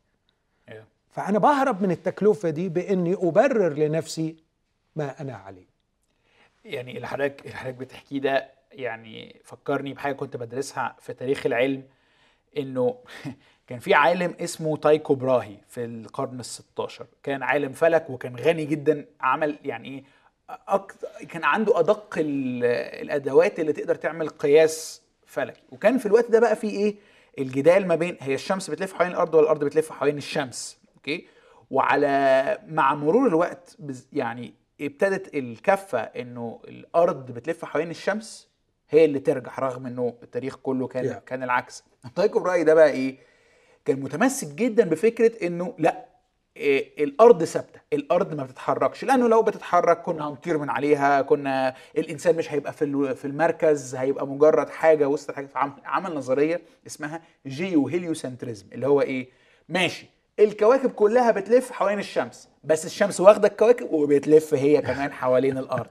أيوه. 0.69 0.85
فأنا 1.09 1.39
بهرب 1.39 1.81
من 1.81 1.91
التكلفة 1.91 2.49
دي 2.49 2.69
بإني 2.69 3.13
أبرر 3.13 3.73
لنفسي 3.73 4.35
ما 4.95 5.21
أنا 5.21 5.35
عليه. 5.35 5.67
يعني 6.65 6.95
اللي 6.95 7.07
حضرتك 7.07 7.45
اللي 7.45 7.55
حضرتك 7.55 7.77
بتحكيه 7.77 8.19
ده 8.19 8.49
يعني 8.71 9.41
فكرني 9.43 9.93
بحاجة 9.93 10.13
كنت 10.13 10.37
بدرسها 10.37 10.95
في 10.99 11.13
تاريخ 11.13 11.45
العلم. 11.45 11.83
إنه 12.57 12.95
كان 13.67 13.79
في 13.79 13.93
عالم 13.93 14.35
اسمه 14.39 14.77
تايكو 14.77 15.15
براهي 15.15 15.55
في 15.69 15.85
القرن 15.85 16.39
ال 16.39 16.45
16 16.45 17.05
كان 17.23 17.43
عالم 17.43 17.71
فلك 17.73 18.09
وكان 18.09 18.35
غني 18.35 18.65
جدا 18.65 19.05
عمل 19.21 19.59
يعني 19.65 19.87
إيه 19.89 20.03
أكتر 20.67 21.07
كان 21.29 21.43
عنده 21.43 21.79
أدق 21.79 22.15
ال- 22.17 22.63
الأدوات 23.03 23.59
اللي 23.59 23.73
تقدر 23.73 23.95
تعمل 23.95 24.29
قياس 24.29 25.01
فلكي. 25.25 25.61
وكان 25.71 25.97
في 25.97 26.05
الوقت 26.05 26.31
ده 26.31 26.39
بقى 26.39 26.55
في 26.55 26.69
إيه؟ 26.69 26.95
الجدال 27.39 27.87
ما 27.87 27.95
بين 27.95 28.17
هي 28.19 28.33
الشمس 28.33 28.69
بتلف 28.69 28.93
حوالين 28.93 29.13
الأرض 29.13 29.33
ولا 29.35 29.43
الأرض 29.43 29.63
بتلف 29.63 29.91
حوالين 29.91 30.17
الشمس 30.17 30.77
okay؟ 30.95 31.27
وعلى 31.71 32.57
مع 32.67 32.93
مرور 32.95 33.27
الوقت 33.27 33.77
يعني 34.13 34.53
ابتدت 34.81 35.35
الكفة 35.35 35.99
إنه 35.99 36.59
الأرض 36.67 37.31
بتلف 37.31 37.65
حوالين 37.65 37.89
الشمس 37.89 38.46
هي 38.89 39.05
اللي 39.05 39.19
ترجح 39.19 39.59
رغم 39.59 39.85
إنه 39.85 40.13
التاريخ 40.23 40.55
كله 40.55 40.87
كان 40.87 41.13
Yeah. 41.13 41.17
كان 41.17 41.43
العكس. 41.43 41.83
تايكو 42.15 42.39
براي 42.39 42.63
ده 42.63 42.73
بقى 42.73 42.89
إيه؟ 42.89 43.17
كان 43.85 43.99
متمسك 43.99 44.47
جدا 44.47 44.89
بفكرة 44.89 45.47
إنه 45.47 45.73
لأ 45.77 46.05
إيه 46.57 47.03
الأرض 47.03 47.43
ثابتة 47.43 47.79
الأرض 47.93 48.33
ما 48.33 48.43
بتتحركش 48.43 49.03
لأنه 49.03 49.27
لو 49.27 49.41
بتتحرك 49.41 50.01
كنا 50.01 50.27
هنطير 50.29 50.57
من 50.57 50.69
عليها 50.69 51.21
كنا 51.21 51.75
الإنسان 51.97 52.35
مش 52.35 52.53
هيبقى 52.53 52.73
في 52.73 53.15
في 53.15 53.25
المركز 53.25 53.95
هيبقى 53.95 54.27
مجرد 54.27 54.69
حاجة 54.69 55.07
وسط 55.09 55.31
حاجة. 55.31 55.45
فعمل 55.45 55.71
عمل 55.85 56.15
نظرية 56.15 56.61
اسمها 56.87 57.21
جيو 57.47 57.87
هيليوسنتريزم 57.87 58.65
اللي 58.73 58.87
هو 58.87 59.01
إيه؟ 59.01 59.29
ماشي. 59.69 60.05
الكواكب 60.39 60.91
كلها 60.91 61.31
بتلف 61.31 61.71
حوالين 61.71 61.99
الشمس 61.99 62.49
بس 62.63 62.85
الشمس 62.85 63.19
واخدة 63.21 63.47
الكواكب 63.47 63.91
وبتلف 63.93 64.53
هي 64.53 64.81
كمان 64.81 65.11
حوالين 65.13 65.57
الأرض. 65.57 65.89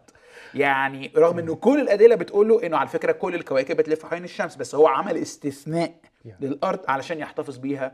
يعني 0.55 1.12
رغم 1.16 1.38
إنه 1.38 1.55
كل 1.55 1.80
الأدلة 1.80 2.14
بتقول 2.14 2.49
له 2.49 2.66
إنه 2.66 2.76
على 2.76 2.88
فكرة 2.88 3.12
كل 3.12 3.34
الكواكب 3.34 3.76
بتلف 3.76 4.03
حوالين 4.03 4.24
الشمس 4.24 4.57
بس 4.57 4.74
هو 4.74 4.86
عمل 4.86 5.16
استثناء 5.16 5.94
Yeah. 6.26 6.28
للأرض 6.40 6.80
علشان 6.88 7.18
يحتفظ 7.18 7.57
بيها 7.57 7.92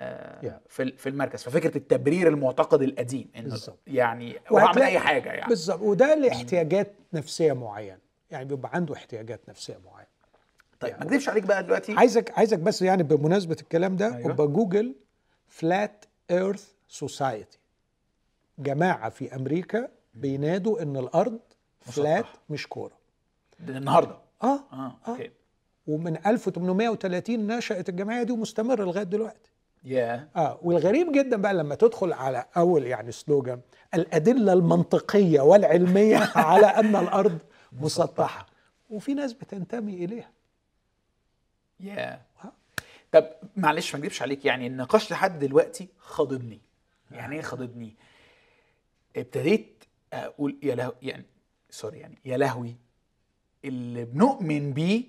آه، 0.00 0.40
Yeah. 0.48 0.68
في 0.68 0.82
ال- 0.82 0.98
في 0.98 1.08
المركز 1.08 1.42
ففكرة 1.42 1.76
التبرير 1.78 2.28
المعتقد 2.28 2.82
القديم 2.82 3.30
إنه. 3.36 3.56
يعني 3.86 4.36
هو 4.48 4.58
عمل 4.58 4.82
أي 4.82 4.98
حاجة 4.98 5.32
يعني 5.32 5.48
بالظبط 5.48 5.80
وده 5.82 6.14
لاحتياجات 6.14 6.92
نفسية 7.12 7.52
معينة 7.52 7.98
يعني 8.30 8.44
بيبقى 8.44 8.70
عنده 8.74 8.94
احتياجات 8.94 9.40
نفسية 9.48 9.78
معينة 9.86 10.08
طيب 10.80 10.94
ما 10.98 11.02
اكذبش 11.02 11.28
عليك 11.28 11.44
بقى 11.44 11.62
دلوقتي 11.62 11.92
عايزك 11.92 12.38
عايزك 12.38 12.58
بس 12.58 12.82
يعني 12.82 13.02
بمناسبة 13.02 13.56
الكلام 13.60 13.96
ده 13.96 14.06
أيوة. 14.06 14.18
أيوة. 14.18 14.46
جوجل 14.46 14.94
Flat 15.48 16.04
Earth 16.30 16.72
Society 16.88 17.58
جماعة 18.58 19.08
في 19.10 19.34
أمريكا 19.36 19.88
بينادوا 20.14 20.82
إن 20.82 20.96
الأرض 20.96 21.38
flat 21.84 22.26
مش 22.50 22.66
كورة. 22.66 22.92
ده 23.60 23.78
النهارده. 23.78 24.16
آه. 24.42 24.60
آه 24.72 24.96
okay. 25.08 25.30
ومن 25.86 26.26
1830 26.26 27.46
نشأت 27.46 27.88
الجمعيه 27.88 28.22
دي 28.22 28.32
ومستمرة 28.32 28.84
لغاية 28.84 29.04
دلوقتي. 29.04 29.50
يا 29.84 30.28
آه 30.36 30.58
والغريب 30.62 31.12
جدا 31.12 31.36
بقى 31.36 31.54
لما 31.54 31.74
تدخل 31.74 32.12
على 32.12 32.44
أول 32.56 32.86
يعني 32.86 33.12
slogan 33.12 33.60
الأدلة 33.94 34.52
المنطقية 34.52 35.40
والعلمية 35.40 36.18
على 36.36 36.66
أن 36.66 36.96
الأرض 36.96 37.38
مسطحة. 37.72 38.46
وفي 38.90 39.14
ناس 39.14 39.32
بتنتمي 39.32 40.04
إليها. 40.04 40.30
يا 41.80 42.20
ها؟ 42.40 42.52
طب 43.12 43.24
معلش 43.56 43.94
ما 43.94 44.00
اكذبش 44.00 44.22
عليك 44.22 44.44
يعني 44.44 44.66
النقاش 44.66 45.10
لحد 45.12 45.38
دلوقتي 45.38 45.88
خاضبني. 45.98 46.60
يعني 47.10 47.36
إيه 47.36 47.42
خاضبني؟ 47.42 47.94
ابتديت 49.16 49.84
أقول 50.12 50.56
يا 50.62 50.74
لهوي 50.74 50.94
يعني 51.02 51.24
سوري 51.72 51.98
يعني 51.98 52.18
يا 52.24 52.36
لهوي 52.36 52.76
اللي 53.64 54.04
بنؤمن 54.04 54.72
بيه 54.72 55.02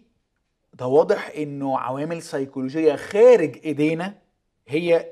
ده 0.73 0.85
واضح 0.85 1.31
إنه 1.37 1.79
عوامل 1.79 2.21
سيكولوجية 2.21 2.95
خارج 2.95 3.57
إيدينا 3.65 4.15
هي 4.67 5.05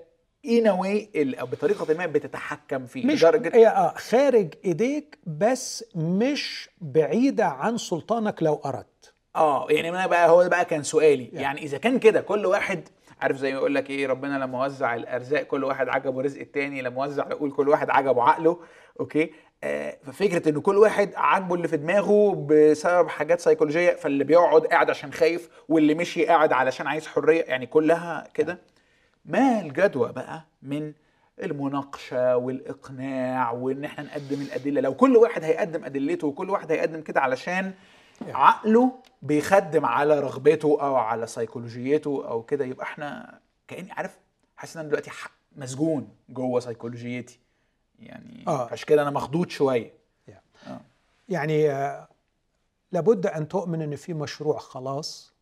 way 0.47 1.07
ال- 1.15 1.35
أو 1.35 1.45
بطريقة 1.45 1.93
ما 1.93 2.05
بتتحكم 2.05 2.85
فيه 2.85 3.05
مش 3.05 3.23
لدرجة 3.23 3.55
هي 3.55 3.67
آه 3.67 3.93
خارج 3.97 4.53
إيديك 4.65 5.19
بس 5.27 5.85
مش 5.95 6.69
بعيدة 6.81 7.45
عن 7.45 7.77
سلطانك 7.77 8.43
لو 8.43 8.61
أردت. 8.65 9.13
آه 9.35 9.67
يعني 9.69 9.89
أنا 9.89 10.07
بقى 10.07 10.29
هو 10.29 10.49
بقى 10.49 10.65
كان 10.65 10.83
سؤالي. 10.83 11.29
يعني 11.33 11.61
إذا 11.63 11.77
كان 11.77 11.99
كده 11.99 12.21
كل 12.21 12.45
واحد 12.45 12.89
عارف 13.21 13.37
زي 13.37 13.51
ما 13.53 13.57
يقول 13.57 13.75
لك 13.75 13.89
إيه 13.89 14.07
ربنا 14.07 14.37
لما 14.37 14.65
وزع 14.65 14.95
الأرزاق 14.95 15.41
كل 15.43 15.63
واحد 15.63 15.89
عجبه 15.89 16.21
رزق 16.21 16.39
التاني 16.41 16.81
لما 16.81 17.03
وزع 17.05 17.27
يقول 17.29 17.51
كل 17.51 17.69
واحد 17.69 17.89
عجبه 17.89 18.23
عقله 18.23 18.59
أوكي؟ 18.99 19.23
آه 19.23 19.29
ففكرة 20.03 20.49
إن 20.49 20.61
كل 20.61 20.77
واحد 20.77 21.15
عاجبه 21.15 21.55
اللي 21.55 21.67
في 21.67 21.77
دماغه 21.77 22.35
بسبب 22.49 23.07
حاجات 23.09 23.39
سيكولوجية 23.39 23.91
فاللي 23.91 24.23
بيقعد 24.23 24.65
قاعد 24.65 24.89
عشان 24.89 25.13
خايف 25.13 25.49
واللي 25.69 25.93
مشي 25.93 26.25
قاعد 26.25 26.53
علشان 26.53 26.87
عايز 26.87 27.07
حرية 27.07 27.41
يعني 27.43 27.65
كلها 27.65 28.27
كده. 28.33 28.57
ما 29.25 29.61
الجدوى 29.61 30.11
بقى 30.11 30.43
من 30.61 30.93
المناقشة 31.43 32.37
والإقناع 32.37 33.51
وإن 33.51 33.85
إحنا 33.85 34.03
نقدم 34.03 34.41
الأدلة؟ 34.41 34.81
لو 34.81 34.93
كل 34.95 35.17
واحد 35.17 35.43
هيقدم 35.43 35.85
أدلته 35.85 36.27
وكل 36.27 36.49
واحد 36.49 36.71
هيقدم 36.71 37.01
كده 37.01 37.21
علشان 37.21 37.73
عقله 38.27 38.91
بيخدم 39.21 39.85
على 39.85 40.19
رغبته 40.19 40.77
أو 40.81 40.95
على 40.95 41.27
سيكولوجيته 41.27 42.27
أو 42.27 42.43
كده 42.43 42.65
يبقى 42.65 42.83
إحنا 42.85 43.39
كأني 43.67 43.91
عارف 43.91 44.17
حاسس 44.57 44.75
إن 44.75 44.79
أنا 44.79 44.89
دلوقتي 44.89 45.11
مسجون 45.55 46.07
جوه 46.29 46.59
سيكولوجيتي. 46.59 47.39
يعني 48.01 48.43
آه. 48.47 48.69
عشان 48.71 48.85
كده 48.87 49.01
أنا 49.01 49.09
مخضوض 49.11 49.49
شوية. 49.49 49.93
يعني 51.29 51.71
آه، 51.71 52.07
لابد 52.91 53.27
أن 53.27 53.47
تؤمن 53.47 53.81
إن 53.81 53.95
في 53.95 54.13
مشروع 54.13 54.59
خلاص 54.59 55.33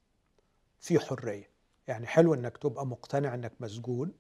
في 0.79 0.99
حرية. 0.99 1.49
يعني 1.87 2.07
حلو 2.07 2.33
إنك 2.33 2.57
تبقى 2.57 2.85
مقتنع 2.85 3.33
إنك 3.33 3.51
مسجون 3.59 4.11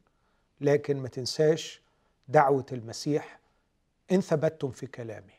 لكن 0.61 0.97
ما 0.97 1.07
تنساش 1.07 1.81
دعوة 2.27 2.65
المسيح 2.71 3.39
إن 4.11 4.21
ثبتتم 4.21 4.71
في 4.71 4.87
كلامي 4.87 5.33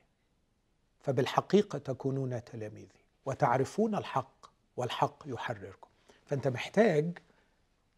فبالحقيقة 1.01 1.79
تكونون 1.79 2.45
تلاميذي 2.45 3.01
وتعرفون 3.27 3.95
الحق 3.95 4.47
والحق 4.77 5.23
يحرركم. 5.27 5.89
فأنت 6.27 6.49
محتاج 6.49 7.19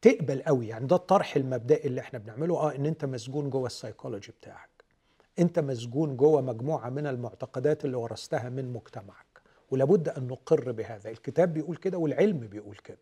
تقبل 0.02 0.42
قوي 0.42 0.68
يعني 0.68 0.86
ده 0.86 0.96
الطرح 0.96 1.36
المبدئي 1.36 1.86
اللي 1.86 2.00
إحنا 2.00 2.18
بنعمله 2.18 2.54
آه 2.56 2.74
إن 2.74 2.86
أنت 2.86 3.04
مسجون 3.04 3.50
جوه 3.50 3.66
السيكولوجي 3.66 4.32
بتاعك. 4.40 4.68
انت 5.38 5.58
مسجون 5.58 6.16
جوه 6.16 6.40
مجموعة 6.40 6.90
من 6.90 7.06
المعتقدات 7.06 7.84
اللي 7.84 7.96
ورثتها 7.96 8.48
من 8.48 8.72
مجتمعك 8.72 9.26
ولابد 9.70 10.08
أن 10.08 10.26
نقر 10.26 10.72
بهذا. 10.72 11.10
الكتاب 11.10 11.52
بيقول 11.52 11.76
كده 11.76 11.98
والعلم 11.98 12.38
بيقول 12.38 12.76
كده. 12.76 12.98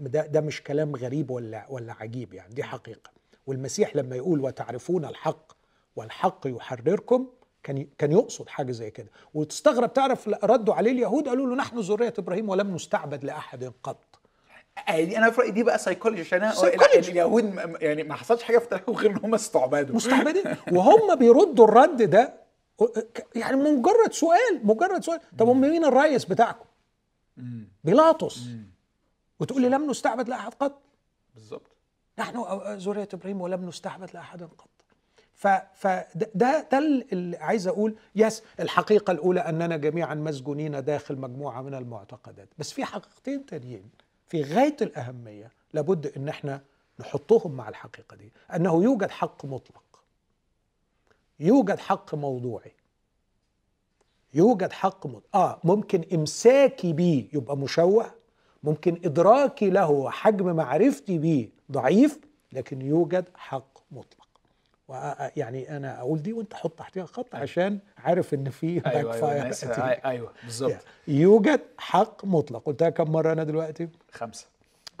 ده 0.00 0.26
ده 0.26 0.40
مش 0.40 0.62
كلام 0.62 0.96
غريب 0.96 1.30
ولا 1.30 1.66
ولا 1.68 1.92
عجيب 1.92 2.34
يعني 2.34 2.54
دي 2.54 2.62
حقيقة. 2.64 3.10
والمسيح 3.46 3.96
لما 3.96 4.16
يقول 4.16 4.40
وتعرفون 4.40 5.04
الحق 5.04 5.52
والحق 5.96 6.40
يحرركم 6.46 7.26
كان 7.62 7.86
كان 7.98 8.12
يقصد 8.12 8.48
حاجة 8.48 8.72
زي 8.72 8.90
كده. 8.90 9.08
وتستغرب 9.34 9.92
تعرف 9.92 10.28
ردوا 10.28 10.74
عليه 10.74 10.90
اليهود 10.92 11.28
قالوا 11.28 11.46
له 11.46 11.54
نحن 11.54 11.78
ذرية 11.78 12.14
إبراهيم 12.18 12.48
ولم 12.48 12.74
نستعبد 12.74 13.24
لأحد 13.24 13.72
قط. 13.82 14.04
دي 14.90 15.18
أنا 15.18 15.30
في 15.30 15.40
رأيي 15.40 15.50
دي 15.50 15.62
بقى 15.62 15.78
سيكولوجي 15.78 16.20
عشان 16.20 16.50
أنا- 16.52 16.54
Psychology. 16.54 16.96
اليهود 17.08 17.54
يعني 17.80 18.02
ما 18.02 18.14
حصلش 18.14 18.42
حاجة 18.42 18.58
في 18.58 18.66
تاريخهم 18.68 18.96
غير 18.96 19.10
إن 19.10 19.16
هم 19.24 19.34
استعبدوا. 19.34 19.96
مستعبدين. 19.96 20.42
وهم 20.76 21.14
بيردوا 21.14 21.64
الرد 21.64 22.02
ده 22.02 22.34
يعني 23.34 23.56
مجرد 23.56 24.12
سؤال 24.12 24.60
مجرد 24.62 25.04
سؤال. 25.04 25.20
طب 25.38 25.48
هم 25.48 25.60
مين 25.60 25.84
الرئيس 25.84 26.24
بتاعكم؟ 26.24 26.64
بيلاطس. 27.84 28.40
وتقول 29.40 29.62
لي 29.62 29.68
لم 29.68 29.90
نستعبد 29.90 30.28
لأحد 30.28 30.54
قط. 30.54 30.82
بالظبط. 31.34 31.76
نحن 32.18 32.44
ذرية 32.76 33.08
إبراهيم 33.14 33.40
ولم 33.40 33.68
نستعبد 33.68 34.10
لأحد 34.14 34.42
قط. 34.42 34.68
فده 35.34 36.06
ده, 36.34 36.66
ده 36.72 36.78
اللي 37.12 37.36
عايز 37.36 37.66
أقول 37.68 37.96
يس 38.16 38.42
الحقيقة 38.60 39.10
الأولى 39.10 39.40
أننا 39.40 39.76
جميعا 39.76 40.14
مسجونين 40.14 40.84
داخل 40.84 41.16
مجموعة 41.16 41.62
من 41.62 41.74
المعتقدات. 41.74 42.48
بس 42.58 42.72
في 42.72 42.84
حقيقتين 42.84 43.46
تانيين. 43.46 43.90
في 44.26 44.42
غاية 44.42 44.76
الأهمية 44.82 45.50
لابد 45.72 46.06
إن 46.16 46.28
إحنا 46.28 46.62
نحطهم 47.00 47.52
مع 47.52 47.68
الحقيقة 47.68 48.16
دي. 48.16 48.32
أنه 48.54 48.82
يوجد 48.84 49.10
حق 49.10 49.44
مطلق. 49.44 49.82
يوجد 51.40 51.78
حق 51.78 52.14
موضوعي. 52.14 52.72
يوجد 54.34 54.72
حق 54.72 55.06
مطلق 55.06 55.36
آه 55.36 55.60
ممكن 55.64 56.04
إمساكي 56.12 56.92
بيه 56.92 57.28
يبقى 57.32 57.56
مشوه. 57.56 58.14
ممكن 58.62 59.00
إدراكي 59.04 59.70
له 59.70 59.90
وحجم 59.90 60.56
معرفتي 60.56 61.18
بيه 61.18 61.48
ضعيف 61.72 62.20
لكن 62.52 62.82
يوجد 62.82 63.28
حق 63.34 63.78
مطلق. 63.90 64.23
يعني 65.36 65.76
أنا 65.76 66.00
أقول 66.00 66.22
دي 66.22 66.32
وأنت 66.32 66.54
حط 66.54 66.78
تحتها 66.78 67.04
خط 67.06 67.34
عشان 67.34 67.78
عارف 67.98 68.34
إن 68.34 68.50
في 68.50 68.66
أيوه 68.86 68.96
أيوه 68.96 69.12
backfire 69.12 69.24
الناس- 69.42 69.64
هتيجي. 69.64 70.00
أي- 70.02 70.06
أيوه 70.06 70.32
بالظبط. 70.44 70.70
يعني 70.70 70.82
يوجد 71.08 71.60
حق 71.78 72.24
مطلق. 72.24 72.62
قلتها 72.66 72.90
كم 72.90 73.10
مرة 73.12 73.32
أنا 73.32 73.44
دلوقتي؟ 73.44 73.88
خمسة. 74.12 74.46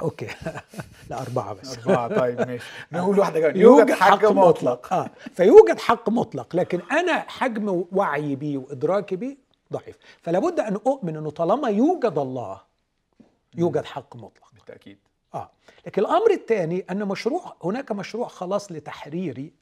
أوكي. 0.00 0.26
لا 1.10 1.22
أربعة 1.22 1.54
بس. 1.54 1.78
أربعة. 1.78 2.18
طيب 2.18 2.40
ماشي. 2.40 2.64
نقول 2.92 3.18
واحدة 3.18 3.40
كمان. 3.40 3.56
يوجد 3.56 3.90
حق 3.92 4.24
مطلق. 4.32 4.92
آه. 4.92 5.10
فيوجد 5.34 5.78
حق 5.78 6.08
مطلق. 6.08 6.56
لكن 6.56 6.80
أنا 6.92 7.18
حجم 7.18 7.84
وعي 7.92 8.36
بيه 8.36 8.58
وإدراكي 8.58 9.16
بيه 9.16 9.36
ضعيف. 9.72 9.96
فلا 10.22 10.38
بد 10.38 10.60
أن 10.60 10.74
أؤمن 10.74 11.16
أنه 11.16 11.30
طالما 11.30 11.68
يوجد 11.68 12.18
الله 12.18 12.60
يوجد 13.56 13.84
حق 13.84 14.16
مطلق. 14.16 14.50
بالتأكيد. 14.54 14.98
آه. 15.34 15.50
لكن 15.86 16.02
الأمر 16.02 16.30
الثاني 16.30 16.84
أن 16.90 17.04
مشروع 17.08 17.54
هناك 17.64 17.92
مشروع 17.92 18.28
خلاص 18.28 18.72
لتحريري 18.72 19.52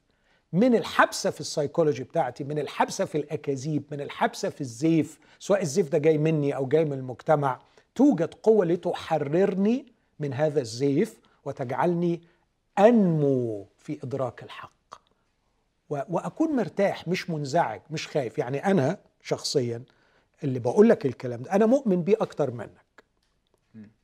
من 0.53 0.75
الحبسة 0.75 1.29
في 1.29 1.41
السيكولوجي 1.41 2.03
بتاعتي 2.03 2.43
من 2.43 2.59
الحبسة 2.59 3.05
في 3.05 3.17
الأكاذيب 3.17 3.83
من 3.91 4.01
الحبسة 4.01 4.49
في 4.49 4.61
الزيف 4.61 5.19
سواء 5.39 5.61
الزيف 5.61 5.89
ده 5.89 5.97
جاي 5.97 6.17
مني 6.17 6.55
أو 6.55 6.65
جاي 6.65 6.85
من 6.85 6.93
المجتمع 6.93 7.59
توجد 7.95 8.33
قوة 8.33 8.65
لتحررني 8.65 9.85
من 10.19 10.33
هذا 10.33 10.61
الزيف 10.61 11.19
وتجعلني 11.45 12.21
أنمو 12.79 13.67
في 13.77 13.99
إدراك 14.03 14.43
الحق. 14.43 14.71
وأكون 15.89 16.55
مرتاح 16.55 17.07
مش 17.07 17.29
منزعج 17.29 17.81
مش 17.91 18.07
خايف. 18.07 18.37
يعني 18.37 18.65
أنا 18.65 18.97
شخصيا 19.21 19.83
اللي 20.43 20.59
بقول 20.59 20.89
لك 20.89 21.05
الكلام 21.05 21.41
ده 21.41 21.51
أنا 21.51 21.65
مؤمن 21.65 22.03
بيه 22.03 22.15
أكتر 22.21 22.51
منك. 22.51 23.03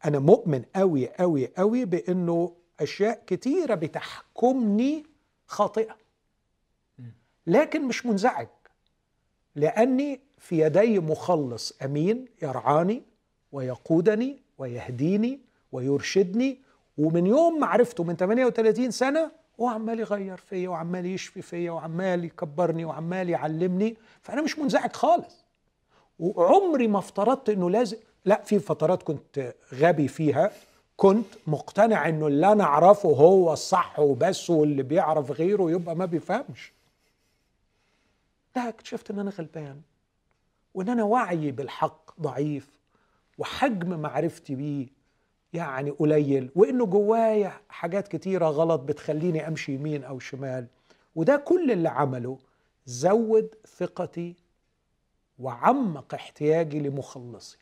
أنا 0.05 0.19
مؤمن 0.19 0.61
قوي 0.75 1.09
قوي 1.09 1.47
قوي 1.57 1.85
بأنه 1.85 2.55
أشياء 2.79 3.23
كتيرة 3.27 3.75
بتحكمني 3.75 5.03
خاطئة. 5.47 5.95
لكن 7.49 7.83
مش 7.87 8.05
منزعج. 8.05 8.47
لأني 9.55 10.19
في 10.37 10.59
يدي 10.61 10.99
مخلص 10.99 11.73
أمين 11.85 12.25
يرعاني 12.41 13.03
ويقودني 13.51 14.37
ويهديني 14.57 15.39
ويرشدني 15.71 16.57
ومن 16.97 17.27
يوم 17.27 17.59
ما 17.59 17.67
عرفته 17.67 18.03
من 18.03 18.15
38 18.15 18.91
سنة 18.91 19.31
هو 19.59 19.67
عمال 19.67 19.99
يغير 19.99 20.37
فيا 20.37 20.69
وعمال 20.69 21.05
يشفي 21.05 21.41
فيا 21.41 21.71
وعمال 21.71 22.25
يكبرني 22.25 22.85
وعمال 22.85 23.29
يعلمني. 23.29 23.97
فأنا 24.21 24.41
مش 24.41 24.59
منزعج 24.59 24.91
خالص. 24.93 25.45
وعمري 26.19 26.87
ما 26.87 26.99
افترضت 26.99 27.49
إنه 27.49 27.69
لازم 27.69 27.97
لا 28.25 28.41
في 28.43 28.59
فترات 28.59 29.03
كنت 29.03 29.53
غبي 29.73 30.07
فيها. 30.07 30.51
كنت 30.97 31.25
مقتنع 31.47 32.09
إنه 32.09 32.27
اللي 32.27 32.51
أنا 32.51 32.63
أعرفه 32.63 33.09
هو 33.09 33.53
الصح 33.53 33.99
وبس 33.99 34.49
واللي 34.49 34.83
بيعرف 34.83 35.31
غيره 35.31 35.71
يبقى 35.71 35.95
ما 35.95 36.05
بيفهمش. 36.05 36.78
لا 38.55 38.69
اكتشفت 38.69 39.11
إن 39.11 39.19
أنا 39.19 39.31
غلبان 39.31 39.81
وإن 40.73 40.89
أنا 40.89 41.03
وعيي 41.03 41.51
بالحق 41.51 42.21
ضعيف 42.21 42.79
وحجم 43.37 43.99
معرفتي 43.99 44.55
بيه 44.55 44.87
يعني 45.53 45.89
قليل 45.89 46.51
وإنه 46.55 46.85
جوايا 46.85 47.61
حاجات 47.69 48.07
كتيرة 48.07 48.45
غلط 48.45 48.81
بتخليني 48.81 49.47
أمشي 49.47 49.73
يمين 49.73 50.03
أو 50.03 50.19
شمال. 50.19 50.67
وده 51.15 51.35
كل 51.35 51.71
اللي 51.71 51.89
عمله 51.89 52.37
زود 52.85 53.55
ثقتي 53.77 54.35
وعمق 55.39 56.13
احتياجي 56.13 56.79
لمخلصي. 56.79 57.57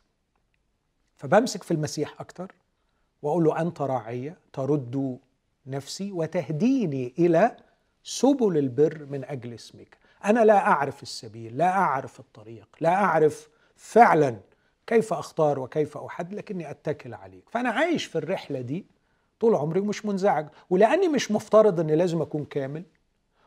فبمسك 1.16 1.64
في 1.64 1.72
المسيح 1.72 2.22
أكتر 2.22 2.52
وأقول 3.22 3.44
له 3.44 3.62
أنت 3.62 3.82
راعي 3.82 4.36
ترد 4.54 5.20
نفسي 5.66 6.12
وتهديني 6.12 7.14
إلى 7.20 7.58
سبل 8.04 8.58
البر 8.58 9.06
من 9.06 9.26
أجل 9.26 9.54
اسمك. 9.54 9.98
أنا 10.28 10.46
لا 10.46 10.58
أعرف 10.68 11.04
السبيل 11.04 11.58
لا 11.58 11.70
أعرف 11.70 12.20
الطريق 12.20 12.68
لا 12.82 12.94
أعرف 12.94 13.50
فعلا 13.76 14.38
كيف 14.88 15.14
أختار 15.14 15.60
وكيف 15.60 15.98
أحد 15.98 16.34
لكني 16.34 16.72
أتكل 16.72 17.14
عليك. 17.14 17.50
فأنا 17.50 17.70
عايش 17.70 18.06
في 18.06 18.18
الرحلة 18.18 18.62
دي 18.62 18.86
طول 19.40 19.56
عمري 19.56 19.80
ومش 19.80 20.06
منزعج 20.06 20.48
ولأني 20.70 21.08
مش 21.08 21.32
مفترض 21.32 21.80
إني 21.80 21.96
لازم 21.96 22.22
أكون 22.22 22.46
كامل 22.46 22.84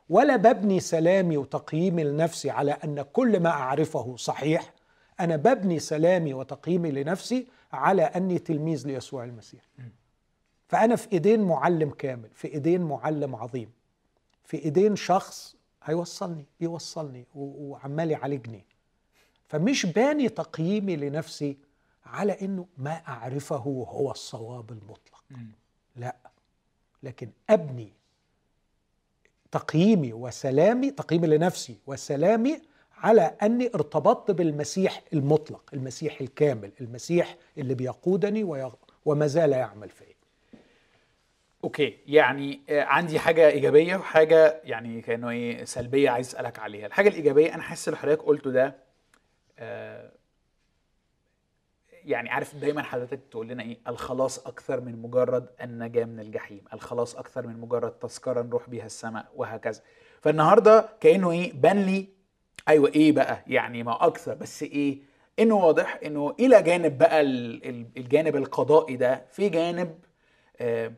ولا 0.08 0.36
ببني 0.36 0.80
سلامي 0.80 1.36
وتقييمي 1.36 2.04
لنفسي 2.04 2.50
على 2.50 2.70
أن 2.72 3.02
كل 3.02 3.40
ما 3.40 3.50
أعرفه 3.50 4.16
صحيح. 4.16 4.72
أنا 5.20 5.36
ببني 5.36 5.78
سلامي 5.78 6.34
وتقييمي 6.34 6.90
لنفسي 6.90 7.46
على 7.72 8.02
أني 8.02 8.38
تلميذ 8.38 8.86
ليسوع 8.86 9.24
المسيح. 9.24 9.62
فأنا 10.68 10.96
في 10.96 11.12
إيدين 11.12 11.40
معلم 11.40 11.90
كامل 11.90 12.28
في 12.34 12.48
إيدين 12.54 12.82
معلم 12.82 13.36
عظيم 13.36 13.70
في 14.44 14.64
إيدين 14.64 14.96
شخص 14.96 15.56
هيوصلني 15.82 16.44
بيوصلني 16.60 17.24
وعمال 17.34 18.10
يعالجني. 18.10 18.64
فمش 19.48 19.86
باني 19.86 20.28
تقييمي 20.28 20.96
لنفسي 20.96 21.56
على 22.06 22.32
إنه 22.42 22.66
ما 22.78 23.02
أعرفه 23.08 23.56
هو 23.56 24.10
الصواب 24.10 24.70
المطلق. 24.70 25.24
لا. 25.96 26.16
لكن 27.02 27.30
أبني 27.50 27.92
تقييمي 29.52 30.12
وسلامي 30.12 30.90
تقييمي 30.90 31.26
لنفسي 31.26 31.78
وسلامي 31.86 32.60
على 32.94 33.22
أني 33.22 33.70
ارتبطت 33.74 34.30
بالمسيح 34.30 35.02
المطلق 35.12 35.70
المسيح 35.72 36.20
الكامل 36.20 36.72
المسيح 36.80 37.36
اللي 37.58 37.74
بيقودني 37.74 38.70
وما 39.04 39.26
زال 39.26 39.52
يعمل 39.52 39.88
فيا. 39.88 40.14
أوكي 41.64 41.98
يعني 42.06 42.60
آه، 42.68 42.82
عندي 42.82 43.18
حاجة 43.18 43.48
إيجابية 43.48 43.96
وحاجة 43.96 44.60
يعني 44.64 45.00
كأنه 45.00 45.30
إيه 45.30 45.64
سلبية 45.64 46.10
عايز 46.10 46.28
أسألك 46.28 46.58
عليها. 46.58 46.86
الحاجة 46.86 47.08
الإيجابية 47.08 47.54
أنا 47.54 47.62
حاسس 47.62 47.88
اللي 47.88 47.98
حضرتك 47.98 48.22
قلته 48.22 48.50
ده 48.50 48.76
آه، 49.58 50.12
يعني 52.04 52.30
عارف 52.30 52.56
دايما 52.56 52.82
حضرتك 52.82 53.20
تقول 53.30 53.48
لنا 53.48 53.62
إيه 53.62 53.78
الخلاص 53.88 54.46
أكثر 54.46 54.80
من 54.80 55.02
مجرد 55.02 55.46
النجاة 55.62 56.04
من 56.04 56.20
الجحيم 56.20 56.64
الخلاص 56.72 57.16
أكثر 57.16 57.46
من 57.46 57.60
مجرد 57.60 57.90
تذكرة 57.90 58.42
نروح 58.42 58.68
بيها 58.70 58.86
السماء 58.86 59.26
وهكذا. 59.36 59.82
فالنهاردة 60.20 60.88
كأنه 61.00 61.30
إيه 61.30 61.52
بان 61.52 61.86
لي 61.86 62.08
أيوه 62.68 62.88
إيه 62.88 63.12
بقى 63.12 63.44
يعني 63.46 63.82
ما 63.82 64.06
أكثر 64.06 64.34
بس 64.34 64.62
إيه 64.62 64.98
إنه 65.38 65.54
واضح 65.54 65.98
إنه 66.04 66.34
إلى 66.40 66.62
جانب 66.62 66.98
بقى 66.98 67.20
الجانب 67.20 68.36
القضائي 68.36 68.96
ده 68.96 69.24
في 69.30 69.48
جانب 69.48 69.98
آه، 70.60 70.92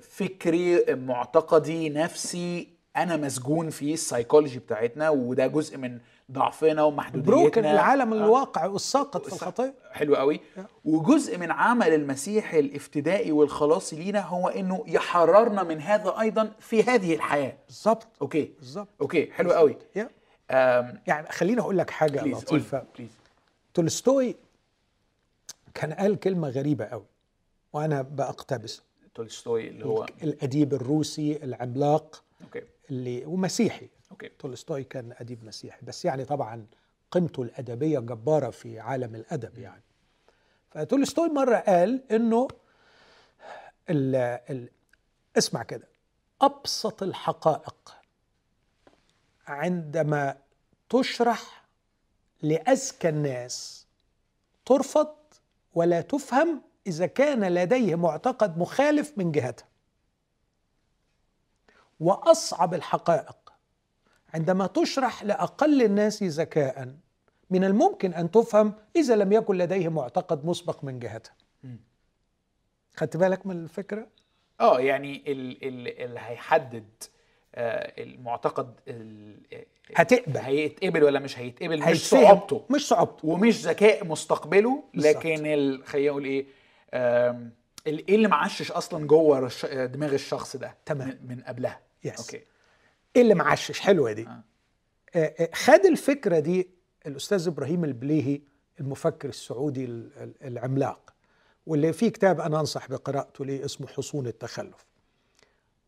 فكري 0.00 0.94
معتقدي 0.94 1.88
نفسي 1.88 2.68
أنا 2.96 3.16
مسجون 3.16 3.70
فيه 3.70 3.94
السايكولوجي 3.94 4.58
بتاعتنا 4.58 5.10
وده 5.10 5.46
جزء 5.46 5.76
من 5.76 5.98
ضعفنا 6.32 6.82
ومحدوديتنا. 6.82 7.36
broken 7.36 7.64
العالم 7.64 8.12
آه. 8.12 8.16
الواقع 8.16 8.66
والساقط 8.66 9.26
في 9.26 9.32
الخطيه 9.32 9.74
حلو 9.92 10.16
قوي. 10.16 10.40
وجزء 10.84 11.38
من 11.38 11.50
عمل 11.50 11.94
المسيح 11.94 12.54
الافتدائي 12.54 13.32
والخلاصي 13.32 13.96
لينا 13.96 14.20
هو 14.20 14.48
إنه 14.48 14.84
يحررنا 14.86 15.62
من 15.62 15.80
هذا 15.80 16.20
أيضا 16.20 16.52
في 16.58 16.82
هذه 16.82 17.14
الحياة. 17.14 17.56
بالظبط. 17.66 18.06
okay. 18.22 18.52
بالظبط. 18.58 18.88
okay 19.00 19.32
حلو 19.32 19.52
قوي. 19.52 19.76
يعني 21.06 21.28
خليني 21.30 21.60
أقول 21.60 21.78
لك 21.78 21.90
حاجة 21.90 22.24
لطيفة. 22.24 22.84
تولستوي 23.74 24.36
كان 25.74 25.92
قال 25.92 26.20
كلمة 26.20 26.48
غريبة 26.48 26.84
قوي 26.84 27.06
وأنا 27.72 28.02
باقتبس 28.02 28.82
تولستوي 29.14 29.68
اللي 29.68 29.86
هو 29.86 30.06
الأديب 30.22 30.74
الروسي 30.74 31.36
العملاق 31.36 32.22
okay. 32.44 32.62
اللي 32.90 33.24
ومسيحي. 33.26 33.88
okay. 34.10 34.28
تولستوي 34.28 34.84
كان 34.84 35.14
أديب 35.18 35.44
مسيحي. 35.44 35.78
بس 35.82 36.04
يعني 36.04 36.24
طبعا 36.24 36.66
قيمته 37.10 37.42
الأدبية 37.42 37.98
جبارة 37.98 38.50
في 38.50 38.80
عالم 38.80 39.14
الأدب 39.14 39.58
يعني. 39.58 39.82
فتولستوي 40.70 41.28
مرة 41.28 41.56
قال 41.56 42.02
إنه 42.12 42.48
ال 43.90 44.16
ال 44.50 44.68
اسمع 45.38 45.62
كده. 45.62 45.88
أبسط 46.42 47.02
الحقائق 47.02 47.96
عندما 49.46 50.38
تشرح 50.90 51.64
لاذكى 52.42 53.08
الناس 53.08 53.86
ترفض 54.66 55.14
ولا 55.74 56.00
تفهم 56.00 56.62
إذا 56.90 57.06
كان 57.06 57.54
لديه 57.54 57.94
معتقد 57.94 58.58
مخالف 58.58 59.12
من 59.16 59.32
جهتها 59.32 59.66
وأصعب 62.00 62.74
الحقائق 62.74 63.36
عندما 64.34 64.66
تشرح 64.66 65.22
لأقل 65.22 65.82
الناس 65.82 66.22
ذكاء 66.22 66.94
من 67.50 67.64
الممكن 67.64 68.14
أن 68.14 68.30
تفهم 68.30 68.74
إذا 68.96 69.16
لم 69.16 69.32
يكن 69.32 69.56
لديه 69.56 69.88
معتقد 69.88 70.46
مسبق 70.46 70.84
من 70.84 70.98
جهتها 70.98 71.34
خدت 72.96 73.16
بالك 73.16 73.46
من 73.46 73.64
الفكرة؟ 73.64 74.06
آه 74.60 74.80
يعني 74.80 75.22
اللي 75.26 76.20
هيحدد 76.20 76.88
آه، 77.54 78.02
المعتقد 78.02 78.74
هتقبل. 79.96 80.38
هيتقبل 80.38 81.04
ولا 81.04 81.18
مش 81.18 81.38
هيتقبل 81.38 81.90
مش 81.90 82.08
صعوبته. 82.08 82.64
مش 82.70 82.88
صعوبته. 82.88 83.28
ومش 83.28 83.66
ذكاء 83.66 84.06
مستقبله 84.06 84.82
لكن 84.94 85.36
خلينا 85.84 86.10
نقول 86.10 86.24
إيه 86.24 86.46
إيه 86.94 88.14
اللي 88.14 88.28
معشش 88.28 88.72
أصلا 88.72 89.06
جوه 89.06 89.50
دماغ 89.86 90.14
الشخص 90.14 90.56
ده؟ 90.56 90.76
تمام. 90.86 91.18
من 91.28 91.40
قبلها. 91.40 91.80
yes. 92.04 92.18
okay. 92.20 92.44
إيه 93.16 93.22
اللي 93.22 93.34
معشش؟ 93.34 93.80
حلوة 93.80 94.12
دي. 94.12 94.26
آه. 94.26 94.42
آه. 95.14 95.34
آه 95.40 95.48
خد 95.54 95.86
الفكرة 95.86 96.38
دي 96.38 96.70
الأستاذ 97.06 97.46
إبراهيم 97.48 97.84
البليهي 97.84 98.40
المفكر 98.80 99.28
السعودي 99.28 99.84
العملاق 100.44 101.14
واللي 101.66 101.92
في 101.92 102.10
كتاب 102.10 102.40
أنا 102.40 102.60
أنصح 102.60 102.88
بقراءته 102.88 103.44
ليه 103.44 103.64
اسمه 103.64 103.86
حصون 103.86 104.26
التخلف. 104.26 104.86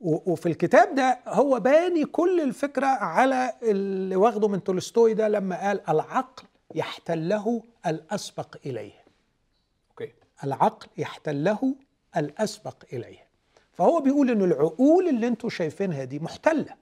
وفي 0.01 0.47
الكتاب 0.47 0.95
ده 0.95 1.19
هو 1.29 1.61
باني 1.61 2.05
كل 2.05 2.41
الفكرة 2.41 2.87
على 2.87 3.53
اللي 3.63 4.17
واخده 4.17 4.49
من 4.49 4.65
تولستوي 4.65 5.15
ده 5.15 5.29
لما 5.29 5.61
قال 5.69 5.91
العقل 5.91 6.45
يحتله 6.75 7.63
الأسبق 7.87 8.57
إليه. 8.67 9.02
العقل 10.45 10.89
يحتله 10.99 11.75
الأسبق 12.17 12.85
إليه. 12.93 13.27
فهو 13.73 14.01
بيقول 14.01 14.31
إن 14.31 14.43
العقول 14.43 15.09
اللي 15.09 15.27
أنتم 15.27 15.49
شايفينها 15.49 16.05
دي 16.05 16.19
محتلة. 16.19 16.75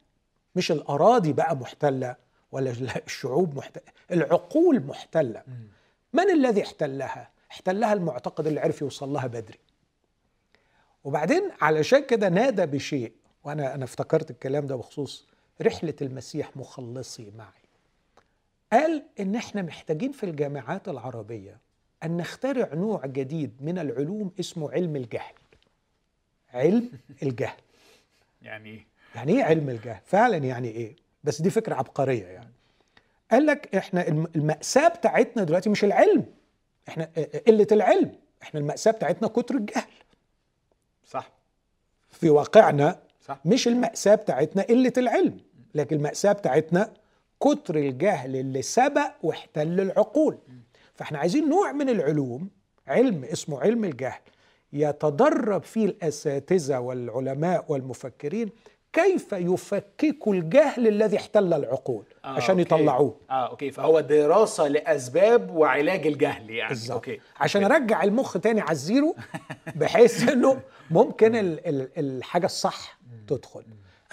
مش 0.56 0.72
الأراضي 0.72 1.32
بقى 1.32 1.56
محتلة 1.56 2.16
ولا 2.52 2.74
الشعوب 3.06 3.56
محتلة. 3.56 3.82
العقول 4.12 4.80
محتلة. 4.86 5.42
من 6.12 6.30
الذي 6.30 6.62
احتلها؟ 6.62 7.30
احتلها 7.50 7.92
المعتقد 7.92 8.46
اللي 8.46 8.60
عرف 8.60 8.80
يوصل 8.82 9.08
لها 9.08 9.26
بدري. 9.26 9.58
وبعدين 11.04 11.50
علشان 11.60 12.04
كده 12.04 12.28
نادى 12.28 12.66
بشيء 12.66 13.12
وأنا 13.44 13.74
أنا 13.74 13.84
افتكرت 13.84 14.30
الكلام 14.30 14.66
ده 14.66 14.76
بخصوص 14.76 15.26
رحلة 15.62 15.94
المسيح 16.02 16.56
مخلصي 16.56 17.32
معي. 17.36 17.60
قال 18.72 19.02
إن 19.20 19.34
إحنا 19.34 19.62
محتاجين 19.62 20.12
في 20.12 20.24
الجامعات 20.24 20.88
العربية 20.88 21.58
أن 22.04 22.16
نخترع 22.16 22.74
نوع 22.74 23.06
جديد 23.06 23.52
من 23.60 23.78
العلوم 23.78 24.30
اسمه 24.40 24.70
علم 24.70 24.96
الجهل. 24.96 25.34
علم 26.54 26.90
الجهل. 27.22 27.56
يعني 28.42 28.70
إيه؟ 28.70 28.86
يعني 29.14 29.32
إيه 29.32 29.44
علم 29.44 29.70
الجهل؟ 29.70 30.00
فعلا 30.06 30.36
يعني 30.36 30.68
إيه؟ 30.68 30.96
بس 31.24 31.42
دي 31.42 31.50
فكرة 31.50 31.74
عبقرية 31.74 32.26
يعني. 32.26 32.50
قال 33.30 33.46
لك 33.46 33.74
إحنا 33.76 34.08
المأساة 34.08 34.88
بتاعتنا 34.88 35.44
دلوقتي 35.44 35.70
مش 35.70 35.84
العلم. 35.84 36.24
إحنا 36.88 37.10
قلة 37.46 37.66
العلم. 37.72 38.12
إحنا 38.42 38.60
المأساة 38.60 38.90
بتاعتنا 38.90 39.28
كتر 39.28 39.54
الجهل. 39.54 39.90
صح. 41.06 41.30
في 42.10 42.30
واقعنا 42.30 43.02
صح. 43.26 43.38
مش 43.44 43.68
المأساة 43.68 44.14
بتاعتنا 44.14 44.62
قلة 44.62 44.92
العلم. 44.96 45.40
لكن 45.74 45.96
المأساة 45.96 46.32
بتاعتنا 46.32 46.92
كتر 47.40 47.76
الجهل 47.76 48.36
اللي 48.36 48.62
سبق 48.62 49.12
واحتل 49.22 49.80
العقول. 49.80 50.38
فاحنا 51.00 51.18
عايزين 51.18 51.48
نوع 51.48 51.72
من 51.72 51.88
العلوم 51.88 52.48
علم 52.86 53.24
اسمه 53.24 53.60
علم 53.60 53.84
الجهل 53.84 54.20
يتدرب 54.72 55.62
فيه 55.62 55.86
الأساتذة 55.86 56.78
والعلماء 56.78 57.64
والمفكرين 57.68 58.50
كيف 58.92 59.32
يفككوا 59.32 60.34
الجهل 60.34 60.88
الذي 60.88 61.16
احتل 61.16 61.54
العقول 61.54 62.04
آه 62.24 62.28
عشان 62.28 62.58
okay. 62.58 62.62
يطلعوه. 62.62 63.16
آه 63.30 63.48
okay 63.48 63.70
فهو 63.70 64.00
دراسة 64.00 64.68
لأسباب 64.68 65.50
وعلاج 65.50 66.06
الجهل 66.06 66.50
يعني. 66.50 66.68
بالظبط. 66.68 66.92
okay. 66.92 67.20
عشان 67.36 67.62
okay. 67.62 67.74
أرجع 67.74 68.02
المخ 68.02 68.38
تاني 68.38 68.60
على 68.60 68.72
الزيرو 68.72 69.16
بحيث 69.76 70.28
إنه 70.32 70.60
ممكن 70.90 71.36
ال 71.36 71.66
ال 71.68 71.88
الحاجة 71.98 72.46
الصح 72.46 72.98
تدخل. 73.28 73.64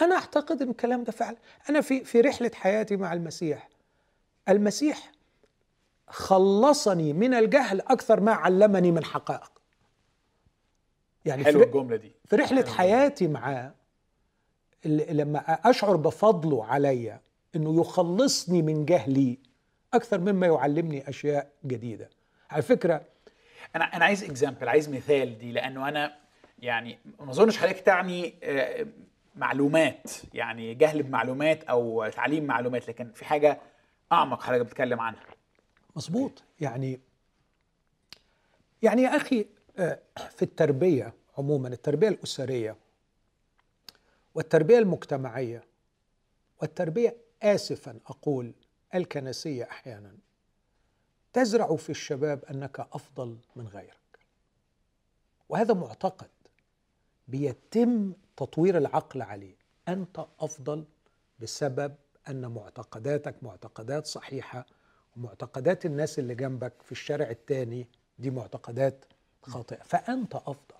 أنا 0.02 0.16
أعتقد 0.16 0.62
إن 0.62 0.70
الكلام 0.70 1.04
ده 1.04 1.12
فعلا 1.12 1.38
أنا 1.70 1.82
في 1.82 2.04
في 2.04 2.22
رحلة 2.22 2.52
حياتي 2.54 2.96
مع 2.96 3.14
المسيح. 3.14 3.70
المسيح 4.50 5.17
خلصني 6.08 7.14
من 7.14 7.34
الجهل 7.34 7.82
أكثر 7.82 8.20
ما 8.20 8.32
علمني 8.32 8.92
من 8.92 9.04
حقائق 9.04 9.52
يعني 11.26 11.44
حلو 11.44 11.60
في, 11.60 11.66
الجملة 11.66 11.96
دي. 11.96 12.12
في 12.26 12.36
رحلة 12.36 12.66
حياتي 12.66 13.28
معاه 13.28 13.74
لما 14.86 15.40
أشعر 15.70 15.96
بفضله 15.96 16.66
عليا 16.66 17.22
إنه 17.56 17.80
يخلصني 17.80 18.62
من 18.62 18.86
جهلي 18.86 19.38
أكثر 19.94 20.20
مما 20.20 20.48
يعلمني 20.48 21.10
أشياء 21.10 21.52
جديدة. 21.66 22.10
على 22.50 22.62
فكرة 22.62 23.02
أنا 23.76 23.84
أنا 23.84 24.06
عايز 24.06 24.24
اكزامبل 24.24 24.70
عايز 24.70 24.90
مثال 24.90 25.38
دي 25.38 25.52
لأنه 25.52 25.90
أنا 25.90 26.16
يعني 26.60 27.00
ما 27.20 27.32
أظنش 27.32 27.58
حضرتك 27.58 27.80
تعني 27.80 28.34
آه، 28.44 28.88
معلومات 29.36 30.12
يعني 30.34 30.74
جهل 30.74 31.04
بمعلومات 31.04 31.64
أو 31.64 32.10
تعليم 32.10 32.44
معلومات 32.44 32.88
لكن 32.88 33.12
في 33.12 33.26
حاجة 33.26 33.62
أعمق 34.12 34.42
حضرتك 34.44 34.66
بتتكلم 34.66 35.00
عنها. 35.00 35.24
مظبوط. 35.98 36.44
يعني 36.60 37.00
يعني 38.82 39.02
يا 39.02 39.16
أخي 39.16 39.46
آه، 39.78 40.00
في 40.30 40.42
التربية 40.42 41.14
عموما 41.38 41.68
التربية 41.68 42.08
الأسرية 42.08 42.76
والتربية 44.36 44.80
المجتمعية 44.80 45.64
والتربية 46.62 47.18
اسفا 47.44 48.00
أقول 48.08 48.54
الكنسية 48.96 49.64
أحيانا 49.64 50.18
تزرع 51.34 51.76
في 51.76 51.90
الشباب 51.90 52.46
أنك 52.46 52.80
أفضل 52.80 53.38
من 53.56 53.68
غيرك. 53.68 54.20
وهذا 55.50 55.74
معتقد 55.74 56.30
بيتم 57.28 58.14
تطوير 58.38 58.78
العقل 58.78 59.22
عليه. 59.22 59.56
أنت 59.88 60.26
أفضل 60.40 60.86
بسبب 61.40 61.96
أن 62.30 62.48
معتقداتك 62.52 63.44
معتقدات 63.44 64.06
صحيحة 64.06 64.66
ومعتقدات 65.18 65.86
الناس 65.86 66.20
اللي 66.20 66.36
جنبك 66.36 66.74
في 66.84 66.92
الشارع 66.92 67.30
التاني 67.30 67.88
دي 68.20 68.30
معتقدات 68.32 69.06
خاطئة. 69.44 69.84
فأنت 69.84 70.36
أفضل. 70.36 70.78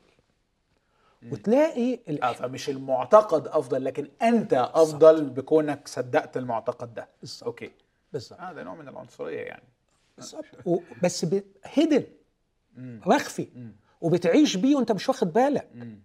وتلاقي 1.32 1.94
ال- 2.10 2.24
آه 2.24 2.34
فمش 2.34 2.70
المعتقد 2.70 3.48
أفضل 3.48 3.86
لكن 3.86 4.08
أنت 4.22 4.54
أفضل 4.54 5.30
بكونك 5.30 5.88
صدقت 5.88 6.38
المعتقد 6.38 6.94
ده. 6.94 7.08
بالظبط. 7.22 7.44
أوكي. 7.44 7.72
بالظبط. 8.14 8.40
آه 8.40 8.54
ده 8.54 8.64
نوع 8.64 8.76
من 8.76 8.88
العنصرية 8.88 9.42
يعني. 9.42 9.64
بالظبط. 10.18 10.46
و- 10.66 10.80
بس 11.04 11.26
هيدن 11.64 12.04
مخفي. 12.78 13.48
وبتعيش 14.02 14.58
بيه 14.58 14.76
وأنت 14.76 14.92
مش 14.92 15.10
واخد 15.10 15.34
بالك. 15.34 15.68
مم. 15.76 16.00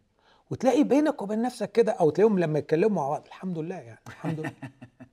وتلاقي 0.51 0.85
بينك 0.85 1.23
وبين 1.23 1.43
نفسك 1.43 1.73
كده 1.73 1.93
أو 1.93 2.11
تلاقيهم 2.11 2.39
لما 2.39 2.59
يتكلموا 2.59 2.97
مع 3.03 3.09
بعض 3.09 3.27
الحمد 3.27 3.59
لله 3.59 3.75
يعني 3.77 4.01
الحمد 4.07 4.41
لله. 4.41 4.53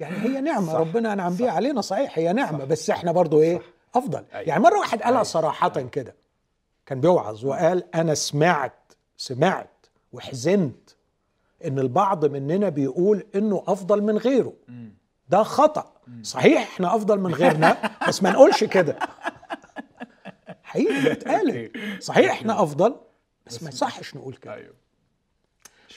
يعني 0.00 0.16
هي 0.18 0.40
نعمة 0.40 0.72
صح. 0.72 0.78
ربنا 0.78 1.12
أنعم 1.12 1.34
بيها 1.34 1.50
علينا 1.50 1.80
صحيح 1.80 2.18
هي 2.18 2.32
نعمة 2.32 2.64
بس 2.64 2.90
إحنا 2.90 3.12
برضو 3.12 3.40
إيه 3.42 3.62
أفضل. 3.94 4.24
أيوة. 4.34 4.48
يعني 4.48 4.62
مرة 4.62 4.78
واحد 4.78 4.98
قالها 4.98 5.10
أيوة. 5.12 5.22
صراحة 5.22 5.68
كده 5.68 6.14
كان 6.86 7.00
بيوعظ 7.00 7.44
وقال 7.44 7.94
أنا 7.94 8.14
سمعت 8.14 8.92
سمعت 9.16 9.86
وحزنت 10.12 10.90
إن 11.64 11.78
البعض 11.78 12.24
مننا 12.24 12.68
بيقول 12.68 13.26
إنه 13.34 13.62
أفضل 13.66 14.02
من 14.02 14.18
غيره. 14.18 14.52
ده 15.28 15.42
خطأ. 15.42 15.92
صحيح 16.22 16.62
إحنا 16.62 16.96
أفضل 16.96 17.20
من 17.20 17.34
غيرنا 17.34 17.90
بس 18.08 18.22
ما 18.22 18.30
نقولش 18.30 18.64
كده. 18.64 18.98
حقيقي 20.62 21.02
ده 21.02 21.12
اتقال 21.12 21.70
صحيح 22.02 22.30
إحنا 22.30 22.62
أفضل 22.62 22.96
بس 23.46 23.62
ما 23.62 23.68
يصحش 23.68 24.14
نقول 24.16 24.34
كده. 24.34 24.56
مش 24.56 24.70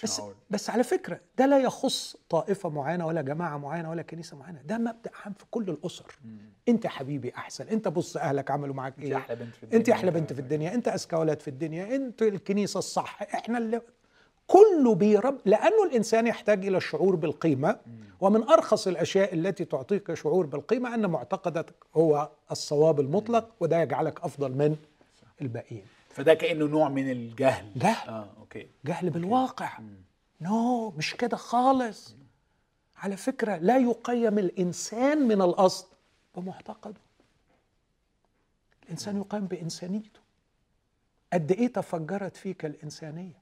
بس. 0.04 0.22
بس 0.49 0.70
على 0.70 0.84
فكرة 0.84 1.20
ده 1.38 1.45
لا 1.45 1.60
يخص 1.60 2.18
طائفة 2.30 2.70
معينة 2.70 3.08
ولا 3.08 3.22
جماعة 3.22 3.58
معينة 3.58 3.89
ولا 3.89 4.02
كنيسة 4.02 4.38
معينة. 4.38 4.62
ده 4.66 4.78
مبدأ 4.78 5.12
عام 5.26 5.34
في 5.34 5.45
كل 5.52 5.70
الأسر. 5.70 6.20
أنت 6.70 6.88
حبيبي 6.88 7.34
أحسن. 7.36 7.68
أنت 7.68 7.88
بص 7.88 8.18
أهلك 8.18 8.52
عملوا 8.52 8.76
معاك 8.76 8.93
أنت 8.97 9.06
إيه. 9.06 9.18
أحلى 9.18 9.36
بنت 9.36 9.56
في 9.56 9.64
الدنيا. 9.64 9.78
أنت 9.80 9.89
أحلى 9.89 10.12
بنت 10.12 10.34
في 10.34 10.39
الدنيا. 10.39 10.74
أنت 10.74 10.88
أذكى 10.88 11.16
ولد 11.16 11.39
في 11.39 11.47
الدنيا. 11.47 11.95
أنت 11.95 12.22
الكنيسة 12.22 12.78
الصح. 12.78 13.22
إحنا 13.22 13.58
اللي 13.58 13.82
كله 14.47 14.95
بيرب 14.95 15.38
لأنه 15.45 15.84
الإنسان 15.84 16.28
يحتاج 16.28 16.66
إلى 16.66 16.78
الشعور 16.78 17.16
بالقيمة. 17.16 17.80
ومن 18.22 18.43
أرخص 18.43 18.88
الأشياء 18.88 19.34
التي 19.34 19.66
تعطيك 19.66 20.14
شعور 20.14 20.45
بالقيمة 20.45 20.95
أن 20.95 21.06
معتقدك 21.06 21.66
هو 21.95 22.30
الصواب 22.52 22.99
المطلق 22.99 23.49
وده 23.60 23.82
يجعلك 23.82 24.24
أفضل 24.24 24.52
من 24.52 24.76
الباقيين. 25.41 25.86
فده 26.14 26.34
كأنه 26.34 26.66
نوع 26.66 26.89
من 26.89 27.12
الجهل. 27.12 27.72
جهل. 27.76 28.09
آه 28.09 28.30
okay. 28.39 28.68
جهل 28.86 29.09
بالواقع. 29.09 29.80
no 30.42 30.89
مش 30.89 31.16
كده 31.16 31.38
خالص. 31.38 32.16
على 32.97 33.18
فكرة 33.18 33.57
لا 33.57 33.78
يقيم 33.78 34.39
الإنسان 34.39 35.28
من 35.28 35.41
الأصل 35.41 35.88
بمعتقده. 36.36 37.01
الإنسان 38.84 39.18
يقيم 39.18 39.45
بإنسانيته. 39.47 40.20
قد 41.34 41.51
إيه 41.51 41.68
تفجرت 41.68 42.38
فيك 42.38 42.66
الإنسانية؟ 42.66 43.41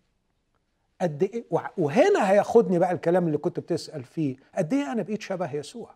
قد 1.02 1.44
وع- 1.52 1.72
وهنا 1.78 2.32
هياخدني 2.32 2.80
بقى 2.80 2.92
الكلام 2.92 3.28
اللي 3.28 3.38
كنت 3.38 3.60
بتسأل 3.60 4.04
فيه. 4.04 4.36
قد 4.56 4.74
إيه 4.74 4.92
أنا 4.92 5.02
بقيت 5.02 5.22
شبه 5.22 5.54
يسوع. 5.54 5.96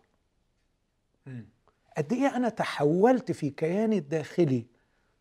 قد 1.96 2.12
إيه 2.12 2.36
أنا 2.36 2.48
تحولت 2.48 3.32
في 3.32 3.50
كياني 3.50 3.98
الداخلي 3.98 4.66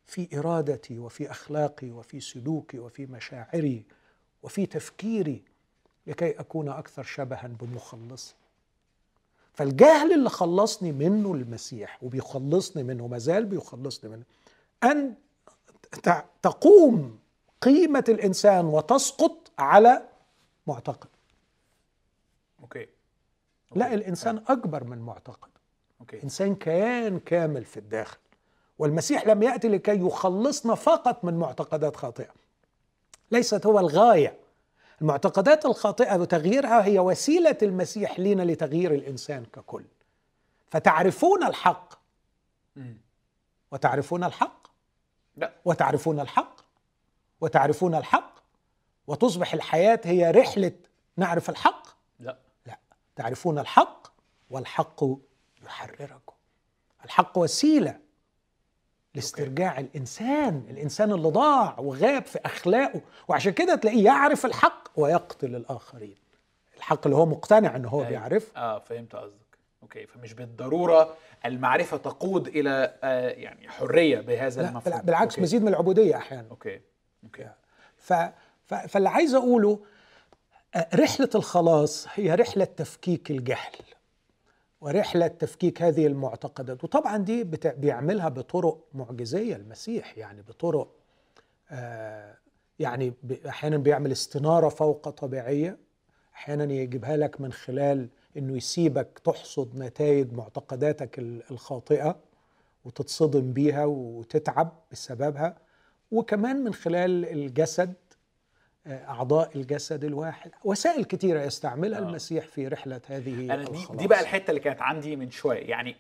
في 0.05 0.39
إرادتي 0.39 0.99
وفي 0.99 1.31
أخلاقي 1.31 1.91
وفي 1.91 2.19
سلوكي 2.19 2.79
وفي 2.79 3.05
مشاعري 3.05 3.83
وفي 4.43 4.65
تفكيري 4.65 5.43
لكي 6.07 6.31
أكون 6.31 6.69
أكثر 6.69 7.03
شبها 7.03 7.47
بمخلصي 7.47 8.35
فالجهل 9.53 10.13
اللي 10.13 10.29
خلصني 10.29 10.91
منه 10.91 11.33
المسيح 11.33 12.03
وبيخلصني 12.03 12.83
منه 12.83 13.07
ما 13.07 13.17
زال 13.17 13.45
بيخلصني 13.45 14.09
منه 14.09 14.23
أن 14.83 15.15
تقوم 16.41 17.19
قيمة 17.61 18.03
الإنسان 18.09 18.65
وتسقط 18.65 19.51
على 19.59 20.09
معتقد. 20.67 21.09
okay. 22.61 22.87
لا 23.75 23.85
okay. 23.85 23.95
الإنسان 23.95 24.43
أكبر 24.47 24.83
من 24.83 24.97
معتقد. 24.97 25.49
okay. 26.01 26.23
إنسان 26.23 26.55
كيان 26.55 27.19
كامل 27.19 27.65
في 27.65 27.77
الداخل. 27.77 28.17
والمسيح 28.79 29.27
لم 29.27 29.43
يأتي 29.43 29.67
لكي 29.67 29.99
يخلصنا 29.99 30.75
فقط 30.75 31.25
من 31.25 31.33
معتقدات 31.39 31.95
خاطئة. 31.95 32.33
ليست 33.31 33.65
هو 33.65 33.79
الغاية. 33.79 34.37
المعتقدات 35.01 35.65
الخاطئة 35.65 36.15
وتغييرها 36.15 36.85
هي 36.85 36.99
وسيلة 36.99 37.57
المسيح 37.61 38.19
لنا 38.19 38.43
لتغيير 38.43 38.93
الإنسان 38.93 39.45
ككل. 39.45 39.83
فتعرفون 40.71 41.43
الحق. 41.43 41.93
وتعرفون 43.71 44.23
الحق. 44.23 44.67
لا. 45.37 45.53
وتعرفون 45.65 46.19
الحق. 46.19 46.61
وتعرفون 47.41 47.95
الحق. 47.95 48.33
وتصبح 49.07 49.53
الحياة 49.53 50.01
هي 50.03 50.31
رحلة 50.31 50.71
نعرف 51.17 51.49
الحق. 51.49 51.87
لا. 52.19 52.37
لا. 52.65 52.77
تعرفون 53.15 53.59
الحق 53.59 54.07
والحق 54.49 55.03
يحرركم. 55.63 56.33
الحق 57.05 57.37
وسيلة 57.37 57.99
لاسترجاع 59.15 59.79
الإنسان 59.79 60.63
الإنسان 60.69 61.11
اللي 61.11 61.27
ضاع 61.27 61.79
وغاب 61.79 62.25
في 62.25 62.39
أخلاقه 62.45 63.01
وعشان 63.27 63.51
كده 63.53 63.75
تلاقيه 63.75 64.05
يعرف 64.05 64.45
الحق 64.45 64.87
ويقتل 64.95 65.55
الآخرين. 65.55 66.15
الحق 66.77 66.99
اللي 67.07 67.17
هو 67.17 67.25
مقتنع 67.25 67.75
إن 67.75 67.85
هو 67.85 67.99
أيوة. 67.99 68.09
بيعرف 68.09 68.51
آه 68.57 68.79
فهمت 68.79 69.15
قصدك. 69.15 69.33
okay 69.83 70.05
فمش 70.07 70.33
بالضرورة 70.33 71.15
المعرفة 71.45 71.97
تقود 71.97 72.47
إلى 72.47 72.93
آه 73.03 73.29
يعني 73.29 73.69
حرية 73.69 74.19
بهذا 74.21 74.61
لا 74.61 74.69
المفهوم. 74.69 74.93
بالع- 74.95 75.01
بالعكس 75.05 75.31
okay. 75.33 75.41
مزيد 75.41 75.61
من 75.61 75.67
العبودية 75.67 76.17
أحيانا. 76.17 76.47
okay 76.51 76.81
okay. 77.23 77.49
ف... 77.97 78.13
ف... 78.65 78.73
فاللي 78.73 79.09
عايز 79.09 79.33
أقوله 79.35 79.79
آه، 80.75 80.87
رحلة 80.95 81.29
الخلاص 81.35 82.07
هي 82.13 82.35
رحلة 82.35 82.65
تفكيك 82.65 83.31
الجهل. 83.31 83.71
ورحلة 84.87 85.27
تفكيك 85.27 85.81
هذه 85.81 86.07
المعتقدات 86.07 86.83
وطبعا 86.83 87.17
دي. 87.17 87.43
بيعملها 87.77 88.29
بطرق 88.29 88.83
معجزية 88.93 89.55
المسيح 89.55 90.17
يعني 90.17 90.41
بطرق 90.41 90.87
آه 91.71 92.37
يعني 92.79 93.13
ب... 93.23 93.31
أحيانا 93.31 93.77
بيعمل 93.77 94.11
استنارة 94.11 94.69
فوق 94.69 95.09
طبيعية 95.09 95.77
أحيانا 96.35 96.73
يجيبها 96.73 97.17
لك 97.17 97.41
من 97.41 97.51
خلال 97.51 98.09
إنه 98.37 98.57
يسيبك 98.57 99.19
تحصد 99.23 99.75
نتائج 99.77 100.33
معتقداتك 100.33 101.19
ال- 101.19 101.43
الخاطئة 101.51 102.15
وتتصدم 102.85 103.53
بيها 103.53 103.85
وتتعب 103.85 104.71
بسببها 104.91 105.57
وكمان 106.11 106.63
من 106.63 106.73
خلال 106.73 107.25
الجسد 107.25 107.93
آه، 108.87 109.07
أعضاء 109.09 109.51
الجسد 109.55 110.03
الواحد. 110.03 110.51
وسائل 110.63 111.05
كثيرة 111.05 111.41
يستعملها 111.41 111.99
آه. 111.99 112.01
المسيح 112.01 112.47
في 112.47 112.67
رحلة 112.67 113.01
هذه 113.07 113.53
أنا 113.53 113.63
دي. 113.63 113.85
دي 113.93 114.07
بقى 114.07 114.21
الحتة 114.21 114.49
اللي 114.51 114.61
كانت 114.61 114.81
عندي 114.81 115.15
من 115.15 115.31
شوية. 115.31 115.69
يعني 115.69 115.95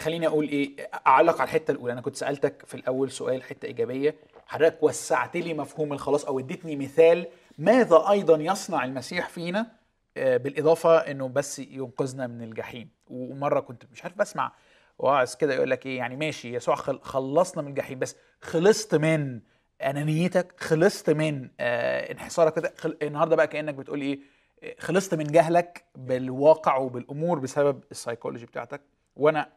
خليني 0.00 0.26
أقول 0.26 0.48
إيه 0.48 0.90
أعلق 1.06 1.34
على 1.40 1.44
الحتة 1.44 1.70
الأولى. 1.72 1.92
أنا 1.92 2.00
كنت 2.00 2.16
سألتك 2.16 2.66
في 2.66 2.74
الأول 2.74 3.10
سؤال 3.10 3.42
حتة 3.42 3.66
إيجابية. 3.66 4.14
حضرتك 4.46 4.82
وسعت 4.82 5.36
لي 5.36 5.54
مفهوم 5.54 5.92
الخلاص 5.92 6.24
أو 6.24 6.38
اديتني 6.38 6.76
مثال 6.76 7.26
ماذا 7.58 8.04
أيضا 8.10 8.36
يصنع 8.36 8.84
المسيح 8.84 9.28
فينا؟ 9.28 9.66
آه، 10.16 10.36
بالإضافة 10.36 10.96
إنه 10.98 11.28
بس 11.28 11.58
ينقذنا 11.58 12.26
من 12.26 12.42
الجحيم. 12.42 12.88
ومرة 13.10 13.60
كنت 13.60 13.82
مش 13.92 14.04
عارف 14.04 14.16
بسمع 14.18 14.52
واعظ 14.98 15.34
كده 15.34 15.54
يقول 15.54 15.70
لك 15.70 15.86
إيه 15.86 15.98
يعني 15.98 16.16
ماشي 16.16 16.54
يسوع 16.54 16.74
خل- 16.74 17.00
خلصنا 17.02 17.62
من 17.62 17.68
الجحيم 17.68 17.98
بس 17.98 18.16
خلصت 18.40 18.94
من 18.94 19.40
أنانيتك 19.90 20.60
خلصت 20.60 21.10
من 21.10 21.48
آه 21.60 22.12
انحسارك. 22.12 22.84
النهارده 23.02 23.36
بقى 23.36 23.46
كأنك 23.46 23.74
بتقول 23.74 24.00
إيه 24.00 24.20
آه، 24.62 24.74
خلصت 24.80 25.14
من 25.14 25.24
جهلك 25.24 25.84
بالواقع 25.94 26.76
وبالأمور 26.76 27.38
بسبب 27.38 27.84
السايكولوجي 27.90 28.46
بتاعتك 28.46 28.80
وأنا 29.16 29.48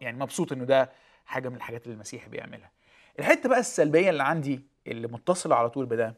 يعني 0.00 0.18
مبسوط 0.18 0.52
إنه 0.52 0.64
ده 0.64 0.90
حاجة 1.26 1.48
من 1.48 1.56
الحاجات 1.56 1.84
اللي 1.84 1.94
المسيح 1.94 2.28
بيعملها 2.28 2.70
الحتة 3.18 3.48
بقى 3.48 3.60
السلبية 3.60 4.10
اللي 4.10 4.22
عندي 4.22 4.64
اللي 4.86 5.08
متصلة 5.08 5.56
على 5.56 5.70
طول 5.70 5.86
بده 5.86 6.14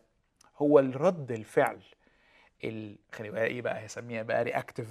هو 0.59 0.79
الرد 0.79 1.33
الفعل 1.33 1.79
ال... 2.65 2.97
خلي 3.13 3.31
بقى 3.31 3.45
إيه 3.45 3.63
بقى 3.63 3.87
هسميها 3.87 4.23
بقى 4.23 4.45
reactive 4.45 4.89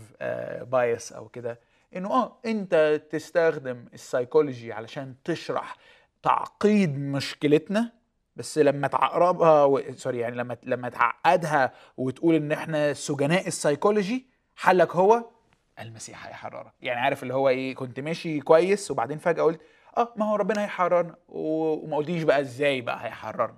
بايس 0.63 1.11
أو 1.13 1.27
كده 1.29 1.59
إنه 1.95 2.11
آه 2.11 2.37
أنت 2.45 3.01
تستخدم 3.11 3.85
السايكولوجي 3.93 4.73
علشان 4.73 5.15
تشرح 5.23 5.75
تعقيد 6.23 6.97
مشكلتنا 6.99 7.91
بس 8.35 8.57
لما 8.57 8.87
تعقدها 8.87 9.63
و... 9.63 9.81
sorry 9.95 10.19
يعني 10.19 10.35
لما 10.35 10.57
لما 10.63 10.89
تعقدها 10.89 11.73
وتقول 11.97 12.35
إن 12.35 12.51
إحنا 12.51 12.93
سجناء 12.93 13.47
السايكولوجي 13.47 14.25
حلك 14.55 14.95
هو 14.95 15.25
المسيح 15.79 16.27
هيحررك. 16.27 16.73
يعني 16.81 16.99
عارف 16.99 17.23
اللي 17.23 17.33
هو 17.33 17.49
إيه 17.49 17.75
كنت 17.75 17.99
ماشي 17.99 18.39
كويس 18.39 18.91
وبعدين 18.91 19.17
فجأة 19.17 19.43
قلت 19.43 19.61
آه 19.97 20.13
ما 20.17 20.25
هو 20.31 20.35
ربنا 20.35 20.63
هيحررنا. 20.63 21.15
وما 21.29 21.97
قلتيش 21.97 22.23
بقى 22.23 22.41
إزاي 22.41 22.81
بقى 22.81 23.05
هيحررنا. 23.05 23.57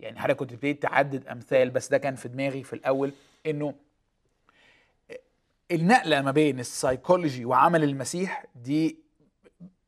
يعني 0.00 0.18
حضرتك 0.20 0.38
كنت 0.38 0.52
ابتديت 0.52 0.82
تعدد 0.82 1.26
أمثال 1.28 1.70
بس 1.70 1.88
ده 1.88 1.98
كان 1.98 2.14
في 2.14 2.28
دماغي 2.28 2.62
في 2.62 2.72
الأول 2.72 3.12
إنه 3.46 3.74
النقلة 5.70 6.22
ما 6.22 6.30
بين 6.30 6.60
السايكولوجي 6.60 7.44
وعمل 7.44 7.84
المسيح 7.84 8.44
دي 8.54 8.98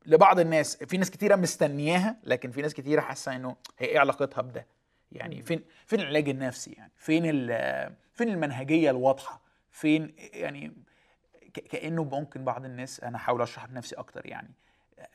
لبعض 0.05 0.39
الناس. 0.39 0.77
في 0.77 0.97
ناس 0.97 1.11
كتيرة 1.11 1.35
مستنياها 1.35 2.17
لكن 2.23 2.51
في 2.51 2.61
ناس 2.61 2.73
كتيرة 2.73 3.01
حاسة 3.01 3.35
إنه 3.35 3.55
هي 3.79 3.87
إيه 3.87 3.99
علاقتها 3.99 4.41
بده؟ 4.41 4.67
يعني 5.11 5.41
فين 5.41 5.63
فين 5.85 5.99
العلاج 5.99 6.29
النفسي 6.29 6.71
يعني؟ 6.71 6.91
فين 6.97 7.23
فين 8.13 8.29
المنهجية 8.29 8.89
الواضحة؟ 8.89 9.41
فين 9.71 10.15
يعني 10.17 10.73
كأنه 11.53 12.03
ممكن 12.03 12.45
بعض 12.45 12.65
الناس 12.65 12.99
أنا 12.99 13.17
احاول 13.17 13.41
أشرح 13.41 13.65
بنفسي 13.65 13.95
أكتر 13.95 14.25
يعني 14.25 14.51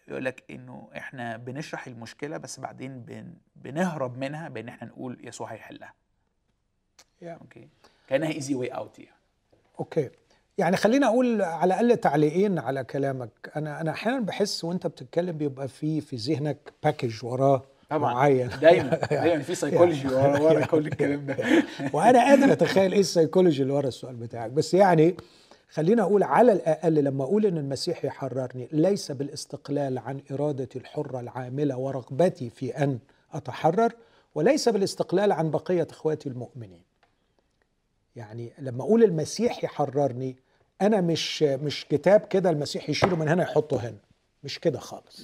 يقول 0.08 0.24
لك 0.24 0.44
إنه 0.50 0.90
إحنا 0.96 1.36
بنشرح 1.36 1.86
المشكلة 1.86 2.36
بس 2.36 2.60
بعدين 2.60 3.00
بن 3.00 3.34
بنهرب 3.56 4.18
منها 4.18 4.48
بإن 4.48 4.68
إحنا 4.68 4.88
نقول 4.88 5.18
يسوع 5.20 5.52
هيحلها. 5.52 5.94
Yeah. 7.22 7.24
Okay 7.24 7.68
كأنها 8.08 8.28
easy 8.28 8.54
way 8.54 8.68
out 8.68 8.98
يعني. 8.98 9.16
okay 9.80 10.10
يعني 10.58 10.76
خليني 10.76 11.06
أقول 11.06 11.42
على 11.42 11.80
الأقل 11.80 11.96
تعليقين 11.96 12.58
على 12.58 12.84
كلامك. 12.84 13.30
أنا 13.56 13.80
أنا 13.80 13.90
أحيانا 13.90 14.20
بحس 14.20 14.64
وأنت 14.64 14.86
بتتكلم 14.86 15.38
بيبقى 15.38 15.68
في 15.68 16.00
في 16.00 16.16
ذهنك 16.16 16.72
package 16.84 17.24
وراه 17.24 17.62
طبعا. 17.90 18.14
معين. 18.14 18.50
دايما. 18.60 18.90
دايما 19.10 19.42
في 19.42 19.54
سايكولوجي 19.54 20.08
ورا 20.08 20.40
ورا 20.40 20.66
كل 20.66 20.86
الكلام 20.86 21.26
ده. 21.26 21.36
وأنا 21.94 22.24
قادر 22.24 22.52
أتخيل 22.52 22.92
إيه 22.92 23.00
السيكولوجي 23.00 23.62
اللي 23.62 23.72
ورا 23.72 23.88
السؤال 23.88 24.14
بتاعك. 24.16 24.50
بس 24.50 24.74
يعني 24.74 25.16
خلينا 25.70 26.02
أقول 26.02 26.22
على 26.22 26.52
الأقل 26.52 26.94
لما 26.94 27.24
أقول 27.24 27.46
إن 27.46 27.58
المسيح 27.58 28.04
يحررني 28.04 28.68
ليس 28.72 29.12
بالاستقلال 29.12 29.98
عن 29.98 30.20
إرادتي 30.30 30.78
الحرة 30.78 31.20
العاملة 31.20 31.76
ورغبتي 31.78 32.50
في 32.50 32.70
أن 32.70 32.98
أتحرر 33.32 33.92
وليس 34.34 34.68
بالاستقلال 34.68 35.32
عن 35.32 35.50
بقية 35.50 35.86
إخواتي 35.90 36.28
المؤمنين. 36.28 36.82
يعني 38.16 38.52
لما 38.58 38.82
أقول 38.82 39.04
المسيح 39.04 39.64
يحررني 39.64 40.36
أنا 40.82 41.00
مش 41.00 41.42
مش 41.42 41.86
كتاب 41.90 42.20
كده 42.20 42.50
المسيح 42.50 42.90
يشيله 42.90 43.16
من 43.16 43.28
هنا 43.28 43.42
يحطه 43.42 43.76
هنا. 43.76 43.98
مش 44.44 44.58
كده 44.60 44.78
خالص. 44.78 45.22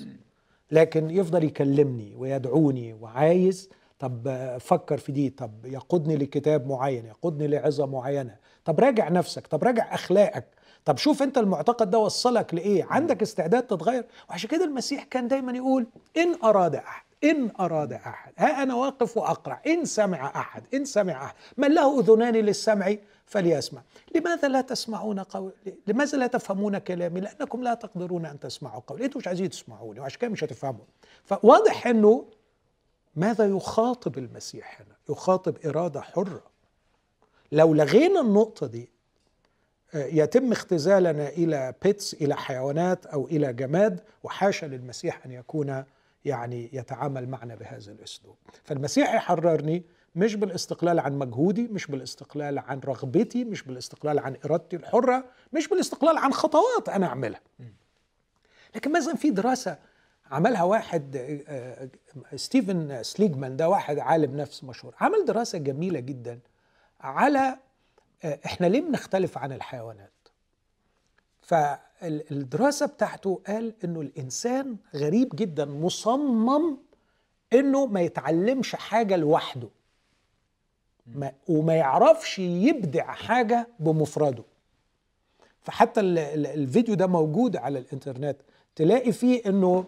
لكن 0.71 1.11
يفضل 1.11 1.45
يكلمني 1.45 2.15
ويدعوني 2.17 2.95
وعايز 2.95 3.71
طب 3.99 4.29
فكر 4.61 4.99
في 4.99 5.13
دي 5.13 5.31
طب 5.31 5.51
يقودني 5.65 6.17
لكتاب 6.17 6.67
معين 6.67 7.07
يقودني 7.07 7.47
لعظة 7.47 7.87
معينة. 7.87 8.37
طب 8.65 8.81
راجع 8.81 9.09
نفسك 9.09 9.47
طب 9.47 9.65
راجع 9.65 9.95
أخلاقك. 9.95 10.45
طب 10.85 10.99
شوف 10.99 11.23
أنت 11.23 11.39
المعتقد 11.39 11.91
ده 11.91 11.99
وصلك 11.99 12.55
لإيه. 12.55 12.85
عندك 12.91 13.23
استعداد 13.23 13.63
تتغير؟ 13.63 14.05
وعشان 14.31 14.51
كده 14.51 14.65
المسيح 14.65 15.05
كان 15.05 15.29
دايما 15.29 15.53
يقول 15.53 15.87
إن 16.17 16.35
أراد 16.45 16.75
أحد 16.75 17.03
إن 17.25 17.51
أراد 17.61 17.93
أحد. 17.93 18.33
ها 18.39 18.63
أنا 18.63 18.75
واقف 18.75 19.17
واقرع 19.17 19.63
إن 19.67 19.85
سمع 19.85 20.27
أحد 20.41 20.63
إن 20.75 20.85
سمع 20.85 21.25
أحد. 21.25 21.35
من 21.57 21.75
له 21.75 22.01
أذنان 22.01 22.35
للسمع؟ 22.35 22.95
فليسمع. 23.33 23.83
لماذا 24.15 24.49
لا 24.49 24.61
تسمعون 24.61 25.21
قول 25.21 25.53
لماذا 25.87 26.19
لا 26.19 26.27
تفهمون 26.27 26.79
كلامي؟ 26.79 27.21
لأنكم 27.21 27.63
لا 27.63 27.75
تقدرون 27.75 28.27
أن 28.27 28.41
تسمعوا 28.41 28.81
قولي. 28.87 29.05
أنتوا 29.05 29.21
مش 29.21 29.27
عايزين 29.27 29.51
تسمعوني 29.51 30.01
وعشان 30.01 30.19
كده 30.21 30.31
مش 30.31 30.45
هتفهموا. 30.45 30.85
فواضح 31.25 31.87
إنه 31.87 32.25
ماذا 33.17 33.47
يخاطب 33.47 34.19
المسيح 34.19 34.81
هنا؟ 34.81 34.97
يخاطب 35.11 35.57
إرادة 35.67 36.01
حرة. 36.01 36.43
لو 37.53 37.75
لغينا 37.75 38.21
النقطة 38.21 38.67
دي 38.67 38.89
يتم 39.95 40.53
اختزالنا 40.53 41.29
إلى 41.29 41.75
beasts 41.83 42.15
إلى 42.15 42.37
حيوانات 42.37 43.07
أو 43.07 43.27
إلى 43.27 43.53
جماد 43.53 44.01
وحاشا 44.23 44.67
للمسيح 44.67 45.27
أن 45.27 45.31
يكون 45.31 45.85
يعني 46.25 46.71
يتعامل 46.73 47.29
معنا 47.29 47.55
بهذا 47.55 47.93
الأسلوب. 47.93 48.37
فالمسيح 48.65 49.15
يحررني 49.15 49.83
مش 50.15 50.35
بالاستقلال 50.35 51.01
عن 51.01 51.19
مجهودي 51.19 51.69
مش 51.69 51.87
بالاستقلال 51.87 52.59
عن 52.59 52.81
رغبتي 52.81 53.45
مش 53.45 53.63
بالاستقلال 53.63 54.19
عن 54.19 54.37
إرادتي 54.45 54.77
الحرة 54.77 55.25
مش 55.53 55.69
بالاستقلال 55.69 56.19
عن 56.19 56.33
خطوات 56.33 56.89
أنا 56.89 57.07
أعملها. 57.07 57.41
لكن 58.75 58.93
مثلا 58.93 59.15
في 59.15 59.31
دراسة 59.31 59.79
عملها 60.31 60.63
واحد 60.63 61.17
ستيفن 62.37 63.03
سليجمان 63.03 63.57
ده 63.57 63.69
واحد 63.69 63.99
عالم 63.99 64.37
نفس 64.37 64.65
مشهور 64.65 64.95
عمل 65.01 65.25
دراسة 65.25 65.59
جميلة 65.59 66.01
جدا 66.01 66.41
على 67.01 67.59
إحنا 68.25 68.67
ليه 68.67 68.81
بنختلف 68.81 69.39
عن 69.39 69.53
الحيوانات؟ 69.53 70.13
فالدراسة 71.43 72.87
بتاعته 72.87 73.41
قال 73.47 73.75
إنه 73.85 74.01
الإنسان 74.01 74.77
غريب 74.95 75.29
جدا 75.37 75.65
مصمم 75.65 76.77
إنه 77.53 77.87
ما 77.87 78.01
يتعلمش 78.01 78.75
حاجة 78.77 79.17
لوحده. 79.17 79.69
ما 81.07 81.33
وما 81.49 81.75
يعرفش 81.75 82.39
يبدع 82.39 83.13
حاجة 83.13 83.69
بمفرده. 83.81 84.45
فحتى 85.63 86.01
الفيديو 86.01 86.95
ده 86.95 87.07
موجود 87.07 87.57
على 87.57 87.79
الإنترنت 87.79 88.37
تلاقي 88.77 89.13
فيه 89.13 89.43
إنه 89.47 89.85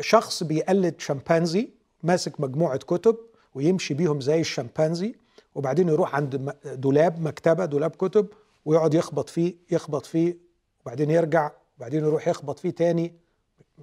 شخص 0.00 0.42
بيقلد 0.42 1.00
شمبانزي 1.00 1.68
ماسك 2.02 2.40
مجموعة 2.40 2.76
كتب 2.78 3.16
ويمشي 3.54 3.94
بيهم 3.94 4.20
زي 4.20 4.40
الشمبانزي 4.40 5.14
وبعدين 5.54 5.88
يروح 5.88 6.14
عند 6.14 6.54
دولاب 6.64 7.20
مكتبة 7.20 7.64
دولاب 7.64 7.90
كتب 7.90 8.26
ويقعد 8.64 8.94
يخبط 8.94 9.28
فيه 9.28 9.54
يخبط 9.70 10.06
فيه 10.06 10.36
وبعدين 10.82 11.10
يرجع 11.10 11.50
وبعدين 11.78 12.04
يروح 12.04 12.28
يخبط 12.28 12.58
فيه 12.58 12.70
تاني 12.70 13.14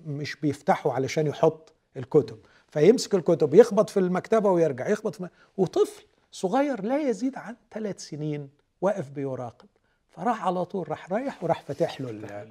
مش 0.06 0.36
بيفتحه 0.36 0.92
علشان 0.92 1.28
يحط 1.28 1.74
الكتب. 1.98 2.38
فيمسك 2.68 3.16
الكتب 3.16 3.54
يخبط 3.54 3.90
في 3.90 4.00
المكتبة 4.00 4.50
ويرجع 4.52 4.88
يخبط 4.90 5.16
في 5.16 5.30
وطفل 5.58 6.04
صغير 6.34 6.84
لا 6.84 6.98
يزيد 6.98 7.38
عن 7.38 7.56
ثلاث 7.72 8.00
سنين 8.00 8.50
واقف 8.82 9.10
بيراقب. 9.10 9.68
فراح 10.10 10.46
على 10.46 10.66
طول 10.66 10.90
راح 10.90 11.12
رايح 11.12 11.44
وراح 11.44 11.62
فاتح 11.62 12.02
له 12.02 12.48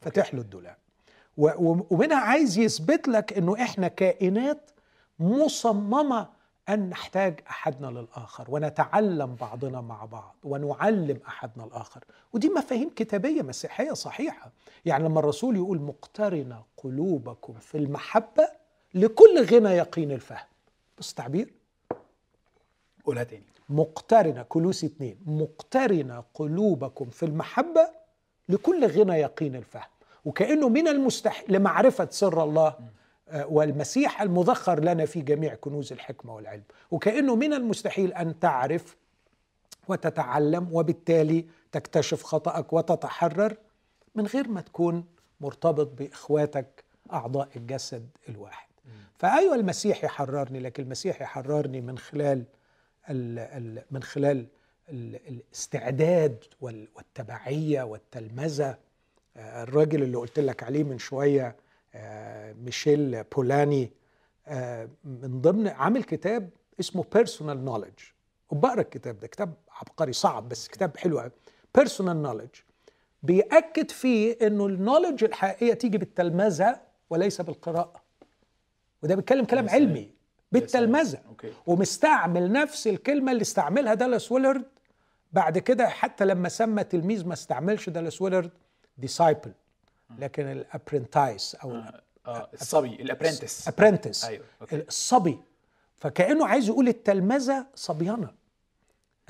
فاتح 0.00 0.34
له 0.34 0.40
الدولاب. 0.40 0.76
ومنها 1.90 2.16
عايز 2.16 2.58
يثبت 2.58 3.08
لك 3.08 3.32
إنه 3.32 3.62
إحنا 3.62 3.88
كائنات 3.88 4.70
مصممة 5.18 6.28
أن 6.68 6.88
نحتاج 6.88 7.40
أحدنا 7.50 7.86
للآخر 7.86 8.44
ونتعلم 8.48 9.34
بعضنا 9.34 9.80
مع 9.80 10.04
بعض 10.04 10.36
ونعلم 10.44 11.20
أحدنا 11.28 11.64
الآخر. 11.64 12.04
ودي 12.32 12.48
مفاهيم 12.48 12.90
كتابية 12.96 13.42
مسيحية 13.42 13.92
صحيحة. 13.92 14.52
يعني 14.84 15.04
لما 15.04 15.20
الرسول 15.20 15.56
يقول 15.56 15.80
مقترن 15.80 16.56
قلوبكم 16.76 17.54
في 17.54 17.78
المحبة 17.78 18.48
لكل 18.94 19.44
غنى 19.44 19.68
يقين 19.68 20.12
الفهم. 20.12 20.46
بص 20.98 21.14
تعبير. 21.14 21.52
قولها 23.06 23.24
تاني. 23.24 23.42
مقترنة 23.68 24.42
كلوسي 24.42 24.86
اتنين. 24.86 25.18
مقترنة 25.26 26.24
قلوبكم 26.34 27.10
في 27.10 27.22
المحبة 27.26 27.88
لكل 28.48 28.86
غنى 28.86 29.12
يقين 29.12 29.56
الفهم. 29.56 29.88
وكأنه 30.24 30.68
من 30.68 30.88
المستحيل 30.88 31.56
لمعرفة 31.56 32.08
سر 32.10 32.44
الله 32.44 32.74
آه، 33.28 33.46
والمسيح 33.46 34.22
المذخر 34.22 34.80
لنا 34.80 35.06
في 35.06 35.20
جميع 35.20 35.54
كنوز 35.54 35.92
الحكمة 35.92 36.34
والعلم. 36.34 36.62
وكأنه 36.90 37.36
من 37.36 37.52
المستحيل 37.52 38.12
أن 38.12 38.38
تعرف 38.38 38.96
وتتعلم 39.88 40.68
وبالتالي 40.72 41.46
تكتشف 41.72 42.22
خطأك 42.22 42.72
وتتحرر 42.72 43.56
من 44.14 44.26
غير 44.26 44.48
ما 44.48 44.60
تكون 44.60 45.04
مرتبط 45.40 45.86
بإخواتك 45.86 46.84
أعضاء 47.12 47.48
الجسد 47.56 48.08
الواحد. 48.28 48.66
فأيوة 49.18 49.54
المسيح 49.54 50.04
يحررني 50.04 50.60
لكن 50.60 50.82
المسيح 50.82 51.22
يحررني 51.22 51.80
من 51.80 51.98
خلال 51.98 52.26
ال 52.26 52.32
ال 52.32 52.44
من 53.90 54.02
خلال 54.02 54.46
ال 54.88 55.16
الاستعداد 55.28 56.44
والتبعية 56.60 57.82
والتلمذة. 57.82 58.78
آه، 59.36 59.62
الراجل 59.62 60.02
اللي 60.02 60.16
قلت 60.16 60.38
لك 60.38 60.62
عليه 60.62 60.84
من 60.84 60.98
شوية 60.98 61.56
آه، 61.94 62.52
ميشيل 62.52 63.22
بولاني 63.22 63.90
آه، 64.46 64.88
من 65.04 65.40
ضمن 65.40 65.68
عامل 65.68 66.04
كتاب 66.04 66.50
اسمه 66.80 67.04
Personal 67.14 67.64
Knowledge 67.64 67.98
وبقرأ 68.50 68.80
الكتاب 68.80 69.18
ده 69.20 69.26
كتاب 69.26 69.54
عبقري 69.70 70.12
صعب 70.12 70.48
بس 70.48 70.68
كتاب 70.68 70.96
حلو 70.96 71.18
قوي 71.20 71.30
Personal 71.74 72.22
Knowledge 72.22 72.54
بيأكد 73.22 73.90
فيه 73.90 74.38
إنه 74.42 74.66
ال 74.66 74.72
knowledge 74.72 75.24
الحقيقية 75.24 75.74
تيجي 75.74 75.98
بالتلمذة 75.98 76.80
وليس 77.10 77.40
بالقراءة. 77.40 78.02
وده 79.02 79.14
بيتكلم 79.14 79.44
كلام 79.44 79.68
علمي. 79.68 80.10
بالتلمذة. 80.52 81.20
ومستعمل 81.66 82.52
نفس 82.52 82.86
الكلمة 82.86 83.32
اللي 83.32 83.42
استعملها 83.42 83.94
دالاس 83.94 84.32
ويلرد 84.32 84.64
بعد 85.32 85.58
كده 85.58 85.88
حتى 85.88 86.24
لما 86.24 86.48
سمى 86.48 86.84
تلميذ 86.84 87.26
ما 87.26 87.32
استعملش 87.32 87.88
دالاس 87.90 88.22
ويلرد 88.22 88.50
disciple 88.98 89.52
لكن 90.18 90.46
ال 90.46 90.56
apprentice 90.56 91.54
أو 91.54 91.70
آه, 91.70 92.02
آه 92.26 92.48
الصبي 92.54 92.88
ال 92.88 92.95
apprentice 92.95 93.68
apprentice 93.68 94.24
أيوه. 94.24 94.44
الصبي. 94.72 95.38
فكأنه 95.96 96.46
عايز 96.46 96.68
يقول 96.68 96.88
التلمذة 96.88 97.66
صبيانة. 97.74 98.30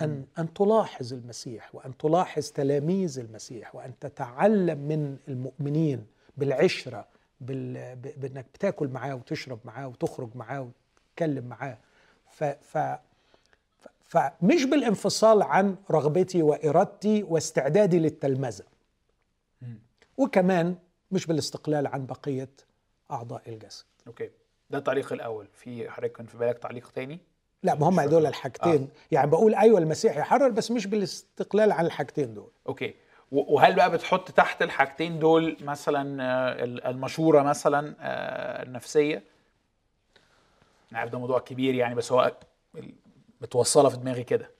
أن 0.01 0.25
أن 0.39 0.55
تلاحظ 0.55 1.13
المسيح 1.13 1.75
وأن 1.75 1.97
تلاحظ 1.97 2.51
تلاميذ 2.51 3.19
المسيح 3.19 3.75
وأن 3.75 3.99
تتعلم 3.99 4.79
من 4.79 5.17
المؤمنين 5.29 6.07
بالعشرة 6.37 7.09
بال... 7.41 7.97
بأنك 7.97 8.47
بتاكل 8.55 8.89
معاه 8.89 9.15
وتشرب 9.15 9.59
معاه 9.65 9.89
وتخرج 9.89 10.29
معاه 10.35 10.69
وتتكلم 11.17 11.45
معاه. 11.45 11.79
ف... 12.31 12.45
ف... 12.45 12.79
فمش 14.05 14.65
بالانفصال 14.65 15.43
عن 15.43 15.77
رغبتي 15.91 16.43
وإرادتي 16.43 17.23
واستعدادي 17.23 17.99
للتلمذة. 17.99 18.65
وكمان 20.17 20.77
مش 21.11 21.27
بالاستقلال 21.27 21.87
عن 21.87 22.07
بقية 22.07 22.49
أعضاء 23.11 23.43
الجسد. 23.47 23.85
أوكي. 24.07 24.31
ده 24.71 24.79
التعليق 24.79 25.13
الأول. 25.13 25.47
في 25.53 25.91
حضرتك 25.91 26.13
كان 26.13 26.27
في 26.27 26.39
بالك 26.39 26.59
تعليق 26.59 26.91
تاني؟ 26.95 27.19
لا 27.63 27.75
ما 27.75 27.89
هم 27.89 28.01
دول 28.01 28.27
الحاجتين. 28.27 28.83
آه. 28.83 29.15
يعني 29.15 29.31
بقول 29.31 29.55
أيوه 29.55 29.79
المسيح 29.79 30.17
يحرر 30.17 30.49
بس 30.49 30.71
مش 30.71 30.87
بالاستقلال 30.87 31.73
عن 31.73 31.87
الحاجتين 31.87 32.35
دول. 32.35 32.51
أوكي. 32.69 32.95
وهل 33.33 33.75
بقى 33.75 33.91
بتحط 33.91 34.31
تحت 34.31 34.63
الحاجتين 34.63 35.19
دول 35.19 35.57
مثلا 35.61 36.23
آه، 36.23 36.65
المشورة 36.65 37.43
مثلا 37.43 37.95
آه، 38.01 38.63
النفسية؟ 38.63 39.23
أنا 40.93 40.99
عارف 40.99 41.13
ده 41.13 41.19
موضوع 41.19 41.39
كبير 41.39 41.75
يعني 41.75 41.95
بس 41.95 42.13
هو 42.13 42.37
متوصلة 43.41 43.89
في 43.89 43.97
دماغي 43.97 44.25
كده. 44.25 44.51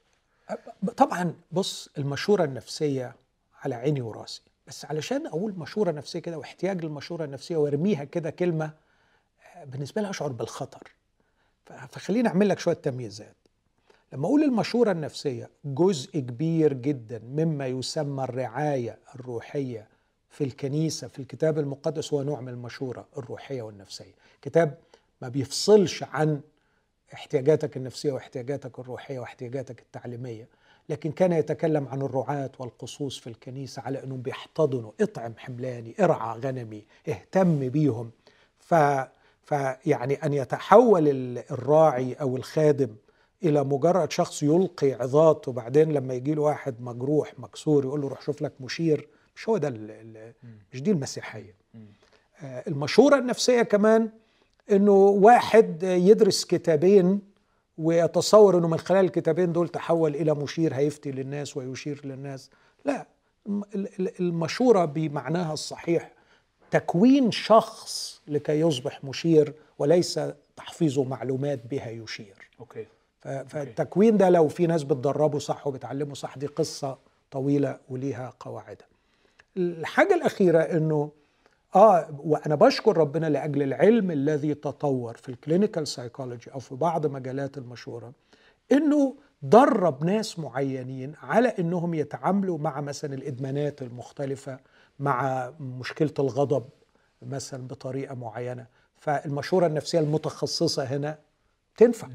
طبعا 0.97 1.35
بص 1.53 1.89
المشورة 1.99 2.45
النفسية 2.45 3.15
على 3.63 3.75
عيني 3.75 4.01
وراسي. 4.01 4.43
بس 4.67 4.85
علشان 4.85 5.27
أقول 5.27 5.53
مشورة 5.53 5.91
نفسية 5.91 6.19
كده 6.19 6.39
واحتياج 6.39 6.85
للمشورة 6.85 7.25
النفسية 7.25 7.57
وأرميها 7.57 8.05
كده 8.05 8.31
كلمة 8.31 8.71
بالنسبة 9.65 10.03
لي 10.03 10.11
اشعر 10.11 10.33
بالخطر. 10.33 10.93
فخليني 11.89 12.29
أعمل 12.29 12.49
لك 12.49 12.59
شوية 12.59 12.75
تمييزات. 12.75 13.37
لما 14.13 14.27
أقول 14.27 14.43
المشورة 14.43 14.91
النفسية 14.93 15.51
جزء 15.65 16.19
كبير 16.21 16.73
جدا 16.73 17.19
مما 17.19 17.67
يسمى 17.67 18.25
الرعاية 18.25 18.99
الروحية 19.15 19.89
في 20.31 20.45
الكنيسة 20.45 21.09
في 21.09 21.19
الكتاب 21.19 21.59
المقدس 21.59 22.13
هو 22.15 22.23
نوع 22.23 22.41
من 22.41 22.49
المشورة 22.49 23.07
الروحية 23.19 23.63
والنفسية. 23.63 24.15
كتاب 24.43 24.79
ما 25.23 25.29
بيفصلش 25.29 26.03
عن 26.03 26.41
احتياجاتك 27.15 27.77
النفسية 27.77 28.13
واحتياجاتك 28.13 28.79
الروحية 28.79 29.19
واحتياجاتك 29.19 29.81
التعليمية 29.81 30.49
لكن 30.89 31.13
كان 31.13 31.33
يتكلم 31.33 31.89
عن 31.89 32.03
الرعاة 32.03 32.51
والقصوص 32.59 33.19
في 33.19 33.27
الكنيسة 33.27 33.83
على 33.83 34.05
أنهم 34.05 34.23
بيحتضنوا 34.23 34.93
اطعم 35.01 35.35
حملاني 35.37 35.95
ارعى 36.01 36.39
غنمي 36.39 36.85
اهتم 37.09 37.69
بيهم. 37.69 38.11
ف 38.59 38.75
فيعني 39.43 40.15
أن 40.15 40.33
يتحول 40.35 41.09
الراعي 41.51 42.13
أو 42.15 42.37
الخادم 42.37 42.97
إلى 43.45 43.65
مجرد 43.65 44.13
شخص 44.13 44.43
يلقي 44.43 44.93
عظات 44.93 45.49
وبعدين 45.49 45.93
لما 45.93 46.15
يجي 46.15 46.35
له 46.35 46.43
واحد 46.43 46.81
مجروح 46.81 47.39
مكسور 47.39 47.85
يقول 47.85 48.01
له 48.01 48.09
روح 48.09 48.23
شوف 48.23 48.43
لك 48.43 48.53
مشير 48.61 49.09
مش 49.37 49.49
هو 49.49 49.57
ده 49.57 49.71
مش 50.73 50.83
دي 50.83 50.91
المسيحية. 50.91 51.55
آه، 52.43 52.65
المشوره 52.69 53.19
النفسية 53.19 53.63
كمان 53.63 54.11
إنه 54.71 54.93
واحد 54.93 55.83
يدرس 55.83 56.45
كتابين 56.45 57.21
ويتصور 57.79 58.59
إنه 58.59 58.69
من 58.69 58.79
خلال 58.79 59.05
الكتابين 59.05 59.53
دول 59.53 59.69
تحول 59.69 60.15
إلى 60.15 60.35
مشير 60.35 60.75
هيفتي 60.75 61.11
للناس 61.11 61.57
ويشير 61.57 62.01
للناس. 62.05 62.51
لا 62.85 63.07
المشورة 64.21 64.85
بمعناها 64.85 65.53
الصحيح 65.53 66.13
تكوين 66.71 67.31
شخص 67.31 68.21
لكي 68.29 68.61
يصبح 68.61 69.05
مشير 69.05 69.55
وليس 69.79 70.21
تحفيظ 70.57 70.99
معلومات 70.99 71.61
بها 71.71 71.91
يشير. 71.91 72.51
Okay. 72.61 72.87
فالتكوين 73.23 74.17
ده 74.17 74.29
لو 74.31 74.49
في 74.49 74.67
ناس 74.67 74.83
بتدربه 74.83 75.39
صح 75.39 75.67
وبتعلمه 75.67 76.15
صح 76.15 76.39
دي 76.39 76.47
قصة 76.47 76.99
طويلة 77.31 77.79
وليها 77.89 78.33
قواعدها 78.41 78.87
الحاجة 79.57 80.15
الأخيرة 80.15 80.59
إنه 80.59 81.11
آه 81.77 82.21
وأنا 82.25 82.55
بشكر 82.55 82.97
ربنا 82.97 83.27
لأجل 83.27 83.63
العلم 83.63 84.11
الذي 84.11 84.55
تطور 84.55 85.17
في 85.17 85.29
ال 85.29 85.36
clinical 85.36 85.89
psychology 85.89 86.53
أو 86.53 86.59
في 86.59 86.75
بعض 86.75 87.07
مجالات 87.07 87.59
المشوره 87.59 88.13
إنه 88.73 89.17
درب 89.43 90.05
ناس 90.05 90.39
معينين 90.39 91.15
على 91.23 91.49
إنهم 91.49 91.95
يتعاملوا 91.95 92.59
مع 92.59 92.81
مثلا 92.81 93.15
الإدمانات 93.15 93.83
المختلفة 93.83 94.59
مع 94.99 95.51
مشكلة 95.61 96.15
الغضب 96.19 96.65
مثلا 97.23 97.67
بطريقة 97.69 98.15
معينة. 98.15 98.67
فالمشورة 98.99 99.67
النفسية 99.67 99.99
المتخصصة 100.01 100.85
هنا 100.85 101.19
تنفع 101.77 102.09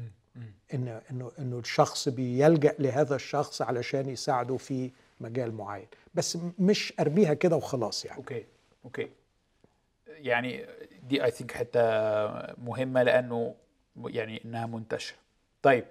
إن 0.74 1.00
انه 1.10 1.30
إنه 1.38 1.58
الشخص 1.58 2.08
بيلجأ 2.08 2.74
لهذا 2.78 3.14
الشخص 3.16 3.62
علشان 3.62 4.08
يساعده 4.08 4.56
في 4.56 4.90
مجال 5.20 5.54
معين. 5.54 5.86
بس 6.14 6.38
مش 6.58 6.92
أرميها 7.00 7.34
كده 7.34 7.56
وخلاص 7.56 8.04
يعني. 8.04 8.18
Okay 8.18 8.44
okay. 8.84 9.08
يعني 10.16 10.66
دي 11.02 11.24
I 11.24 11.30
think 11.30 11.52
حتة 11.52 11.80
مهمة 12.56 13.02
لأنه 13.02 13.54
يعني 14.06 14.42
إنها 14.44 14.66
منتشرة. 14.66 15.16
طيب 15.62 15.84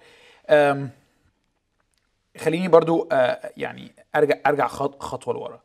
خليني 2.38 2.68
برضو 2.68 3.10
يعني 3.58 3.92
أرجع 4.16 4.36
أرجع 4.46 4.68
خطوة 4.68 5.34
لورا. 5.34 5.62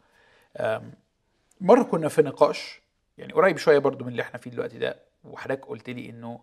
مرة 1.60 1.82
كنا 1.82 2.08
في 2.08 2.22
نقاش 2.22 2.80
يعني 3.18 3.32
قريب 3.32 3.56
شوية 3.56 3.78
برضو 3.78 4.04
من 4.04 4.10
اللي 4.10 4.22
إحنا 4.22 4.38
فيه 4.38 4.50
دلوقتي 4.50 4.78
ده 4.78 4.96
وحضرتك 5.24 5.66
قلت 5.66 5.90
لي 5.90 6.10
إنه 6.10 6.40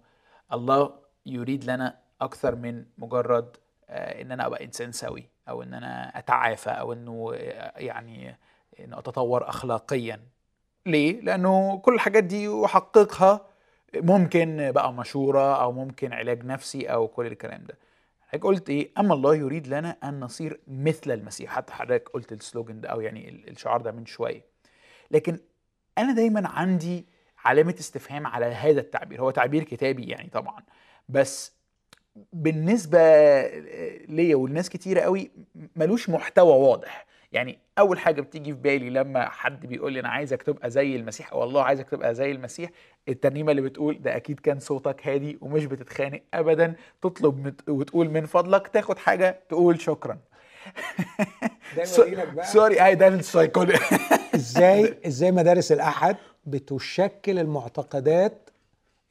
الله 0.54 1.00
يريد 1.26 1.64
لنا 1.64 2.00
أكثر 2.22 2.56
من 2.56 2.86
مجرد 2.98 3.58
إن 3.90 4.32
أنا 4.32 4.46
أبقى 4.46 4.66
إنسان 4.66 4.92
سوي 4.92 5.30
أو 5.50 5.64
إن 5.64 5.74
أنا 5.74 6.20
أتعافى 6.20 6.70
أو 6.70 6.94
إنه 6.94 7.34
يعني 7.76 8.36
انه 8.80 9.00
أتطور 9.00 9.50
اخلاقيا. 9.50 10.20
ليه؟ 10.86 11.22
لأنه 11.22 11.78
كل 11.78 11.94
الحاجات 11.94 12.24
دي 12.24 12.66
احققها 12.66 13.48
ممكن 13.96 14.72
بقى 14.72 14.94
مشوره 14.94 15.62
أو 15.62 15.72
ممكن 15.72 16.14
علاج 16.14 16.46
نفسي 16.46 16.86
أو 16.86 17.08
كل 17.08 17.26
الكلام 17.26 17.64
ده. 17.64 17.78
حضرتك 18.22 18.46
قلت 18.46 18.70
إيه؟ 18.70 18.92
أما 18.98 19.14
الله 19.14 19.36
يريد 19.36 19.68
لنا 19.68 19.98
أن 20.04 20.20
نصير 20.20 20.60
مثل 20.68 21.12
المسيح. 21.12 21.52
حتى 21.52 21.74
حضرتك 21.74 22.10
قلت 22.10 22.32
السلوجن 22.32 22.82
ده 22.82 22.90
أو 22.90 23.02
يعني 23.02 23.30
الشعار 23.48 23.82
ده 23.82 23.92
من 23.92 24.06
شوية. 24.06 24.46
لكن 25.12 25.38
أنا 25.98 26.14
دايما 26.14 26.48
عندي 26.50 27.06
علامة 27.46 27.76
استفهام 27.80 28.28
على 28.28 28.46
هذا 28.46 28.80
التعبير. 28.80 29.22
هو 29.22 29.32
تعبير 29.32 29.64
كتابي 29.64 30.04
يعني 30.04 30.30
طبعا. 30.30 30.64
بس 31.10 31.54
بالنسبة 32.34 33.00
ليا 34.08 34.36
ولناس 34.36 34.70
كتيرة 34.70 35.02
قوي 35.02 35.32
ملوش 35.76 36.10
محتوى 36.10 36.54
واضح. 36.54 37.06
يعني 37.34 37.60
أول 37.80 38.00
حاجة 38.00 38.22
بتيجي 38.22 38.54
في 38.54 38.60
بالي 38.60 38.90
لما 38.90 39.30
حد 39.30 39.66
بيقول 39.66 39.94
لي 39.94 40.00
أنا 40.00 40.10
عايزك 40.10 40.44
تبقى 40.44 40.70
زي 40.70 40.96
المسيح 40.96 41.32
أو 41.34 41.44
الله 41.44 41.64
عايزك 41.64 41.90
تبقى 41.90 42.16
زي 42.16 42.32
المسيح 42.32 42.70
الترنيمة 43.10 43.52
اللي 43.52 43.62
بتقول 43.62 44.02
ده 44.02 44.16
أكيد 44.16 44.40
كان 44.40 44.60
صوتك 44.60 45.08
هادي 45.08 45.38
ومش 45.42 45.66
بتتخانق 45.66 46.22
ابدا 46.34 46.74
تطلب 47.02 47.54
وتقول 47.70 48.10
من 48.10 48.26
فضلك 48.26 48.68
تاخد 48.68 48.98
حاجة 48.98 49.40
تقول 49.50 49.82
شكرا. 49.82 50.18
ده 51.78 51.84
يوريلك 51.98 52.34
بقى. 52.34 52.46
sorry 52.46 52.80
هاي 52.80 52.96
ده 52.96 53.08
ال 53.08 53.14
psychology 53.14 53.80
إزاي 54.36 54.98
إزاي 55.08 55.32
مدارس 55.32 55.72
الأحد 55.72 56.16
بتشكل 56.46 57.40
المعتقدات 57.40 58.50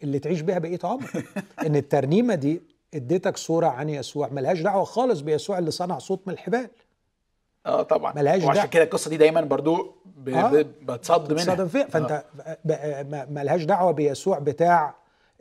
اللي 0.03 0.19
تعيش 0.19 0.41
بيها 0.41 0.59
بقية 0.59 0.79
عمرك 0.85 1.25
إن 1.67 1.77
الترنيمة 1.77 2.35
دي 2.35 2.63
اديتك 2.95 3.37
صورة 3.37 3.67
عن 3.67 3.89
يسوع 3.89 4.29
ملهاش 4.29 4.61
دعوة 4.61 4.85
خالص 4.85 5.21
بيسوع 5.21 5.59
اللي 5.59 5.71
صنع 5.71 5.99
صوت 5.99 6.29
من 6.29 6.33
الحبال. 6.35 6.69
آه 7.67 7.83
طبعا. 7.83 8.13
ملهاش 8.15 8.43
وعشان. 8.43 8.65
كده 8.67 8.83
القصة 8.83 9.09
دي 9.11 9.17
دايما 9.17 9.41
برضو 9.41 9.95
ب... 10.17 10.29
آه. 10.29 10.65
بتصد 10.83 11.33
منها. 11.33 11.45
تصادم 11.45 11.69
فيها. 11.69 11.85
فأنت 11.87 12.25
ب- 12.65 13.11
ما- 13.11 13.27
ملهاش 13.31 13.65
دعوة 13.65 13.91
بيسوع 13.93 14.39
بتاع 14.39 14.95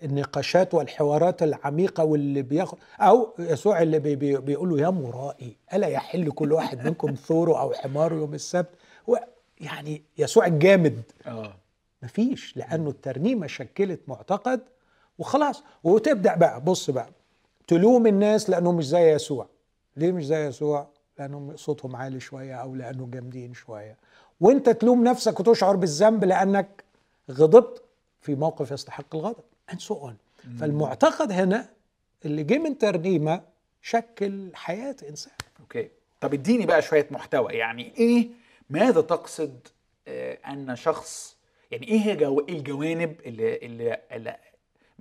النقاشات 0.03 0.74
والحوارات 0.74 1.43
العميقة 1.43 2.03
واللي 2.03 2.41
بياخد 2.41 2.78
أو 2.99 3.34
يسوع 3.39 3.82
اللي 3.82 3.99
بي 3.99 4.15
بي 4.15 4.38
بيقول 4.38 4.69
له 4.69 4.80
يا 4.82 4.89
مرائي 4.89 5.57
ألا 5.74 5.88
يحل 5.88 6.32
كل 6.32 6.53
واحد 6.53 6.86
منكم 6.88 7.13
ثوره 7.15 7.59
أو 7.61 7.74
حماره 7.74 8.15
يوم 8.15 8.34
السبت؟ 8.34 8.69
يعني 9.61 10.01
يسوع 10.17 10.45
الجامد 10.45 11.01
آه. 11.28 11.53
مفيش 12.03 12.57
لأنه 12.57 12.89
الترنيمة 12.89 13.47
شكلت 13.47 13.99
معتقد 14.07 14.61
وخلاص. 15.19 15.63
وتبدأ 15.84 16.36
بقى 16.36 16.61
بص 16.61 16.89
بقى. 16.89 17.09
تلوم 17.67 18.07
الناس 18.07 18.49
لأنهم 18.49 18.78
مش 18.78 18.88
زي 18.88 19.11
يسوع. 19.13 19.47
ليه 19.97 20.11
مش 20.11 20.26
زي 20.26 20.47
يسوع؟ 20.47 20.88
لأنهم 21.22 21.57
صوتهم 21.57 21.95
عالي 21.95 22.19
شوية 22.19 22.55
أو 22.55 22.76
لأنه 22.76 23.07
جامدين 23.11 23.53
شوية. 23.53 23.97
وأنت 24.39 24.69
تلوم 24.69 25.03
نفسك 25.03 25.39
وتشعر 25.39 25.76
بالذنب 25.76 26.24
لأنك 26.24 26.84
غضبت 27.32 27.84
في 28.22 28.36
موقف 28.36 28.72
يستحق 28.72 29.15
الغضب. 29.15 29.43
And 29.72 29.80
so 29.80 29.91
on. 29.93 30.13
فالمعتقد 30.59 31.32
هنا 31.32 31.69
اللي 32.26 32.43
جه 32.43 32.57
من 32.57 32.78
ترنيمة 32.78 33.41
شكل 33.82 34.51
حياة 34.53 34.95
إنسان. 35.09 35.34
أوكي. 35.59 35.89
طب 36.22 36.34
اديني 36.34 36.65
بقى 36.65 36.82
شوية 36.82 37.07
محتوى. 37.11 37.53
يعني 37.53 37.93
إيه 37.97 38.30
ماذا 38.69 39.01
تقصد 39.01 39.67
آه 40.07 40.38
أن 40.47 40.76
شخص 40.76 41.38
يعني 41.72 41.88
إيه 41.88 41.99
هي 41.99 42.15
جو... 42.15 42.39
الجوانب 42.39 43.15
اللي, 43.26 43.55
اللي, 43.57 43.97
اللي 44.11 44.38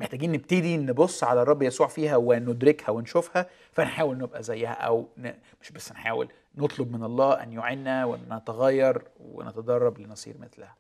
محتاجين 0.01 0.33
نبتدي 0.33 0.77
نبص 0.77 1.25
على 1.25 1.43
الرب 1.43 1.63
يسوع 1.63 1.87
فيها 1.87 2.17
وندركها 2.17 2.91
ونشوفها 2.91 3.47
فنحاول 3.73 4.19
نبقى 4.19 4.43
زيها 4.43 4.73
أو 4.73 5.09
ن... 5.19 5.33
مش 5.63 5.71
بس 5.73 5.93
نحاول 5.93 6.29
نطلب 6.55 6.93
من 6.93 7.05
الله 7.05 7.43
أن 7.43 7.53
يعيننا 7.53 8.05
ونتغير 8.05 9.03
ونتدرب 9.21 9.99
لنصير 9.99 10.39
مثلها. 10.39 10.77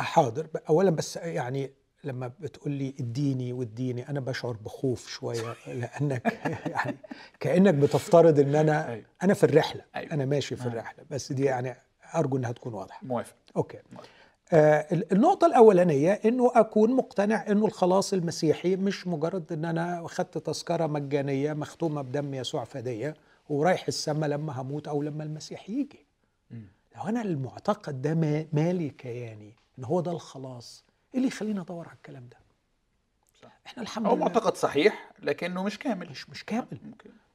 حاضر. 0.00 0.46
اولا 0.68 0.90
بس 0.90 1.16
يعني 1.16 1.72
لما 2.04 2.32
بتقول 2.40 2.72
لي 2.72 2.94
اديني 3.00 3.52
واديني 3.52 4.08
أنا 4.08 4.20
بشعر 4.20 4.52
بخوف 4.52 5.08
شوية 5.08 5.54
لأنك 5.66 6.32
يعني 6.66 6.96
كأنك 7.40 7.74
بتفترض 7.74 8.38
إن 8.38 8.54
أنا 8.54 8.88
أيوة. 8.88 9.04
أنا 9.22 9.34
في 9.34 9.44
الرحلة. 9.44 9.84
أيوة. 9.96 10.12
أنا 10.12 10.24
ماشي 10.24 10.56
في 10.56 10.66
الرحلة. 10.66 11.04
بس 11.10 11.32
دي 11.32 11.44
يعني 11.44 11.76
أرجو 12.14 12.36
إنها 12.36 12.52
تكون 12.52 12.74
واضحة. 12.74 13.00
موافق. 13.02 13.34
أوكي. 13.56 13.78
موافق. 13.92 14.08
آه 14.52 14.86
ال- 14.92 15.12
النقطة 15.12 15.46
الأولانية 15.46 16.12
إنه 16.12 16.52
أكون 16.54 16.92
مقتنع 16.92 17.46
إنه 17.50 17.66
الخلاص 17.66 18.12
المسيحي 18.12 18.76
مش 18.76 19.06
مجرد 19.06 19.52
إن 19.52 19.64
أنا 19.64 20.06
أخدت 20.06 20.38
تذكرة 20.38 20.86
مجانية 20.86 21.52
مختومة 21.52 22.02
بدم 22.02 22.34
يسوع 22.34 22.64
فدية 22.64 23.14
ورايح 23.48 23.84
السماء 23.88 24.28
لما 24.30 24.60
هموت 24.60 24.88
أو 24.88 25.02
لما 25.02 25.24
المسيح 25.24 25.70
يجي. 25.70 26.06
لو 26.96 27.02
أنا 27.08 27.22
المعتقد 27.22 28.02
ده 28.02 28.14
ما- 28.14 28.46
مالي 28.52 28.90
كياني 28.90 29.56
إن 29.78 29.84
هو 29.84 30.00
ده 30.00 30.10
الخلاص، 30.12 30.84
إيه 31.14 31.18
اللي 31.18 31.28
يخليني 31.28 31.60
أدور 31.60 31.88
على 31.88 31.96
الكلام 31.96 32.28
ده؟ 32.28 32.36
صح. 33.42 33.60
إحنا 33.66 33.82
الحمد 33.82 34.06
هو 34.06 34.14
لله 34.14 34.24
معتقد 34.24 34.56
صحيح 34.56 35.12
لكنه 35.22 35.62
مش 35.62 35.78
كامل 35.78 36.10
مش 36.10 36.30
مش 36.30 36.44
كامل 36.44 36.78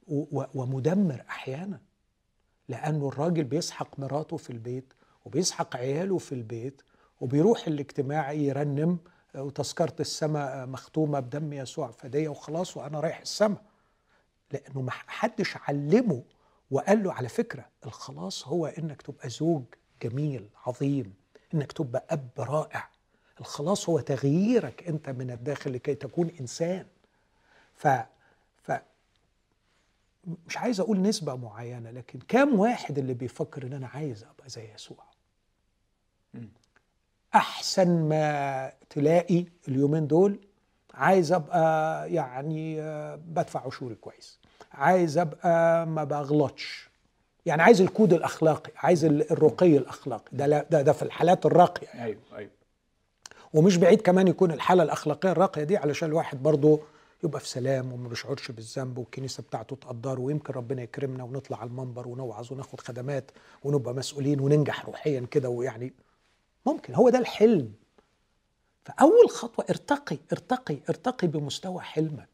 و- 0.08 0.44
ومدمر 0.56 1.24
أحيانا 1.30 1.80
لأنه 2.70 3.08
الراجل 3.08 3.44
بيسحق 3.44 4.00
مراته 4.00 4.38
في 4.38 4.50
البيت 4.50 4.94
وبيسحق 5.26 5.76
عياله 5.76 6.18
في 6.18 6.32
البيت 6.32 6.82
وبيروح 7.22 7.68
الاجتماع 7.68 8.32
يرنم 8.32 8.98
آه، 9.36 9.44
وتذكرة 9.44 9.96
السماء 10.00 10.62
آه، 10.62 10.66
مختومة 10.66 11.20
بدم 11.20 11.54
يسوع 11.54 11.92
فدية 11.92 12.30
وخلاص 12.30 12.78
وأنا 12.78 13.00
رايح 13.00 13.20
السماء 13.20 13.62
لأنه 14.52 14.82
ما 14.82 14.92
حدش 14.92 15.58
علمه 15.58 16.24
وقال 16.72 17.04
له 17.04 17.14
على 17.14 17.30
فكرة 17.30 17.66
الخلاص 17.86 18.48
هو 18.48 18.66
إنك 18.66 19.02
تبقى 19.02 19.30
زوج 19.30 19.64
جميل 20.04 20.50
عظيم 20.66 21.14
إنك 21.54 21.72
تبقى 21.72 22.06
أب 22.10 22.30
رائع. 22.40 22.90
الخلاص 23.40 23.90
هو 23.90 24.00
تغييرك 24.00 24.88
أنت 24.88 25.10
من 25.10 25.32
الداخل 25.32 25.74
لكي 25.74 25.96
تكون 25.96 26.30
إنسان. 26.40 26.86
ف 27.76 27.88
ف 28.64 28.72
مش 30.48 30.58
عايز 30.58 30.80
أقول 30.80 31.02
نسبة 31.02 31.36
معينة 31.36 31.92
لكن 31.92 32.20
كام 32.20 32.60
واحد 32.60 32.98
اللي 32.98 33.14
بيفكر 33.14 33.68
إن 33.68 33.74
أنا 33.74 33.88
عايز 33.88 34.24
أبقى 34.24 34.50
زي 34.50 34.74
يسوع. 34.74 35.04
أحسن 37.36 38.10
ما 38.10 38.72
تلاقي 38.90 39.46
اليومين 39.68 40.08
دول. 40.08 40.40
عايز 40.94 41.32
أبقى 41.32 42.14
يعني 42.14 42.82
آه، 42.82 43.16
بدفع 43.28 43.66
عشوري 43.68 43.96
كويس. 43.96 44.40
عايز 44.72 45.18
أبقى 45.18 45.86
ما 45.88 46.04
بغلطش. 46.04 46.90
يعني 47.46 47.62
عايز 47.62 47.82
الكود 47.82 48.14
الأخلاقي 48.14 48.72
عايز 48.78 49.06
ال- 49.06 49.32
الرقي 49.32 49.78
الأخلاقي. 49.78 50.30
ده 50.32 50.46
لا- 50.48 50.66
ده 50.72 50.82
ده 50.82 50.94
في 50.94 51.02
الحالات 51.04 51.46
الراقية 51.46 51.88
أيوه 52.04 52.20
أيوه. 52.38 52.50
ومش 53.54 53.78
بعيد 53.78 54.02
كمان 54.02 54.28
يكون 54.28 54.52
الحالة 54.52 54.84
الأخلاقية 54.84 55.32
الراقية 55.32 55.64
دي 55.64 55.78
علشان 55.78 56.10
الواحد 56.10 56.44
برضه 56.44 56.80
يبقى 57.24 57.40
في 57.40 57.48
سلام 57.48 57.94
وما 57.94 58.10
بيشعرش 58.10 58.52
بالذنب 58.52 58.98
والكنيسة 58.98 59.44
بتاعته 59.44 59.76
تقدره 59.76 60.20
ويمكن 60.22 60.54
ربنا 60.54 60.82
يكرمنا 60.82 61.24
ونطلع 61.24 61.58
على 61.62 61.68
المنبر 61.70 62.08
ونوعظ 62.08 62.52
وناخد 62.54 62.80
خدمات 62.82 63.32
ونبقى 63.64 63.94
مسؤولين 63.94 64.40
وننجح 64.40 64.86
روحيا 64.86 65.26
كده 65.32 65.50
ويعني 65.50 65.94
ممكن 66.66 66.94
هو 66.94 67.10
ده 67.10 67.20
الحلم. 67.20 67.74
فأول 68.86 69.30
خطوة 69.30 69.66
ارتقي 69.70 70.18
ارتقي 70.32 70.78
ارتقي 70.90 71.28
بمستوى 71.28 71.82
حلمك. 71.82 72.30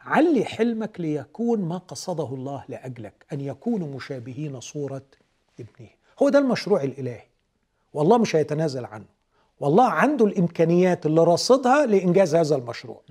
علي 0.00 0.44
حلمك 0.44 1.00
ليكون 1.00 1.60
ما 1.60 1.78
قصده 1.78 2.24
الله 2.34 2.64
لأجلك 2.68 3.26
أن 3.32 3.40
يكونوا 3.40 3.96
مشابهين 3.96 4.60
صورة 4.60 5.02
ابنه. 5.60 5.88
هو 6.22 6.28
ده 6.28 6.38
المشروع 6.38 6.82
الإلهي. 6.82 7.22
والله 7.92 8.18
مش 8.18 8.36
هيتنازل 8.36 8.84
عنه. 8.84 9.04
والله 9.60 9.90
عنده 9.90 10.24
الإمكانيات 10.24 11.06
اللي 11.06 11.24
راصدها 11.24 11.86
لإنجاز 11.86 12.34
هذا 12.34 12.56
المشروع. 12.56 13.02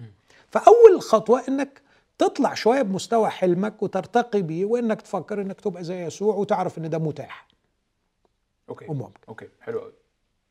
فأول 0.47 1.01
خطوة 1.01 1.47
إنك 1.47 1.81
تطلع 2.17 2.53
شوية 2.53 2.81
بمستوى 2.81 3.29
حلمك 3.29 3.83
وترتقي 3.83 4.41
بيه 4.41 4.65
وإنك 4.65 5.01
تفكر 5.01 5.41
إنك 5.41 5.61
تبقى 5.61 5.83
زي 5.83 6.05
يسوع 6.05 6.35
وتعرف 6.35 6.77
إن 6.77 6.89
ده 6.89 6.97
متاح. 6.97 7.47
Okay. 8.69 8.85
وممكن. 8.89 9.19
Okay. 9.29 9.49
حلو 9.61 9.79
قوي 9.79 9.93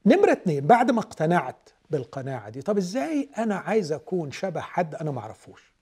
نمرة 0.07 0.33
اتنين 0.33 0.67
بعد 0.67 0.91
ما 0.91 1.01
اقتنعت 1.01 1.69
بالقناعة 1.91 2.51
دي 2.51 2.63
طب 2.63 2.79
إزاي 2.79 3.29
أنا 3.39 3.57
عايز 3.57 3.93
أكون 3.93 4.31
شبه 4.33 4.61
حد 4.61 4.95
أنا 4.95 5.11
ما 5.11 5.21
أعرفوش؟ 5.21 5.73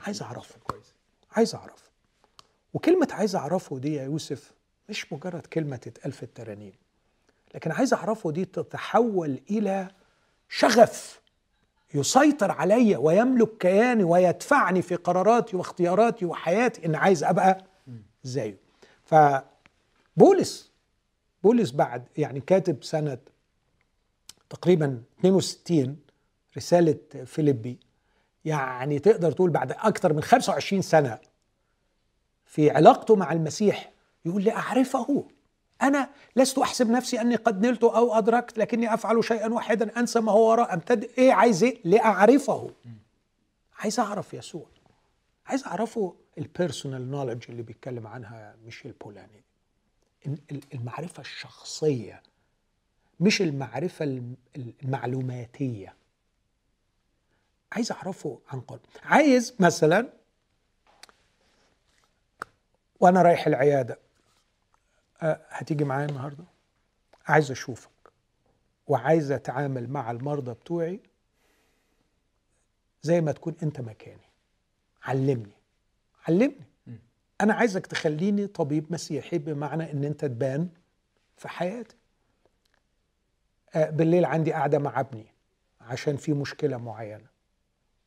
عايز 0.00 0.22
أعرفه. 0.22 0.54
كويس 0.64 0.94
عايز 1.32 1.54
أعرفه. 1.54 1.84
وكلمة 2.74 3.08
عايز 3.10 3.36
أعرفه 3.36 3.78
دي 3.78 3.94
يا 3.94 4.02
يوسف 4.04 4.52
مش 4.88 5.12
مجرد 5.12 5.46
كلمة 5.46 5.76
تتقال 5.76 6.12
في 6.12 6.22
الترانيم 6.22 6.72
لكن 7.54 7.72
عايز 7.72 7.94
أعرفه 7.94 8.30
دي 8.30 8.44
تتحول 8.44 9.40
إلى 9.50 9.88
شغف 10.48 11.20
يسيطر 11.94 12.50
علي 12.50 12.96
ويملك 12.96 13.58
كياني 13.58 14.04
ويدفعني 14.04 14.82
في 14.82 14.94
قراراتي 14.94 15.56
واختياراتي 15.56 16.24
وحياتي 16.24 16.86
إن 16.86 16.94
عايز 16.94 17.24
أبقى 17.24 17.64
زيه. 18.24 18.56
فبولس 19.04 20.72
بولس 21.44 21.70
بعد 21.70 22.04
يعني 22.16 22.40
كاتب 22.40 22.84
سنة 22.84 23.18
تقريبا 24.50 25.02
62 25.18 25.96
رسالة 26.56 27.24
فيليبي 27.24 27.78
يعني 28.44 28.98
تقدر 28.98 29.32
تقول 29.32 29.50
بعد 29.50 29.72
أكثر 29.72 30.12
من 30.12 30.22
25 30.22 30.82
سنة 30.82 31.18
في 32.44 32.70
علاقته 32.70 33.16
مع 33.16 33.32
المسيح 33.32 33.92
يقول 34.24 34.44
لأعرفه 34.44 35.24
أنا 35.82 36.10
لست 36.36 36.58
أحسب 36.58 36.90
نفسي 36.90 37.20
أني 37.20 37.36
قد 37.36 37.66
نلت 37.66 37.84
أو 37.84 38.14
أدركت 38.18 38.58
لكني 38.58 38.94
أفعل 38.94 39.24
شيئا 39.24 39.48
واحدا 39.48 39.98
أنسى 40.00 40.20
ما 40.20 40.32
هو 40.32 40.50
وراء. 40.50 40.74
أمتد 40.74 41.10
إيه 41.18 41.32
عايز 41.32 41.64
إيه؟ 41.64 41.80
لأعرفه. 41.84 42.70
عايز 43.78 44.00
أعرف 44.00 44.34
يسوع. 44.34 44.66
عايز 45.46 45.64
أعرفه. 45.64 46.14
البيرسونال 46.38 47.10
نولج 47.10 47.44
اللي 47.48 47.62
بيتكلم 47.62 48.06
عنها 48.06 48.56
ميشيل 48.64 48.92
بولاني. 48.92 49.44
المعرفة 50.74 51.20
الشخصية 51.20 52.22
مش 53.20 53.42
المعرفة 53.42 54.04
الم- 54.04 54.36
المعلوماتية. 54.82 55.94
عايز 57.72 57.92
أعرفه 57.92 58.40
عن 58.48 58.60
قلب 58.60 58.80
عايز 59.02 59.54
مثلا 59.60 60.12
وأنا 63.00 63.22
رايح 63.22 63.46
العيادة 63.46 63.98
أه، 65.22 65.40
هتيجي 65.48 65.84
معايا 65.84 66.06
النهارده؟ 66.06 66.44
عايز 67.26 67.50
أشوفك 67.50 67.90
وعايز 68.86 69.30
أتعامل 69.30 69.90
مع 69.90 70.10
المرضى 70.10 70.52
بتوعي 70.54 71.00
زي 73.02 73.20
ما 73.20 73.32
تكون 73.32 73.54
أنت 73.62 73.80
مكاني. 73.80 74.28
علمني. 75.02 75.52
علمني. 76.28 76.64
أنا 77.40 77.54
عايزك 77.54 77.86
تخليني 77.86 78.46
طبيب 78.46 78.92
مسيحي 78.92 79.38
بمعنى 79.38 79.92
إن 79.92 80.04
أنت 80.04 80.24
تبان 80.24 80.68
في 81.36 81.48
حياتي. 81.48 81.96
آه، 83.74 83.90
بالليل 83.90 84.24
عندي 84.24 84.52
قاعدة 84.52 84.78
مع 84.78 85.00
ابني 85.00 85.26
عشان 85.80 86.16
في 86.16 86.32
مشكلة 86.32 86.76
معينة. 86.76 87.26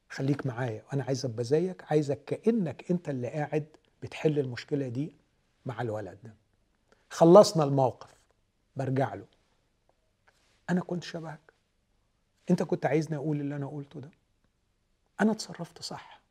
خليك 0.09 0.45
معايا 0.45 0.83
وأنا 0.89 1.03
عايز 1.03 1.25
أبقى 1.25 1.43
زيك 1.43 1.83
عايزك 1.91 2.23
كأنك 2.25 2.91
أنت 2.91 3.09
اللي 3.09 3.27
قاعد 3.27 3.67
بتحل 4.03 4.39
المشكلة 4.39 4.87
دي 4.87 5.15
مع 5.65 5.81
الولد 5.81 6.17
ده. 6.23 6.35
خلصنا 7.09 7.63
الموقف 7.63 8.09
برجع 8.75 9.13
له. 9.13 9.25
أنا 10.69 10.81
كنت 10.81 11.03
شبهك. 11.03 11.53
أنت 12.49 12.63
كنت 12.63 12.85
عايزني 12.85 13.17
أقول 13.17 13.41
اللي 13.41 13.55
أنا 13.55 13.67
قلته 13.67 13.99
ده. 13.99 14.09
أنا 15.21 15.31
اتصرفت 15.31 15.81
صح. 15.81 16.21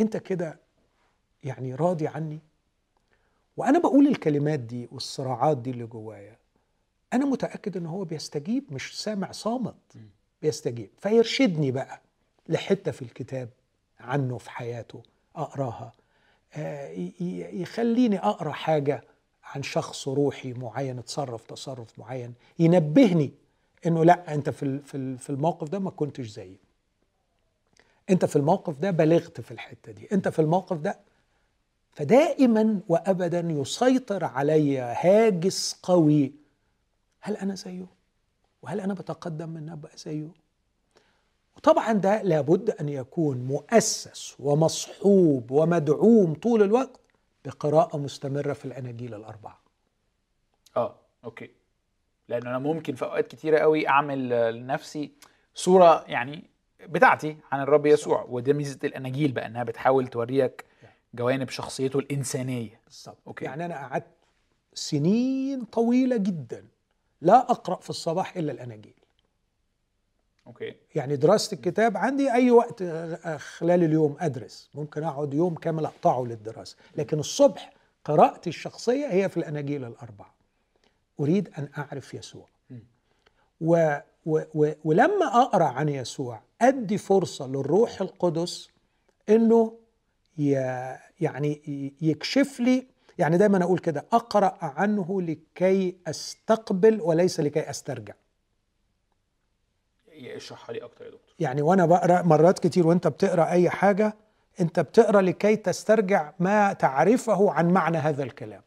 أنت 0.00 0.16
كده 0.16 0.60
يعني 1.44 1.74
راضي 1.74 2.06
عني. 2.08 2.38
وأنا 3.56 3.78
بقول 3.78 4.06
الكلمات 4.06 4.60
دي 4.60 4.88
والصراعات 4.92 5.56
دي 5.56 5.70
اللي 5.70 5.86
جوايا 5.86 6.36
أنا 7.12 7.24
متأكد 7.24 7.76
إن 7.76 7.86
هو 7.86 8.04
بيستجيب 8.04 8.64
مش 8.70 9.02
سامع 9.02 9.32
صامت 9.32 9.74
بيستجيب. 10.42 10.90
فيرشدني 10.98 11.70
بقى 11.70 12.00
لحتة 12.48 12.90
في 12.92 13.02
الكتاب 13.02 13.48
عنه 14.00 14.38
في 14.38 14.50
حياته 14.50 15.02
أقراها. 15.36 15.92
آه، 16.54 16.88
يخليني 17.52 18.18
أقرأ 18.18 18.52
حاجة 18.52 19.04
عن 19.44 19.62
شخص 19.62 20.08
روحي 20.08 20.52
معين 20.52 20.98
اتصرف 20.98 21.46
تصرف 21.46 21.98
معين 21.98 22.34
ينبهني 22.58 23.32
إنه 23.86 24.04
لأ 24.04 24.34
أنت 24.34 24.50
في 24.50 24.78
في 25.18 25.30
الموقف 25.30 25.68
ده 25.68 25.78
ما 25.78 25.90
كنتش 25.90 26.26
زيي. 26.26 26.56
أنت 28.10 28.24
في 28.24 28.36
الموقف 28.36 28.78
ده 28.78 28.90
بلغت 28.90 29.40
في 29.40 29.50
الحتة 29.50 29.92
دي. 29.92 30.08
أنت 30.12 30.28
في 30.28 30.38
الموقف 30.38 30.76
ده 30.78 30.98
فدائما 31.92 32.80
وابدا 32.88 33.40
يسيطر 33.40 34.24
علي 34.24 34.78
هاجس 34.78 35.80
قوي. 35.82 36.32
هل 37.20 37.36
أنا 37.36 37.54
زيه 37.54 37.86
وهل 38.62 38.80
أنا 38.80 38.94
بتقدم 38.94 39.48
من 39.48 39.68
أبقى 39.70 39.92
زيه 39.96 40.28
وطبعا 41.56 41.92
ده 41.92 42.22
لابد 42.22 42.70
أن 42.70 42.88
يكون 42.88 43.38
مؤسس 43.38 44.36
ومصحوب 44.38 45.50
ومدعوم 45.50 46.34
طول 46.34 46.62
الوقت 46.62 47.00
بقراءة 47.44 47.96
مستمرة 47.96 48.52
في 48.52 48.64
الأناجيل 48.64 49.14
الأربعة. 49.14 49.60
آه 50.76 50.94
أوكي. 51.24 51.50
لأن 52.28 52.46
أنا 52.46 52.58
ممكن 52.58 52.94
في 52.94 53.04
أوقات 53.04 53.26
كتيرة 53.28 53.58
قوي 53.58 53.88
أعمل 53.88 54.28
لنفسي 54.54 55.10
صورة 55.54 56.04
يعني 56.08 56.44
بتاعتي 56.88 57.36
عن 57.52 57.60
الرب 57.62 57.86
يسوع 57.86 58.26
وده 58.28 58.52
ميزة 58.52 58.78
الأناجيل 58.84 59.32
بقى 59.32 59.46
إنها 59.46 59.62
بتحاول 59.64 60.06
توريك 60.08 60.64
جوانب 61.14 61.48
شخصيته 61.48 61.98
الإنسانية. 61.98 62.80
بالظبط. 62.86 63.18
Okay. 63.26 63.44
يعني 63.44 63.64
أنا 63.64 63.74
قعدت 63.76 64.06
سنين 64.74 65.64
طويلة 65.64 66.16
جدا 66.16 66.64
لا 67.20 67.50
أقرأ 67.50 67.76
في 67.76 67.90
الصباح 67.90 68.36
إلا 68.36 68.52
الأناجيل. 68.52 68.94
Okay. 70.46 70.74
يعني 70.94 71.16
دراسة 71.16 71.54
الكتاب 71.54 71.96
عندي 71.96 72.32
أي 72.32 72.50
وقت 72.50 72.82
خلال 73.36 73.84
اليوم 73.84 74.16
أدرس. 74.20 74.70
ممكن 74.74 75.04
أقعد 75.04 75.34
يوم 75.34 75.54
كامل 75.54 75.84
أقطعه 75.84 76.24
للدراسة. 76.24 76.76
لكن 76.96 77.18
الصبح 77.18 77.72
قراءتي 78.04 78.50
الشخصية 78.50 79.06
هي 79.06 79.28
في 79.28 79.36
الأناجيل 79.36 79.84
الأربعة. 79.84 80.34
أريد 81.20 81.50
أن 81.58 81.68
أعرف 81.78 82.14
يسوع. 82.14 82.46
و 83.60 83.96
و 84.26 84.40
و 84.54 84.72
ولما 84.84 85.42
أقرأ 85.42 85.64
عن 85.64 85.88
يسوع 85.88 86.40
أدي 86.60 86.98
فرصة 86.98 87.46
للروح 87.46 88.00
القدس 88.00 88.68
إنه 89.28 89.78
يعني 91.20 91.62
يكشف 92.00 92.60
لي 92.60 92.86
يعني 93.18 93.38
دايما 93.38 93.64
أقول 93.64 93.78
كده 93.78 94.04
أقرأ 94.12 94.58
عنه 94.62 95.22
لكي 95.22 95.96
أستقبل 96.06 97.00
وليس 97.00 97.40
لكي 97.40 97.70
أسترجع. 97.70 98.14
اشرحها 100.36 100.72
لي 100.72 100.84
أكتر 100.84 101.04
يا 101.04 101.10
دكتور. 101.10 101.34
يعني 101.38 101.62
وأنا 101.62 101.86
بقرأ 101.86 102.22
مرات 102.22 102.58
كتير 102.58 102.86
وأنت 102.86 103.08
بتقرأ 103.08 103.50
أي 103.50 103.70
حاجة 103.70 104.14
أنت 104.60 104.80
بتقرأ 104.80 105.20
لكي 105.22 105.56
تسترجع 105.56 106.32
ما 106.38 106.72
تعرفه 106.72 107.52
عن 107.52 107.70
معنى 107.70 107.98
هذا 107.98 108.22
الكلام. 108.22 108.62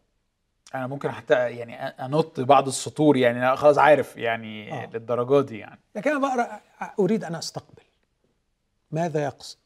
أنا 0.76 0.88
ممكن 0.88 1.12
حتى 1.12 1.34
يعني 1.34 1.76
أنط 1.84 2.40
بعض 2.40 2.68
السطور 2.68 3.18
يعني 3.18 3.40
أنا 3.40 3.56
خلاص 3.56 3.78
عارف 3.78 4.18
يعني 4.18 4.74
آه. 4.74 4.90
للدرجة 4.94 5.45
دي 5.45 5.58
يعني. 5.58 5.80
لكن 5.95 6.10
أنا 6.12 6.20
بقرأ 6.20 6.62
أريد 7.00 7.24
أن 7.24 7.36
أستقبل. 7.36 7.84
ماذا 8.91 9.24
يقصد؟ 9.24 9.58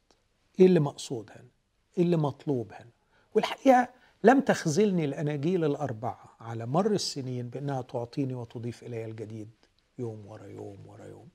إيه 0.59 0.65
اللي 0.65 0.79
مقصود 0.79 1.29
هنا؟ 1.35 1.56
اللي 1.97 2.17
مطلوب 2.17 2.73
هنا. 2.73 2.89
والحقيقة 3.35 3.89
لم 4.23 4.39
تخذلني 4.39 5.05
الأناجيل 5.05 5.65
الأربعة 5.65 6.35
على 6.39 6.65
مر 6.65 6.91
السنين 6.91 7.49
بأنها 7.49 7.81
تعطيني 7.81 8.33
وتضيف 8.33 8.83
إلي 8.83 9.05
الجديد 9.05 9.49
يوم 9.99 10.25
ورا 10.25 10.47
يوم 10.47 10.87
ورا 10.87 11.05
يوم. 11.05 11.29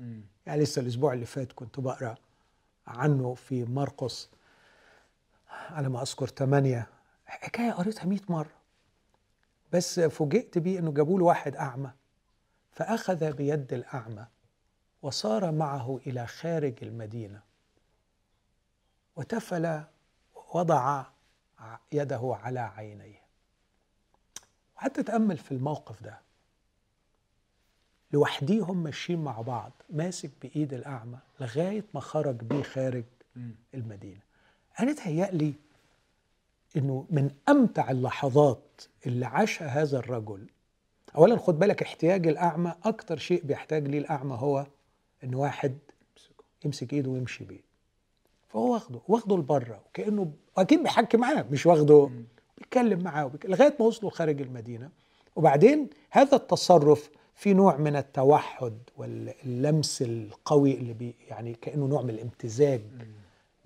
م. 0.00 0.20
يعني 0.46 0.62
لسه 0.62 0.82
الأسبوع 0.82 1.12
اللي 1.12 1.26
فات 1.26 1.52
كنت 1.52 1.80
بقرأ 1.80 2.14
عنه 2.86 3.34
في 3.34 3.64
مرقس 3.64 4.28
على 5.48 5.88
ما 5.88 6.02
أذكر 6.02 6.26
ثمانيه 6.26 6.88
حكاية 7.26 7.72
قريتها 7.72 8.04
100 8.04 8.20
مرة. 8.28 8.56
بس 9.72 10.00
فوجئت 10.00 10.58
بيه 10.58 10.78
إنه 10.78 10.92
جابوا 10.92 11.18
له 11.18 11.24
واحد 11.24 11.56
أعمى. 11.56 11.90
فأخذ 12.70 13.32
بيد 13.32 13.72
الأعمى 13.72 14.26
وصار 15.02 15.52
معه 15.52 16.00
إلى 16.06 16.26
خارج 16.26 16.74
المدينة. 16.82 17.40
وتفل 19.16 19.82
وضع 20.56 21.04
يده 21.92 22.36
على 22.42 22.60
عينيه. 22.60 23.20
وحتى 24.76 25.02
تأمل 25.02 25.38
في 25.38 25.52
الموقف 25.52 26.02
ده. 26.02 26.20
لوحديهم 28.12 28.82
ماشيين 28.82 29.24
مع 29.24 29.40
بعض 29.40 29.72
ماسك 29.90 30.30
بإيد 30.42 30.74
الأعمى 30.74 31.18
لغاية 31.40 31.84
ما 31.94 32.00
خرج 32.00 32.36
بيه 32.36 32.62
خارج 32.62 33.04
المدينة. 33.74 34.20
أنا 34.80 34.92
تهيألي 34.92 35.54
إنه 36.76 37.06
من 37.10 37.30
أمتع 37.48 37.90
اللحظات 37.90 38.82
اللي 39.06 39.26
عاشها 39.26 39.66
هذا 39.68 39.98
الرجل 39.98 40.46
اولا 41.16 41.36
خد 41.38 41.58
بالك 41.58 41.82
احتياج 41.82 42.26
الأعمى 42.26 42.74
أكتر 42.84 43.18
شيء 43.18 43.44
بيحتاج 43.44 43.88
ليه 43.88 43.98
الأعمى 43.98 44.34
هو 44.34 44.66
إن 45.24 45.34
واحد 45.34 45.78
يمسك 46.64 46.92
إيده 46.92 47.10
ويمشي 47.10 47.44
بيه. 47.44 47.60
فهو 48.56 48.72
واخده 48.72 49.00
واخده 49.08 49.36
لبره 49.36 49.80
وكأنه 49.86 50.32
أكيد 50.56 50.82
بيحكي 50.82 51.16
معاه 51.16 51.44
مش 51.50 51.66
واخده 51.66 52.10
بيتكلم 52.58 53.02
معاه 53.02 53.30
لغاية 53.44 53.76
ما 53.80 53.86
وصلوا 53.86 54.10
خارج 54.10 54.40
المدينة. 54.40 54.90
وبعدين 55.36 55.88
هذا 56.10 56.36
التصرف 56.36 57.10
في 57.34 57.54
نوع 57.54 57.76
من 57.76 57.96
التوحد 57.96 58.78
واللمس 58.96 60.02
القوي 60.02 60.74
اللي 60.74 60.92
بي 60.92 61.14
يعني 61.28 61.54
كأنه 61.54 61.86
نوع 61.86 62.02
من 62.02 62.10
الامتزاج 62.10 62.80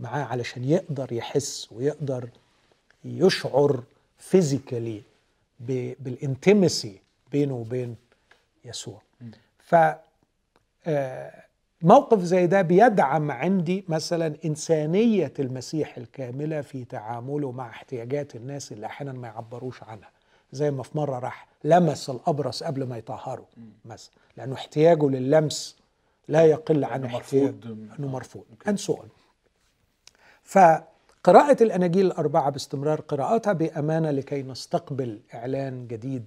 معاه 0.01 0.25
علشان 0.25 0.65
يقدر 0.65 1.13
يحس 1.13 1.69
ويقدر 1.73 2.29
يشعر 3.05 3.83
فيزيكالي 4.19 5.03
بالانتمسي 6.01 7.01
بينه 7.33 7.55
وبين 7.55 7.97
يسوع. 8.65 9.03
ف 9.59 9.75
آه، 10.87 11.45
موقف 11.83 12.23
زي 12.23 12.47
ده 12.47 12.63
بيدعم 12.63 13.31
عندي 13.31 13.85
مثلا 13.89 14.37
إنسانية 14.45 15.33
المسيح 15.39 15.97
الكاملة 15.97 16.61
في 16.61 16.85
تعامله 16.85 17.53
مع 17.53 17.69
احتياجات 17.69 18.37
الناس 18.37 18.73
اللي 18.73 18.87
أحيانا 18.87 19.13
ما 19.13 19.29
يعبروش 19.29 19.83
عنها. 19.83 20.11
زي 20.53 20.71
ما 20.71 20.83
في 20.83 20.99
مرة 20.99 21.19
راح 21.19 21.47
لمس 21.65 22.11
الأبرص 22.11 22.63
قبل 22.63 22.85
ما 22.85 22.99
يطهره 22.99 23.47
مثلا 23.85 24.13
لأنه 24.37 24.55
احتياجه 24.55 25.09
للمس 25.09 25.77
لا 26.29 26.45
يقل 26.45 26.85
عن 26.85 27.03
مرفوض. 27.03 27.65
أنه 27.99 28.09
مرفوض. 28.09 28.45
أن 28.69 28.77
سؤال 28.77 29.09
فقراءة 30.45 31.63
الأناجيل 31.63 32.07
الأربعة 32.07 32.51
باستمرار 32.51 33.01
قراءتها 33.01 33.53
بأمانة 33.53 34.11
لكي 34.11 34.43
نستقبل 34.43 35.21
إعلان 35.35 35.87
جديد 35.87 36.27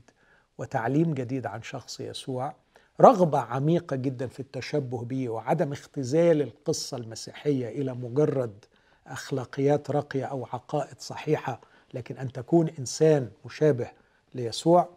وتعليم 0.58 1.14
جديد 1.14 1.46
عن 1.46 1.62
شخص 1.62 2.00
يسوع. 2.00 2.54
رغبة 3.02 3.40
عميقة 3.40 3.96
جدا 3.96 4.28
في 4.28 4.40
التشبه 4.40 5.04
به 5.04 5.30
وعدم 5.30 5.72
اختزال 5.72 6.42
القصة 6.42 6.98
المسيحية 6.98 7.68
إلى 7.68 7.94
مجرد 7.94 8.66
أخلاقيات 9.08 9.92
راقية 9.92 10.26
أو 10.26 10.46
عقائد 10.46 11.00
صحيحة 11.00 11.62
لكن 11.94 12.18
أن 12.18 12.32
تكون 12.32 12.70
إنسان 12.80 13.32
مشابه 13.46 13.92
ليسوع. 14.34 14.90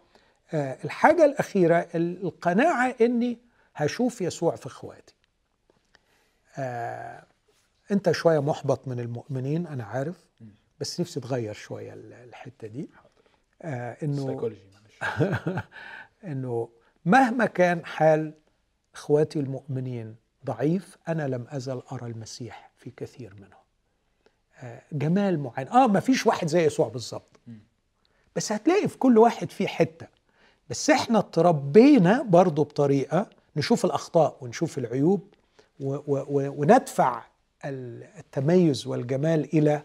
آه، 0.53 0.79
الحاجة 0.85 1.25
الأخيرة 1.25 1.89
القناعة 1.95 2.95
أني 3.01 3.39
هشوف 3.75 4.21
يسوع 4.21 4.57
في 4.57 4.67
إخواتي. 4.67 5.15
آه، 6.59 7.25
أنت 7.91 8.11
شوية 8.11 8.39
محبط 8.39 8.89
من 8.89 9.01
المؤمنين 9.01 9.67
أنا 9.67 9.85
عارف 9.85 10.27
بس 10.81 11.01
نفسي 11.01 11.21
تغير 11.21 11.55
شوية 11.55 11.93
الحتة 11.95 12.69
دي. 12.69 12.91
آه، 13.63 13.97
إنه 14.03 14.51
إنه 16.25 16.69
مهما 17.07 17.47
كان 17.47 17.85
حال 17.87 18.35
إخواتي 18.95 19.39
المؤمنين 19.41 20.17
ضعيف 20.47 20.97
أنا 21.09 21.29
لم 21.29 21.47
أزل 21.49 21.83
أرى 21.93 22.07
المسيح 22.07 22.71
في 22.77 22.91
كثير 22.91 23.35
منهم. 23.35 23.61
آه، 24.61 24.83
جمال 24.93 25.39
معين. 25.39 25.69
آه 25.69 25.87
ما 25.87 26.01
فيش 26.01 26.27
واحد 26.27 26.49
زي 26.49 26.65
يسوع 26.65 26.89
بالظبط. 26.89 27.41
بس 28.37 28.53
هتلاقي 28.53 28.89
في 28.89 28.99
كل 28.99 29.19
واحد 29.19 29.51
فيه 29.51 29.67
حتة. 29.67 30.07
بس 30.71 30.91
إحنا 30.91 31.19
اتربينا 31.19 32.23
برضه 32.23 32.65
بطريقة 32.65 33.31
نشوف 33.57 33.85
الأخطاء 33.85 34.37
ونشوف 34.41 34.79
العيوب 34.79 35.35
و 35.81 35.95
و 35.95 36.25
و 36.29 36.55
وندفع 36.61 37.23
التميز 37.65 38.87
والجمال 38.87 39.57
إلى 39.59 39.83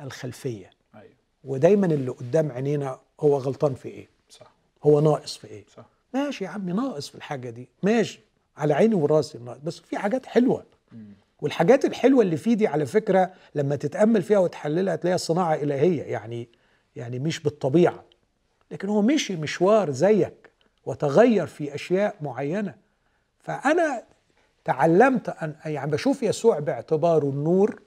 الخلفية. 0.00 0.70
أيوه. 0.94 1.14
ودايما 1.44 1.86
اللي 1.86 2.10
قدام 2.10 2.52
عينينا 2.52 3.00
هو 3.20 3.36
غلطان 3.38 3.74
في 3.74 3.88
إيه؟ 3.88 4.08
صح. 4.30 4.52
هو 4.84 5.00
ناقص 5.00 5.36
في 5.36 5.46
إيه؟ 5.46 5.64
صح. 5.76 5.86
ماشي 6.14 6.44
يا 6.44 6.48
عمي 6.48 6.72
ناقص 6.72 7.08
في 7.08 7.14
الحاجة 7.14 7.50
دي. 7.50 7.68
ماشي 7.82 8.20
على 8.56 8.74
عيني 8.74 8.94
وراسي 8.94 9.38
ناقص. 9.38 9.58
بس 9.64 9.78
في 9.78 9.98
حاجات 9.98 10.26
حلوة. 10.26 10.64
والحاجات 11.40 11.84
الحلوة 11.84 12.22
اللي 12.22 12.36
فيه 12.36 12.54
دي 12.54 12.66
على 12.66 12.86
فكرة 12.86 13.32
لما 13.54 13.76
تتأمل 13.76 14.22
فيها 14.22 14.38
وتحللها 14.38 14.96
تلاقيها 14.96 15.16
صناعة 15.16 15.54
إلهية 15.54 16.02
يعني 16.02 16.48
يعني 16.96 17.18
مش 17.18 17.40
بالطبيعة. 17.40 18.04
لكن 18.70 18.88
هو 18.88 19.02
مشي 19.02 19.36
مشوار 19.36 19.90
زيك 19.90 20.50
وتغير 20.86 21.46
في 21.46 21.74
أشياء 21.74 22.16
معينة. 22.20 22.74
فأنا 23.40 24.02
تعلمت 24.64 25.28
أن 25.28 25.54
يعني 25.64 25.90
بشوف 25.90 26.22
يسوع 26.22 26.58
باعتباره 26.58 27.30
النور 27.30 27.82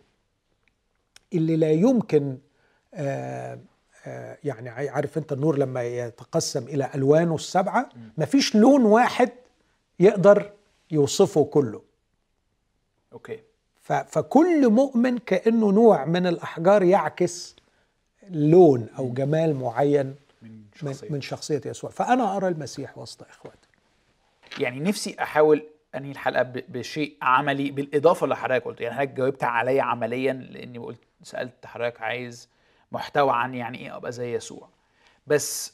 اللي 1.34 1.56
لا 1.56 1.72
يمكن 1.72 2.38
آه 2.93 3.60
يعني 4.44 4.69
عارف 4.69 5.18
انت 5.18 5.34
النور 5.34 5.57
لما 5.57 5.84
يتقسم 5.84 6.64
إلى 6.64 6.90
ألوانه 6.95 7.36
السبعة 7.36 7.90
مفيش 8.18 8.56
لون 8.56 8.86
واحد 8.86 9.30
يقدر 9.99 10.52
يوصفه 10.91 11.45
كله. 11.45 11.82
أوكي. 13.14 13.40
فكل 13.84 14.69
مؤمن 14.69 15.18
كأنه 15.18 15.72
نوع 15.72 16.06
من 16.06 16.27
الأحجار 16.27 16.84
يعكس 16.84 17.56
لون 18.30 18.88
أو 18.98 19.14
جمال 19.14 19.56
معين 19.56 20.15
من 20.41 20.52
من, 20.82 20.94
شخصية. 20.94 21.10
من 21.10 21.22
شخصية 21.22 21.61
يسوع. 21.65 21.90
فأنا 21.90 22.38
أرى 22.38 22.48
المسيح 22.48 22.98
وسط 22.98 23.23
إخواتي. 23.23 23.68
يعني 24.60 24.80
نفسي 24.80 25.15
أحاول 25.22 25.65
أنهي 25.95 26.11
الحلقة 26.11 26.44
بشيء 26.69 27.18
عملي 27.22 27.72
بالإضافة 27.72 28.23
اللي 28.23 28.36
حضرتك 28.36 28.65
قلت. 28.65 28.82
يعني 28.82 28.95
حضرتك 28.95 29.14
جاوبت 29.14 29.44
عليا 29.44 29.84
عمليا 29.84 30.34
لأني 30.34 30.77
قلت 30.77 30.99
سألت 31.23 31.65
حضرتك 31.65 32.02
عايز 32.02 32.49
محتوى 32.91 33.32
عن 33.34 33.53
يعني 33.56 33.78
إيه 33.78 33.95
أبقى 33.98 34.12
زي 34.12 34.34
يسوع. 34.36 34.70
بس 35.28 35.74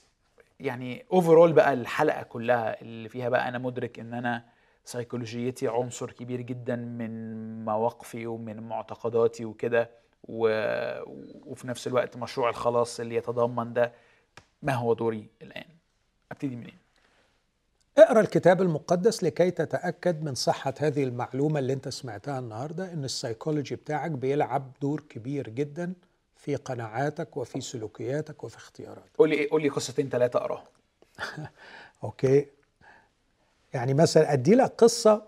يعني 0.59 1.05
overall 1.13 1.53
بقى 1.53 1.73
الحلقة 1.73 2.23
كلها 2.23 2.81
اللي 2.81 3.09
فيها 3.09 3.29
بقى 3.29 3.47
أنا 3.47 3.57
مدرك 3.57 3.99
إن 3.99 4.13
أنا 4.13 4.45
سيكولوجيتي 4.85 5.67
عنصر 5.67 6.11
كبير 6.11 6.41
جدا 6.41 6.75
من 6.75 7.65
مواقفي 7.65 8.27
ومن 8.27 8.59
معتقداتي 8.69 9.45
وكده 9.45 9.89
و... 10.23 10.47
وفي 11.45 11.67
نفس 11.67 11.88
الوقت 11.88 12.17
مشروع 12.17 12.49
الخلاص 12.49 12.99
اللي 12.99 13.15
يتضمن 13.15 13.73
ده 13.73 13.91
ما 14.61 14.73
هو 14.73 14.93
دوري 14.93 15.27
الآن. 15.41 15.65
أبتدي 16.31 16.55
منين؟ 16.55 16.77
اقرأ 17.97 18.19
الكتاب 18.19 18.61
المقدس 18.61 19.23
لكي 19.23 19.51
تتأكد 19.51 20.23
من 20.23 20.35
صحة 20.35 20.73
هذه 20.79 21.03
المعلومة 21.03 21.59
اللي 21.59 21.73
أنت 21.73 21.89
سمعتها 21.89 22.39
النهارده 22.39 22.93
إن 22.93 23.03
السيكولوجي 23.03 23.75
بتاعك 23.75 24.11
بيلعب 24.11 24.71
دور 24.81 25.01
كبير 25.09 25.49
جدا 25.49 25.93
في 26.41 26.55
قناعاتك 26.55 27.38
وفي 27.38 27.61
سلوكياتك 27.61 28.43
وفي 28.43 28.57
اختياراتك. 28.57 29.11
قول 29.18 29.30
لي 29.30 29.35
إيه؟ 29.35 29.49
قول 29.49 29.61
لي 29.61 29.69
قصتين 29.69 30.09
ثلاثة 30.09 30.39
أقراهم. 30.39 30.63
Okay. 32.03 32.47
يعني 33.73 33.93
مثلا 33.93 34.34
أدي 34.34 34.55
لك 34.55 34.73
قصة 34.77 35.23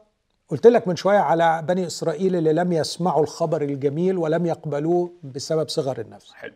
قلت 0.50 0.68
لك 0.68 0.88
من 0.88 0.96
شوية 0.96 1.18
على 1.18 1.62
بني 1.68 1.88
إسرائيل 1.88 2.36
اللي 2.36 2.54
لم 2.54 2.74
يسمعوا 2.74 3.24
الخبر 3.24 3.62
الجميل 3.62 4.18
ولم 4.18 4.46
يقبلوه 4.46 5.12
بسبب 5.24 5.70
صغر 5.70 6.00
النفس. 6.00 6.34
حلو. 6.34 6.54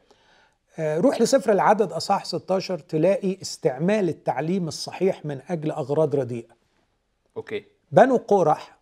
آه، 0.79 0.97
روح 0.97 1.21
لسفر 1.21 1.51
العدد 1.51 1.91
أصحاح 1.91 2.25
16 2.25 2.79
تلاقي 2.79 3.41
استعمال 3.41 4.09
التعليم 4.09 4.67
الصحيح 4.67 5.25
من 5.25 5.41
أجل 5.49 5.71
أغراض 5.71 6.15
رديئة. 6.15 6.55
أوكي. 7.37 7.65
بنو 7.91 8.17
قورح 8.17 8.77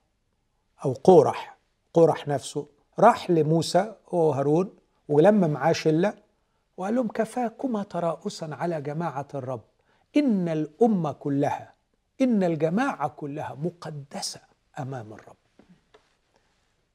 أو 0.85 0.93
قورح 0.93 1.57
قورح 1.93 2.27
نفسه 2.27 2.67
راح 2.99 3.29
لموسى 3.29 3.95
هو 4.09 4.29
وهارون 4.29 4.84
ولما 5.09 5.47
معاه 5.47 5.71
شلة 5.71 6.13
وقال 6.77 6.95
لهم 6.95 7.07
كفاكما 7.07 7.83
تراؤسا 7.83 8.45
على 8.51 8.81
جماعة 8.81 9.27
الرب. 9.35 9.61
إن 10.17 10.49
الأمة 10.49 11.11
كلها 11.11 11.73
إن 12.21 12.43
الجماعة 12.43 13.07
كلها 13.07 13.53
مقدسة 13.55 14.39
أمام 14.79 15.13
الرب. 15.13 15.35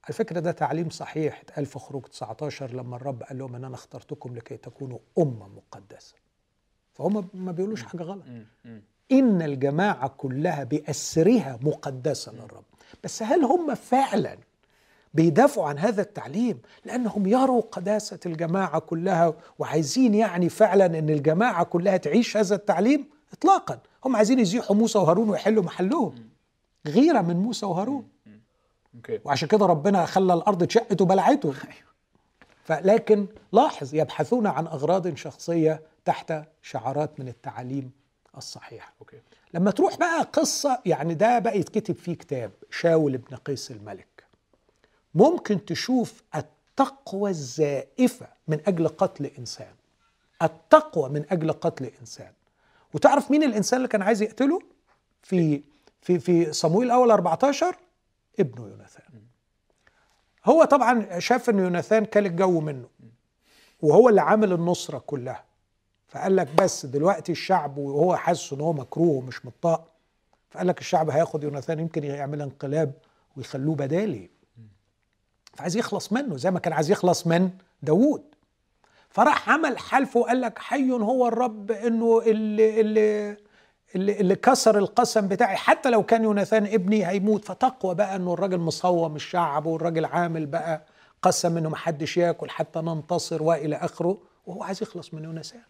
على 0.04 0.14
فكرة 0.14 0.40
ده 0.40 0.52
تعليم 0.52 0.90
صحيح. 0.90 1.40
اتقال 1.40 1.66
في 1.66 1.78
خروج 1.78 2.02
19 2.02 2.70
لما 2.74 2.96
الرب 2.96 3.22
قال 3.22 3.38
لهم 3.38 3.54
إن 3.54 3.64
أنا 3.64 3.74
اخترتكم 3.74 4.34
لكي 4.34 4.56
تكونوا 4.56 4.98
أمة 5.18 5.48
مقدسة. 5.48 6.14
فهم 6.92 7.28
ما 7.34 7.52
بيقولوش 7.52 7.82
حاجة 7.82 8.02
غلط. 8.02 8.24
إن 9.12 9.42
الجماعة 9.42 10.08
كلها 10.08 10.64
بأسرها 10.64 11.58
مقدسة 11.62 12.32
للرب. 12.32 12.64
بس 13.04 13.22
هل 13.22 13.44
هم 13.44 13.74
فعلا 13.74 14.38
بيدافعوا 15.14 15.68
عن 15.68 15.78
هذا 15.78 16.02
التعليم 16.02 16.58
لأنهم 16.84 17.26
يروا 17.26 17.60
قداسة 17.60 18.18
الجماعة 18.26 18.78
كلها 18.78 19.34
وعايزين 19.58 20.14
يعني 20.14 20.48
فعلا 20.48 20.86
أن 20.86 21.10
الجماعة 21.10 21.64
كلها 21.64 21.96
تعيش 21.96 22.36
هذا 22.36 22.54
التعليم 22.54 23.04
إطلاقا. 23.32 23.78
هم 24.04 24.16
عايزين 24.16 24.38
يزيحوا 24.38 24.76
موسى 24.76 24.98
وهارون 24.98 25.30
ويحلوا 25.30 25.62
محلهم. 25.62 26.14
غيرة 26.86 27.20
من 27.20 27.36
موسى 27.36 27.66
وهارون. 27.66 28.08
وعشان 29.24 29.48
كده 29.48 29.66
ربنا 29.66 30.06
خلى 30.06 30.34
الأرض 30.34 30.62
اتشقت 30.62 31.00
وبلعتهم 31.00 31.54
فلكن 32.66 33.26
لاحظ 33.52 33.94
يبحثون 33.94 34.46
عن 34.46 34.66
أغراض 34.66 35.14
شخصية 35.14 35.82
تحت 36.04 36.32
شعارات 36.62 37.20
من 37.20 37.28
التعاليم 37.28 37.90
الصحيحة 38.36 38.92
أوكي. 39.00 39.20
لما 39.54 39.70
تروح 39.70 39.96
بقى 39.96 40.22
قصة 40.32 40.78
يعني 40.86 41.14
ده 41.14 41.38
بقى 41.38 41.58
يتكتب 41.58 41.94
فيه 41.94 42.14
كتاب 42.14 42.50
شاول 42.70 43.18
بن 43.18 43.36
قيس 43.36 43.70
الملك. 43.70 44.06
ممكن 45.14 45.64
تشوف 45.64 46.22
التقوى 46.34 47.30
الزائفة 47.30 48.26
من 48.48 48.60
أجل 48.66 48.88
قتل 48.88 49.26
إنسان. 49.26 49.74
التقوى 50.42 51.08
من 51.08 51.24
أجل 51.30 51.52
قتل 51.52 51.90
إنسان. 52.00 52.32
وتعرف 52.94 53.30
مين 53.30 53.42
الإنسان 53.42 53.76
اللي 53.76 53.88
كان 53.88 54.02
عايز 54.02 54.22
يقتله؟ 54.22 54.60
في 55.22 55.62
في 56.02 56.18
في 56.18 56.52
صمويل 56.52 56.86
الأول 56.86 57.10
14 57.10 57.76
ابنه 58.40 58.68
يوناثان. 58.68 59.04
هو 60.44 60.64
طبعا 60.64 61.18
شاف 61.18 61.50
إن 61.50 61.58
يوناثان 61.58 62.04
كل 62.04 62.26
الجو 62.26 62.60
منه 62.60 62.88
وهو 63.82 64.08
اللي 64.08 64.20
عامل 64.20 64.52
النصرة 64.52 64.98
كلها. 64.98 65.44
فقال 66.08 66.36
لك 66.36 66.48
بس 66.54 66.86
دلوقتي 66.86 67.32
الشعب 67.32 67.76
وهو 67.78 68.16
حاسس 68.16 68.52
إن 68.52 68.60
هو 68.60 68.72
مكروه 68.72 69.16
ومش 69.16 69.46
مطاق 69.46 69.90
فقال 70.50 70.66
لك 70.66 70.80
الشعب 70.80 71.10
هياخد 71.10 71.44
يوناثان 71.44 71.78
يمكن 71.80 72.04
يعمل 72.04 72.42
انقلاب 72.42 72.92
ويخلوه 73.36 73.74
بدالي. 73.74 74.30
فعايز 75.60 75.76
يخلص 75.76 76.12
منه 76.12 76.36
زي 76.36 76.50
ما 76.50 76.58
كان 76.58 76.72
عايز 76.72 76.90
يخلص 76.90 77.26
من 77.26 77.50
داوود. 77.82 78.22
فراح 79.10 79.50
عمل 79.50 79.78
حلف 79.78 80.16
وقال 80.16 80.40
لك 80.40 80.58
حي 80.58 80.90
هو 80.90 81.28
الرب 81.28 81.70
إنه 81.70 82.22
اللي 82.26 82.80
اللي 82.80 83.36
اللي, 83.94 84.20
اللي 84.20 84.34
كسر 84.36 84.78
القسم 84.78 85.28
بتاعي. 85.28 85.56
حتى 85.56 85.90
لو 85.90 86.02
كان 86.02 86.24
يوناثان 86.24 86.66
ابني 86.66 87.06
هيموت. 87.08 87.44
فتقوى 87.44 87.94
بقى 87.94 88.16
إنه 88.16 88.34
الراجل 88.34 88.58
مصوم 88.58 89.16
الشعب 89.16 89.66
والراجل 89.66 90.04
عامل 90.04 90.46
بقى 90.46 90.86
قسم 91.22 91.56
إنه 91.56 91.68
محدش 91.68 92.16
ياكل 92.16 92.50
حتى 92.50 92.80
ننتصر 92.80 93.42
وإلى 93.42 93.76
آخره. 93.76 94.18
وهو 94.46 94.62
عايز 94.62 94.82
يخلص 94.82 95.14
من 95.14 95.24
يوناثان. 95.24 95.62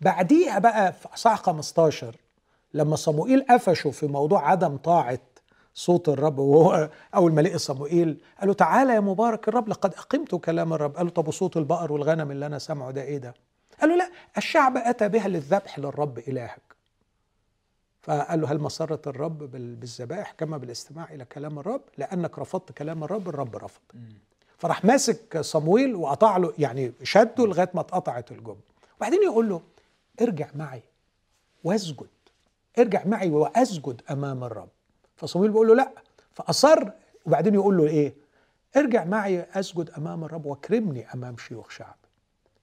بعديها 0.00 0.58
بقى 0.58 0.92
في 0.92 1.08
إصحاح 1.14 1.42
15 1.42 2.16
لما 2.74 2.96
صموئيل 2.96 3.44
قفشه 3.50 3.90
في 3.90 4.06
موضوع 4.06 4.50
عدم 4.50 4.76
طاعة 4.76 5.18
صوت 5.74 6.08
الرب 6.08 6.38
وهو 6.38 6.90
اول 7.14 7.32
ما 7.32 7.40
لقي 7.40 7.58
صموئيل 7.58 8.20
قال 8.40 8.48
له 8.48 8.54
تعالى 8.54 8.94
يا 8.94 9.00
مبارك 9.00 9.48
الرب 9.48 9.68
لقد 9.68 9.94
أقمت 9.94 10.34
كلام 10.34 10.72
الرب. 10.72 10.96
قال 10.96 11.06
له 11.06 11.12
طب 11.12 11.28
وصوت 11.28 11.56
البقر 11.56 11.92
والغنم 11.92 12.30
اللي 12.30 12.46
أنا 12.46 12.58
سامعه 12.58 12.90
ده 12.90 13.02
إيه 13.02 13.18
ده؟ 13.18 13.34
قال 13.80 13.90
له 13.90 13.96
لا 13.96 14.10
الشعب 14.36 14.76
أتى 14.76 15.08
بها 15.08 15.28
للذبح 15.28 15.78
للرب 15.78 16.18
إلهك. 16.18 16.62
فقال 18.02 18.40
له 18.40 18.52
هل 18.52 18.58
مسرت 18.58 19.06
الرب 19.08 19.38
بال- 19.38 19.74
بالذبائح 19.74 20.30
كما 20.32 20.56
بالاستماع 20.56 21.08
إلى 21.12 21.24
كلام 21.24 21.58
الرب؟ 21.58 21.80
لأنك 21.98 22.38
رفضت 22.38 22.72
كلام 22.72 23.04
الرب 23.04 23.28
الرب 23.28 23.56
رفض. 23.56 23.80
فراح 24.58 24.84
ماسك 24.84 25.40
صمويل 25.40 25.94
وقطع 25.94 26.36
له 26.36 26.52
يعني 26.58 26.92
شده 27.02 27.46
لغاية 27.46 27.70
ما 27.74 27.80
اتقطعت 27.80 28.30
الجمله 28.32 28.60
وبعدين 28.98 29.22
يقول 29.22 29.48
له 29.48 29.60
ارجع 30.22 30.48
معي 30.54 30.82
واسجد 31.64 32.06
ارجع 32.78 33.02
معي 33.04 33.30
وأسجد 33.30 34.02
أمام 34.10 34.44
الرب. 34.44 34.68
فصمويل 35.22 35.50
بيقول 35.50 35.68
له 35.68 35.74
لا 35.74 35.90
فأصر 36.34 36.88
وبعدين 37.26 37.54
يقول 37.54 37.76
له 37.76 37.84
إيه؟ 37.86 38.14
ارجع 38.76 39.04
معي 39.04 39.40
أسجد 39.54 39.90
أمام 39.90 40.24
الرب 40.24 40.46
واكرمني 40.46 41.06
أمام 41.14 41.36
شيوخ 41.38 41.70
شعب. 41.70 41.96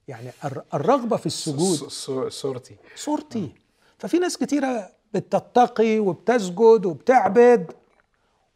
يعني 0.07 0.29
الر- 0.45 0.63
الرغبة 0.73 1.17
في 1.17 1.25
السجود. 1.25 1.89
صورتي. 2.29 2.75
صورتي. 2.95 3.51
ففي 3.97 4.19
ناس 4.19 4.37
كتيرة 4.37 4.89
بتتقي 5.13 5.99
وبتسجد 5.99 6.85
وبتعبد 6.85 7.71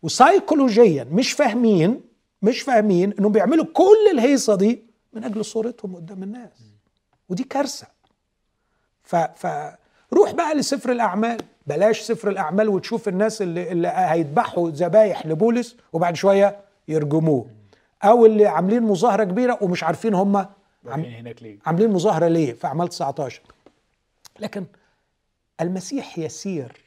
وسايكولوجيا 0.04 1.04
مش 1.04 1.32
فاهمين 1.32 2.02
مش 2.42 2.62
فاهمين 2.62 3.14
إنهم 3.20 3.32
بيعملوا 3.32 3.66
كل 3.74 4.08
الهيصة 4.12 4.56
دي 4.56 4.84
من 5.14 5.24
أجل 5.24 5.46
صورتهم 5.46 5.96
قدام 5.96 6.24
الناس. 6.24 6.52
ودي 7.30 7.44
كارثة. 7.44 7.88
ف, 9.04 9.16
ف 9.16 9.48
روح 10.14 10.32
بقى 10.32 10.56
لسفر 10.56 10.92
الأعمال. 10.92 11.38
بلاش 11.68 12.02
سفر 12.02 12.30
الأعمال 12.30 12.70
وتشوف 12.70 13.08
الناس 13.08 13.42
اللي, 13.42 13.72
اللي 13.72 13.88
هيذبحوا 13.88 14.70
ذبايح 14.70 15.26
لبولس 15.26 15.76
وبعد 15.94 16.16
شوية 16.16 16.60
يرجموه. 16.88 17.46
أو 18.04 18.26
اللي 18.26 18.46
عاملين 18.46 18.84
مظاهرة 18.84 19.24
كبيرة 19.24 19.58
ومش 19.62 19.84
عارفين 19.84 20.14
هم 20.14 20.38
عم 20.38 21.02
هناك 21.04 21.44
ليه؟ 21.44 21.60
عاملين 21.66 21.90
مظاهرة 21.90 22.28
ليه 22.28 22.54
في 22.54 22.68
أعمال 22.68 22.88
19 22.88 23.42
لكن 24.40 24.66
المسيح 25.62 26.20
يسير 26.20 26.82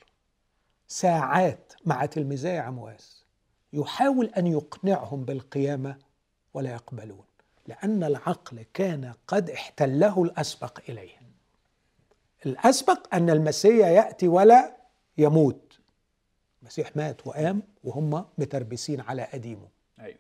ساعات 0.89 1.73
مع 1.87 2.07
تلميذي 2.07 2.59
عمواس 2.59 3.25
يحاول 3.73 4.27
أن 4.39 4.47
يقنعهم 4.47 5.25
بالقيامة 5.25 5.97
ولا 6.55 6.71
يقبلون 6.71 7.25
لأن 7.67 8.05
العقل 8.05 8.65
كان 8.75 9.13
قد 9.29 9.51
احتله 9.51 10.23
الأسبق 10.23 10.79
إليه. 10.89 11.16
الأسبق 12.47 13.15
أن 13.15 13.31
المسيح 13.31 13.87
يأتي 13.87 14.29
ولا 14.29 14.77
يموت. 15.19 15.79
المسيح 16.63 16.97
مات 16.97 17.27
وقام 17.27 17.63
وهم 17.85 18.25
متربسين 18.39 19.01
على 19.01 19.23
قديمه. 19.23 19.69
أيوه. 20.01 20.19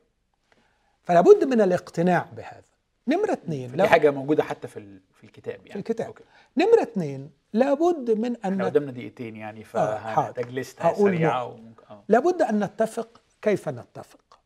فلا 1.02 1.20
بد 1.20 1.44
من 1.44 1.60
الاقتناع 1.60 2.28
بهذا. 2.36 2.62
نمرة 3.08 3.32
اثنين 3.32 3.70
دي 3.70 3.76
لا 3.76 3.88
حاجة 3.88 4.10
موجودة 4.10 4.42
حتى 4.42 4.68
في 4.68 5.00
في 5.14 5.24
الكتاب 5.24 5.54
يعني. 5.54 5.70
في 5.70 5.76
الكتاب. 5.76 6.06
أوكي. 6.06 6.24
نمرة 6.56 6.82
اثنين 6.82 7.30
لابد 7.52 8.10
من 8.10 8.36
إحنا 8.36 8.48
أن 8.48 8.62
قدامنا 8.62 8.92
دقيقتين 8.92 9.36
يعني 9.36 9.60
آه،. 9.60 9.64
فهنحتاج 9.64 10.60
سريعة 10.60 11.44
نقطة. 11.44 11.44
وممكن 11.44 11.84
آه. 11.90 12.04
لابد 12.08 12.42
أن 12.42 12.64
نتفق 12.64 13.20
كيف 13.42 13.68
نتفق. 13.68 14.40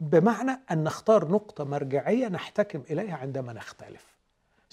بمعنى 0.00 0.60
أن 0.70 0.84
نختار 0.84 1.28
نقطة 1.28 1.64
مرجعية 1.64 2.28
نحتكم 2.28 2.82
إليها 2.90 3.16
عندما 3.16 3.52
نختلف. 3.52 4.13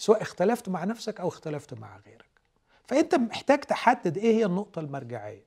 سواء 0.01 0.21
اختلفت 0.21 0.69
مع 0.69 0.83
نفسك 0.83 1.19
أو 1.19 1.27
اختلفت 1.27 1.73
مع 1.73 1.97
غيرك. 2.05 2.29
فأنت 2.87 3.15
محتاج 3.15 3.59
تحدد 3.59 4.17
إيه 4.17 4.35
هي 4.35 4.45
النقطة 4.45 4.79
المرجعية. 4.79 5.45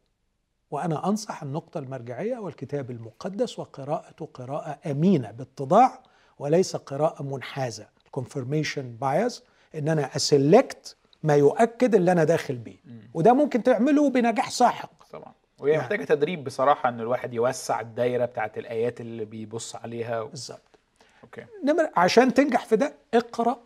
وأنا 0.71 1.09
أنصح 1.09 1.43
النقطة 1.43 1.79
المرجعية 1.79 2.39
والكتاب 2.39 2.91
المقدس 2.91 3.59
وقراءته 3.59 4.29
قراءة 4.35 4.79
أمينة 4.91 5.31
باتضاع 5.31 6.03
وليس 6.39 6.77
قراءة 6.77 7.23
منحازة 7.23 7.87
confirmation 8.19 8.85
bias 9.03 9.43
إن 9.75 9.89
أنا 9.89 10.17
أسلكت 10.17 10.97
ما 11.23 11.37
يؤكد 11.37 11.95
اللي 11.95 12.13
أنا 12.13 12.25
داخل 12.25 12.55
بيه. 12.57 12.79
وده 13.15 13.33
ممكن 13.33 13.63
تعمله 13.63 14.11
بنجاح 14.11 14.51
ساحق. 14.51 14.91
طبعا. 15.11 15.33
وهي 15.59 15.71
يعني. 15.73 15.83
محتاجة 15.83 16.05
تدريب 16.05 16.45
بصراحة 16.45 16.89
ان 16.89 17.01
الواحد 17.01 17.35
يوسع 17.35 17.81
الدايرة 17.81 18.25
بتاعت 18.25 18.59
الآيات 18.59 19.01
اللي 19.01 19.25
بيبص 19.25 19.77
عليها. 19.77 20.21
و... 20.21 20.29
بالظبط. 20.29 20.79
أوكي. 21.25 21.45
نمر 21.65 21.91
عشان 21.97 22.35
تنجح 22.35 22.65
في 22.67 22.77
ده 22.77 22.95
اقرأ 23.15 23.61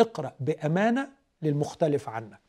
اقرأ 0.00 0.32
بأمانة 0.40 1.08
للمختلف 1.42 2.08
عنك. 2.08 2.40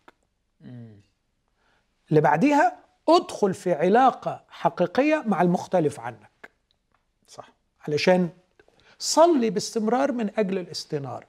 اللي 2.10 2.22
بعديها 2.22 2.78
ادخل 3.10 3.54
في 3.54 3.74
علاقة 3.74 4.44
حقيقية 4.50 5.24
مع 5.26 5.42
المختلف 5.42 6.00
عنك. 6.00 6.50
صح. 7.28 7.50
علشان 7.88 8.30
صلي 9.00 9.50
باستمرار 9.50 10.12
من 10.12 10.40
أجل 10.40 10.58
الاستنارة 10.58 11.28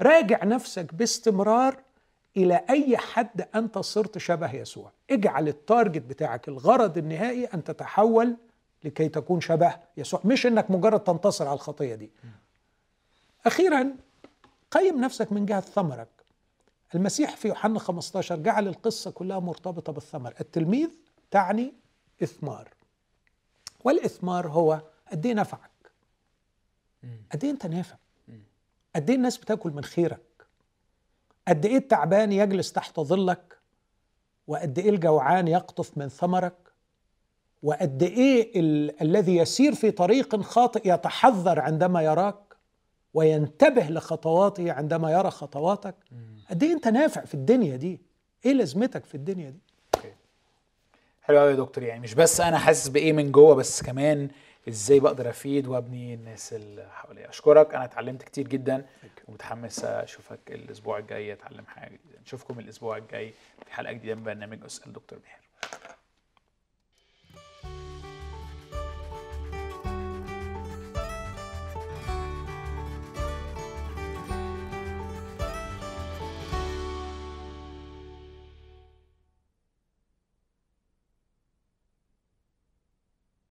راجع 0.00 0.44
نفسك 0.44 0.94
باستمرار 0.94 1.76
إلى 2.36 2.64
أي 2.70 2.96
حد 2.96 3.48
أنت 3.54 3.78
صرت 3.78 4.18
شبه 4.18 4.54
يسوع. 4.54 4.92
اجعل 5.10 5.48
التارجت 5.48 6.02
بتاعك 6.02 6.48
الغرض 6.48 6.98
النهائي 6.98 7.44
أن 7.44 7.64
تتحول 7.64 8.36
لكي 8.84 9.08
تكون 9.08 9.40
شبه 9.40 9.76
يسوع. 9.96 10.20
مش 10.24 10.46
أنك 10.46 10.70
مجرد 10.70 11.00
تنتصر 11.00 11.46
على 11.46 11.54
الخطية 11.54 11.94
دي. 11.94 12.10
أخيرا 13.46 13.96
قيم 14.70 15.00
نفسك 15.00 15.32
من 15.32 15.46
جهة 15.46 15.60
ثمرك. 15.60 16.08
المسيح 16.94 17.36
في 17.36 17.48
يوحنا 17.48 17.78
15 17.78 18.36
جعل 18.36 18.68
القصة 18.68 19.10
كلها 19.10 19.38
مرتبطة 19.38 19.92
بالثمر. 19.92 20.34
التلميذ 20.40 20.88
تعني 21.30 21.74
إثمار. 22.22 22.68
والإثمار 23.84 24.48
هو 24.48 24.82
قد 25.12 25.26
إيه 25.26 25.34
نفعك؟ 25.34 25.70
قد 27.32 27.44
إيه 27.44 27.50
أنت 27.50 27.66
نافع؟ 27.66 27.96
قد 28.96 29.10
إيه 29.10 29.16
الناس 29.16 29.36
بتاكل 29.38 29.70
من 29.70 29.84
خيرك؟ 29.84 30.20
قد 31.48 31.66
إيه 31.66 31.76
التعبان 31.76 32.32
يجلس 32.32 32.72
تحت 32.72 33.00
ظلك؟ 33.00 33.58
وقد 34.46 34.78
إيه 34.78 34.90
الجوعان 34.90 35.48
يقطف 35.48 35.98
من 35.98 36.08
ثمرك؟ 36.08 36.54
وقد 37.62 38.02
إيه 38.02 38.60
ال- 38.60 39.02
الذي 39.02 39.36
يسير 39.36 39.74
في 39.74 39.90
طريق 39.90 40.40
خاطئ 40.40 40.94
يتحذر 40.94 41.60
عندما 41.60 42.02
يراك؟ 42.02 42.47
وينتبه 43.14 43.82
لخطواته 43.88 44.72
عندما 44.72 45.12
يرى 45.12 45.30
خطواتك. 45.30 45.94
قد 46.50 46.62
إيه 46.62 46.72
أنت 46.72 46.88
نافع 46.88 47.24
في 47.24 47.34
الدنيا 47.34 47.76
دي؟ 47.76 48.00
إيه 48.46 48.52
لازمتك 48.52 49.04
في 49.04 49.14
الدنيا 49.14 49.50
دي؟ 49.50 49.58
أوكي. 49.94 50.12
حلو 51.22 51.38
قوي 51.38 51.50
يا 51.50 51.56
دكتور. 51.56 51.84
يعني 51.84 52.00
مش 52.00 52.14
بس 52.14 52.40
أنا 52.40 52.58
حاسس 52.58 52.88
بإيه 52.88 53.12
من 53.12 53.32
جوه 53.32 53.54
بس 53.54 53.82
كمان 53.82 54.28
إزاي 54.68 55.00
بقدر 55.00 55.30
أفيد 55.30 55.66
وأبني 55.66 56.14
الناس 56.14 56.52
اللي 56.52 56.88
حواليا. 56.90 57.28
أشكرك. 57.28 57.74
أنا 57.74 57.84
اتعلمت 57.84 58.22
كتير 58.22 58.48
جدا 58.48 58.86
ومتحمس 59.28 59.84
أشوفك 59.84 60.40
الأسبوع 60.48 60.98
الجاي 60.98 61.32
أتعلم 61.32 61.66
حاجة 61.66 61.86
جديده 61.88 62.20
نشوفكم 62.22 62.58
الأسبوع 62.58 62.96
الجاي 62.96 63.34
في 63.66 63.72
حلقة 63.72 63.92
جديدة 63.92 64.14
من 64.14 64.22
برنامج 64.22 64.64
أسأل 64.64 64.92
دكتور 64.92 65.18
ماهر. 65.18 65.97